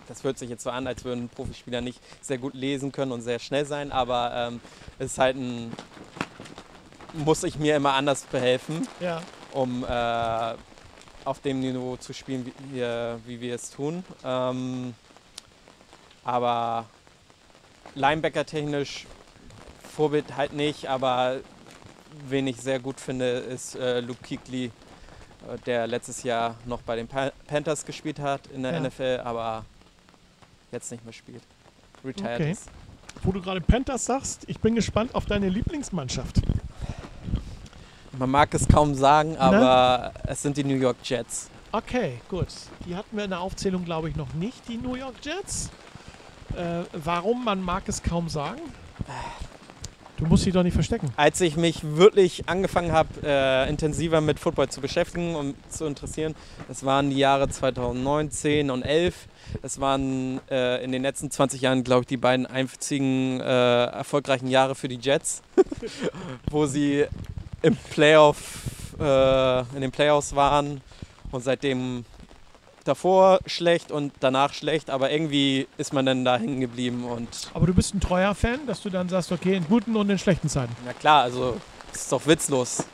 das 0.07 0.25
hört 0.25 0.39
sich 0.39 0.51
jetzt 0.51 0.63
so 0.65 0.71
an, 0.71 0.87
als 0.87 1.05
würden 1.05 1.29
Profispieler 1.29 1.81
nicht 1.81 2.01
sehr 2.21 2.39
gut 2.39 2.55
lesen 2.55 2.93
können 2.93 3.13
und 3.13 3.23
sehr 3.23 3.39
schnell 3.39 3.65
sein, 3.67 3.93
aber 3.93 4.33
ähm, 4.35 4.61
es 4.99 5.13
ist 5.13 5.19
halt 5.19 5.37
ein, 5.37 5.73
muss 7.13 7.43
ich 7.45 7.59
mir 7.59 7.77
immer 7.77 7.95
anders 7.95 8.23
behelfen, 8.23 8.87
Ja. 9.01 9.23
um 9.53 9.85
äh, 9.85 10.55
auf 11.29 11.41
dem 11.41 11.61
Niveau 11.61 11.97
zu 11.97 12.13
spielen, 12.15 12.47
wie, 12.47 12.75
wir- 12.77 13.21
wie 13.27 13.41
wir 13.41 13.55
es 13.55 13.71
tun. 13.71 14.03
Ähm, 14.25 14.95
aber 16.25 16.87
Linebacker 17.95 18.45
technisch 18.47 19.07
Vorbild 19.95 20.37
halt 20.37 20.53
nicht, 20.53 20.87
aber 20.87 21.41
wen 22.29 22.47
ich 22.47 22.57
sehr 22.61 22.79
gut 22.79 22.99
finde, 23.01 23.27
ist 23.31 23.75
äh, 23.75 24.01
Luke 24.01 24.21
Kuechly, 24.27 24.67
äh, 24.67 24.71
der 25.67 25.87
letztes 25.87 26.23
Jahr 26.23 26.55
noch 26.65 26.81
bei 26.83 26.97
den 26.97 27.09
Pa- 27.09 27.33
Panthers 27.47 27.85
gespielt 27.85 28.19
hat 28.21 28.47
in 28.49 28.63
der 28.63 28.73
Ja. 28.73 28.81
NFL, 28.81 29.21
aber 29.25 29.65
jetzt 30.73 30.91
nicht 30.93 31.05
mehr 31.05 31.13
spielt. 31.13 31.43
Retired 32.05 32.41
Okay. 32.41 32.53
ist. 32.53 32.71
Wo 33.23 33.33
du 33.33 33.43
gerade 33.43 33.61
Panthers 33.61 34.05
sagst, 34.05 34.45
ich 34.47 34.61
bin 34.61 34.75
gespannt 34.77 35.15
auf 35.15 35.27
deine 35.27 35.49
Lieblingsmannschaft. 35.49 36.41
Man 38.19 38.31
mag 38.31 38.53
es 38.53 38.67
kaum 38.67 38.97
sagen, 38.97 39.37
aber 39.37 40.13
es 40.27 40.43
sind 40.43 40.57
die 40.57 40.65
New 40.65 40.75
York 40.75 40.97
Jets. 41.05 41.49
Okay, 41.71 42.15
gut. 42.29 42.49
Die 42.85 42.97
hatten 42.97 43.17
wir 43.17 43.23
in 43.23 43.31
der 43.31 43.41
Aufzählung, 43.41 43.85
glaube 43.85 44.09
ich, 44.09 44.17
noch 44.17 44.35
nicht, 44.35 44.69
die 44.69 44.77
New 44.77 44.97
York 44.97 45.15
Jets. 45.23 45.71
Äh, 46.57 46.83
warum? 46.93 47.45
Man 47.45 47.63
mag 47.63 47.85
es 47.87 48.03
kaum 48.03 48.29
sagen. 48.29 48.61
Du 50.17 50.27
musst 50.27 50.43
sie 50.43 50.51
doch 50.51 50.65
nicht 50.65 50.75
verstecken. 50.75 51.13
Als 51.15 51.41
ich 51.41 51.57
mich 51.57 51.83
wirklich 51.85 52.49
angefangen 52.49 52.91
habe, 52.91 53.09
äh, 53.23 53.69
intensiver 53.71 54.21
mit 54.21 54.41
Football 54.41 54.69
zu 54.69 54.81
beschäftigen 54.81 55.37
und 55.37 55.55
zu 55.73 55.85
interessieren, 55.85 56.35
das 56.67 56.85
waren 56.85 57.11
die 57.11 57.19
Jahre 57.19 57.49
2009, 57.49 58.33
10 58.33 58.71
und 58.73 58.83
11. 58.83 59.29
Das 59.63 59.81
waren 59.81 60.41
äh, 60.51 60.83
in 60.83 60.91
den 60.91 61.03
letzten 61.03 61.31
20 61.31 61.61
Jahren, 61.61 61.85
glaube 61.85 62.01
ich, 62.01 62.09
die 62.09 62.17
beiden 62.17 62.47
einzigen 62.47 63.39
äh, 63.39 63.85
erfolgreichen 63.85 64.49
Jahre 64.49 64.75
für 64.75 64.89
die 64.89 64.99
Jets, 65.01 65.43
wo 66.51 66.67
sie 66.67 67.07
im 67.63 67.77
Playoff, 67.77 68.95
äh, 69.01 69.61
in 69.75 69.81
den 69.81 69.91
Playoffs 69.91 70.35
waren 70.35 70.81
und 71.31 71.43
seitdem 71.43 72.05
davor 72.85 73.41
schlecht 73.47 73.93
und 73.93 74.13
danach 74.21 74.55
schlecht, 74.55 74.91
aber 74.91 75.11
irgendwie 75.11 75.69
ist 75.77 75.93
man 75.93 76.07
dann 76.07 76.25
da 76.25 76.39
hängen 76.39 76.61
geblieben 76.61 77.05
und 77.05 77.29
Aber 77.55 77.67
du 77.67 77.75
bist 77.75 77.95
ein 77.95 78.01
treuer 78.01 78.35
Fan, 78.35 78.67
dass 78.67 78.83
du 78.83 78.91
dann 78.91 79.09
sagst, 79.09 79.31
okay, 79.31 79.57
in 79.57 79.67
guten 79.67 79.95
und 79.97 80.09
in 80.09 80.19
schlechten 80.19 80.49
Zeiten. 80.49 80.75
na 80.85 80.93
klar, 80.93 81.23
also 81.23 81.61
das 81.93 82.03
ist 82.03 82.13
doch 82.13 82.27
witzlos. 82.27 82.85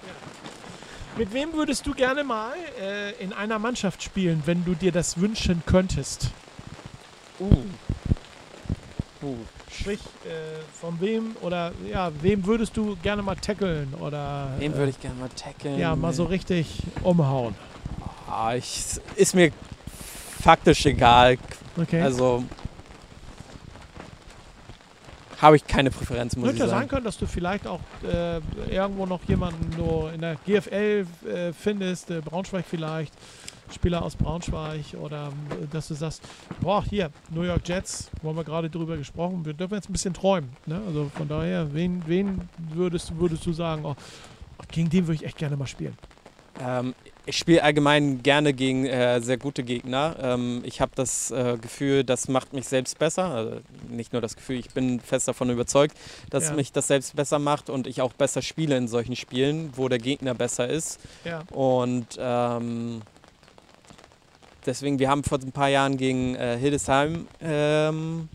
Mit 1.17 1.33
wem 1.33 1.53
würdest 1.53 1.87
du 1.87 1.95
gerne 1.95 2.25
mal 2.25 2.55
äh, 2.81 3.13
in 3.23 3.33
einer 3.33 3.61
Mannschaft 3.61 4.03
spielen, 4.03 4.43
wenn 4.47 4.65
du 4.65 4.75
dir 4.75 4.91
das 4.91 5.21
wünschen 5.21 5.63
könntest? 5.65 6.31
Uh. 7.39 7.65
Uh. 9.23 9.37
Sprich, 9.81 10.01
äh, 10.25 10.63
von 10.81 11.01
wem 11.01 11.37
oder 11.41 11.73
ja, 11.91 12.11
wem 12.21 12.45
würdest 12.47 12.77
du 12.77 12.97
gerne 13.03 13.23
mal 13.23 13.35
tackeln 13.37 13.93
oder 14.01 14.51
Den 14.61 14.73
äh, 14.73 14.77
würde 14.77 14.91
ich 14.91 15.01
gerne 15.01 15.19
mal 15.19 15.29
tackeln. 15.31 15.79
ja 15.79 15.95
mal 15.97 16.13
so 16.13 16.25
richtig 16.25 16.83
umhauen? 17.03 17.55
Ah, 18.29 18.55
ich, 18.55 18.83
ist 19.17 19.35
mir 19.35 19.51
faktisch 20.43 20.87
egal. 20.87 21.39
Okay. 21.77 22.01
Also 22.01 22.45
habe 25.41 25.57
ich 25.57 25.67
keine 25.67 25.91
Präferenz, 25.91 26.37
muss 26.37 26.47
Könnte 26.47 26.57
ich 26.57 26.61
ja 26.61 26.69
sein 26.69 26.79
sagen. 26.79 26.89
können, 26.89 27.05
dass 27.05 27.19
du 27.19 27.27
vielleicht 27.27 27.67
auch 27.67 27.81
äh, 28.03 28.41
irgendwo 28.73 29.05
noch 29.05 29.21
jemanden 29.25 29.77
nur 29.77 30.13
in 30.13 30.21
der 30.21 30.37
GFL 30.47 31.07
äh, 31.27 31.53
findest, 31.53 32.11
äh, 32.11 32.21
Braunschweig 32.21 32.65
vielleicht, 32.69 33.13
Spieler 33.75 34.03
aus 34.03 34.17
Braunschweig 34.17 34.95
oder 35.01 35.29
äh, 35.51 35.67
dass 35.71 35.89
du 35.89 35.95
sagst, 35.95 36.23
boah, 36.61 36.83
hier, 36.89 37.11
New 37.31 37.43
York 37.43 37.67
Jets, 37.69 38.11
wo 38.23 38.31
haben 38.31 38.37
wir 38.37 38.45
gerade 38.45 38.71
drüber 38.71 38.97
gesprochen, 38.97 39.45
wir 39.45 39.53
dürfen 39.53 39.75
jetzt 39.75 39.89
ein 39.91 39.93
bisschen 39.93 40.15
träumen. 40.15 40.51
Ne? 40.67 40.81
Also 40.87 41.11
von 41.15 41.29
daher, 41.29 41.73
wen, 41.75 42.03
wen 42.07 42.49
würdest, 42.73 43.17
würdest 43.19 43.45
du 43.47 43.53
sagen, 43.53 43.85
oh, 43.85 43.95
gegen 44.71 44.89
den 44.91 45.07
würde 45.07 45.17
ich 45.17 45.25
echt 45.27 45.37
gerne 45.39 45.57
mal 45.57 45.67
spielen? 45.67 45.97
Ähm, 46.61 46.95
ich 47.27 47.37
spiele 47.39 47.63
allgemein 47.65 48.23
gerne 48.23 48.53
gegen 48.53 48.87
äh, 48.87 49.21
sehr 49.21 49.39
gute 49.39 49.65
Gegner. 49.65 50.15
Ähm, 50.21 50.61
ich 50.65 50.81
habe 50.81 50.93
das 50.95 51.31
äh, 51.33 51.57
Gefühl, 51.61 52.05
das 52.05 52.29
macht 52.29 52.53
mich 52.53 52.69
selbst 52.69 52.99
besser. 52.99 53.25
Also 53.25 53.57
nicht 53.89 54.13
nur 54.13 54.23
das 54.23 54.37
Gefühl, 54.37 54.59
ich 54.59 54.71
bin 54.71 55.01
fest 55.01 55.27
davon 55.27 55.51
überzeugt, 55.51 55.97
dass 56.31 56.51
Ja. 56.51 56.55
mich 56.55 56.71
das 56.71 56.87
selbst 56.87 57.17
besser 57.17 57.39
macht 57.41 57.71
und 57.71 57.87
ich 57.89 58.03
auch 58.03 58.13
besser 58.13 58.41
spiele 58.43 58.77
in 58.77 58.87
solchen 58.89 59.17
Spielen, 59.17 59.73
wo 59.75 59.89
der 59.89 59.99
Gegner 59.99 60.35
besser 60.35 60.69
ist. 60.69 61.01
Ja. 61.25 61.43
Und 61.51 62.07
ähm, 62.19 63.03
deswegen, 64.67 64.99
wir 64.99 65.09
haben 65.09 65.25
vor 65.25 65.39
ein 65.39 65.53
paar 65.53 65.69
Jahren 65.69 65.97
gegen 65.97 66.35
äh, 66.35 66.57
Hildesheim 66.59 67.27
ähm, 67.41 68.29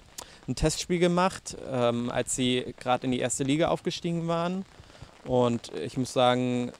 ein 0.47 0.55
Testspiel 0.55 0.99
gemacht, 0.99 1.57
ähm, 1.71 2.09
als 2.09 2.36
sie 2.36 2.73
gerade 2.80 3.05
in 3.05 3.11
die 3.11 3.19
erste 3.19 3.43
Liga 3.43 3.69
aufgestiegen 3.69 4.27
waren. 4.27 4.65
Und 5.25 5.71
ich 5.75 5.97
muss 5.97 6.13
sagen, 6.13 6.71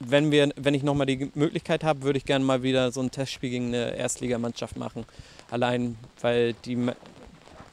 wenn, 0.00 0.30
wir, 0.30 0.50
wenn 0.56 0.74
ich 0.74 0.82
nochmal 0.82 1.06
die 1.06 1.30
Möglichkeit 1.34 1.84
habe, 1.84 2.02
würde 2.02 2.18
ich 2.18 2.24
gerne 2.24 2.44
mal 2.44 2.62
wieder 2.62 2.92
so 2.92 3.00
ein 3.00 3.10
Testspiel 3.10 3.50
gegen 3.50 3.68
eine 3.68 3.96
Erstligamannschaft 3.96 4.76
machen. 4.76 5.04
Allein, 5.50 5.96
weil 6.20 6.54
die 6.64 6.90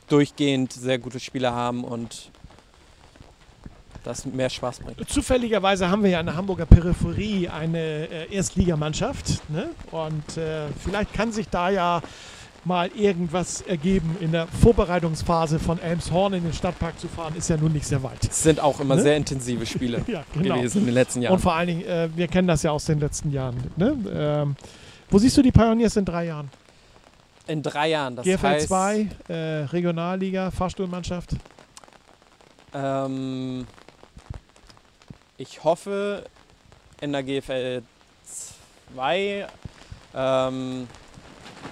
durchgehend 0.07 0.73
sehr 0.73 0.99
gute 0.99 1.19
Spieler 1.19 1.53
haben 1.53 1.83
und 1.83 2.31
das 4.03 4.25
mehr 4.25 4.49
Spaß 4.49 4.79
bringt. 4.79 5.09
Zufälligerweise 5.09 5.89
haben 5.89 6.03
wir 6.03 6.09
ja 6.11 6.19
in 6.19 6.25
der 6.25 6.35
Hamburger 6.35 6.65
Peripherie 6.65 7.47
eine 7.49 7.79
äh, 7.79 8.33
Erstligamannschaft. 8.33 9.47
Ne? 9.49 9.69
Und 9.91 10.37
äh, 10.37 10.67
vielleicht 10.83 11.13
kann 11.13 11.31
sich 11.31 11.47
da 11.49 11.69
ja 11.69 12.01
mal 12.63 12.89
irgendwas 12.95 13.61
ergeben 13.61 14.17
in 14.19 14.31
der 14.31 14.45
Vorbereitungsphase 14.47 15.57
von 15.57 15.79
Elmshorn 15.79 16.33
in 16.33 16.43
den 16.43 16.53
Stadtpark 16.53 16.99
zu 16.99 17.07
fahren, 17.07 17.35
ist 17.35 17.49
ja 17.49 17.57
nun 17.57 17.73
nicht 17.73 17.87
sehr 17.87 18.03
weit. 18.03 18.23
Es 18.29 18.43
sind 18.43 18.59
auch 18.59 18.79
immer 18.79 18.95
Ne? 18.97 19.01
sehr 19.01 19.17
intensive 19.17 19.65
Spiele 19.65 20.03
Ja, 20.07 20.23
genau. 20.33 20.55
gewesen 20.55 20.79
in 20.81 20.85
den 20.85 20.93
letzten 20.93 21.21
Jahren. 21.23 21.33
Und 21.33 21.39
vor 21.39 21.53
allen 21.55 21.67
Dingen, 21.67 21.85
äh, 21.85 22.09
wir 22.15 22.27
kennen 22.27 22.47
das 22.47 22.61
ja 22.61 22.69
aus 22.71 22.85
den 22.85 22.99
letzten 22.99 23.31
Jahren. 23.31 23.57
Ne? 23.77 23.97
Ähm, 24.13 24.55
wo 25.09 25.17
siehst 25.17 25.35
du 25.37 25.41
die 25.41 25.51
Pioneers 25.51 25.95
in 25.97 26.05
drei 26.05 26.25
Jahren? 26.25 26.49
In 27.47 27.63
drei 27.63 27.89
Jahren, 27.89 28.15
das 28.15 28.25
GFL 28.25 28.47
heißt, 28.47 28.67
2, 28.67 29.07
äh, 29.27 29.33
Regionalliga, 29.65 30.51
Fahrstuhlmannschaft. 30.51 31.31
ähm, 32.73 33.65
ich 35.41 35.63
hoffe 35.63 36.23
in 37.01 37.11
der 37.11 37.23
GFL 37.23 37.81
2 38.93 39.47
Ähm, 40.13 40.89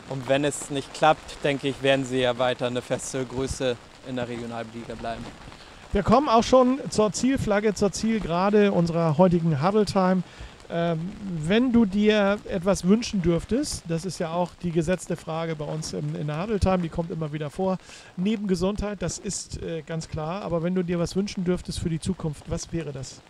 und 0.10 0.30
wenn 0.30 0.46
es 0.46 0.70
nicht 0.70 0.94
klappt, 0.94 1.44
denke 1.44 1.68
ich, 1.68 1.84
werden 1.84 2.06
sie 2.06 2.22
ja 2.22 2.38
weiter 2.38 2.68
eine 2.68 2.82
feste 2.82 3.26
Größe 3.26 3.76
in 4.08 4.16
der 4.16 4.30
Regionalliga 4.30 4.96
bleiben. 4.98 5.26
Wir 5.92 6.04
kommen 6.04 6.30
auch 6.30 6.44
schon 6.44 6.80
zur 6.90 7.12
Zielflagge, 7.12 7.74
zur 7.74 7.92
Zielgerade 7.92 8.72
unserer 8.72 9.18
heutigen 9.18 9.62
Huddle 9.62 9.84
Time. 9.84 10.24
Ähm, 10.70 11.12
wenn 11.28 11.74
du 11.74 11.86
dir 11.86 12.40
etwas 12.48 12.86
wünschen 12.86 13.22
dürftest, 13.22 13.84
das 13.90 14.06
ist 14.06 14.20
ja 14.20 14.32
auch 14.32 14.52
die 14.64 14.72
gesetzte 14.72 15.18
Frage 15.18 15.58
bei 15.58 15.66
uns 15.66 15.92
im, 15.92 16.16
in 16.16 16.28
der 16.28 16.42
Huddle 16.42 16.62
Time, 16.62 16.80
die 16.80 16.90
kommt 16.90 17.12
immer 17.12 17.34
wieder 17.34 17.50
vor, 17.50 17.78
neben 18.16 18.48
Gesundheit, 18.48 19.02
das 19.02 19.20
ist 19.20 19.62
äh, 19.62 19.82
ganz 19.82 20.08
klar, 20.08 20.44
aber 20.44 20.64
wenn 20.64 20.76
du 20.76 20.84
dir 20.84 20.98
was 20.98 21.18
wünschen 21.18 21.44
dürftest 21.44 21.80
für 21.80 21.90
die 21.90 22.00
Zukunft, 22.00 22.50
was 22.50 22.72
wäre 22.72 22.94
das? 22.94 23.22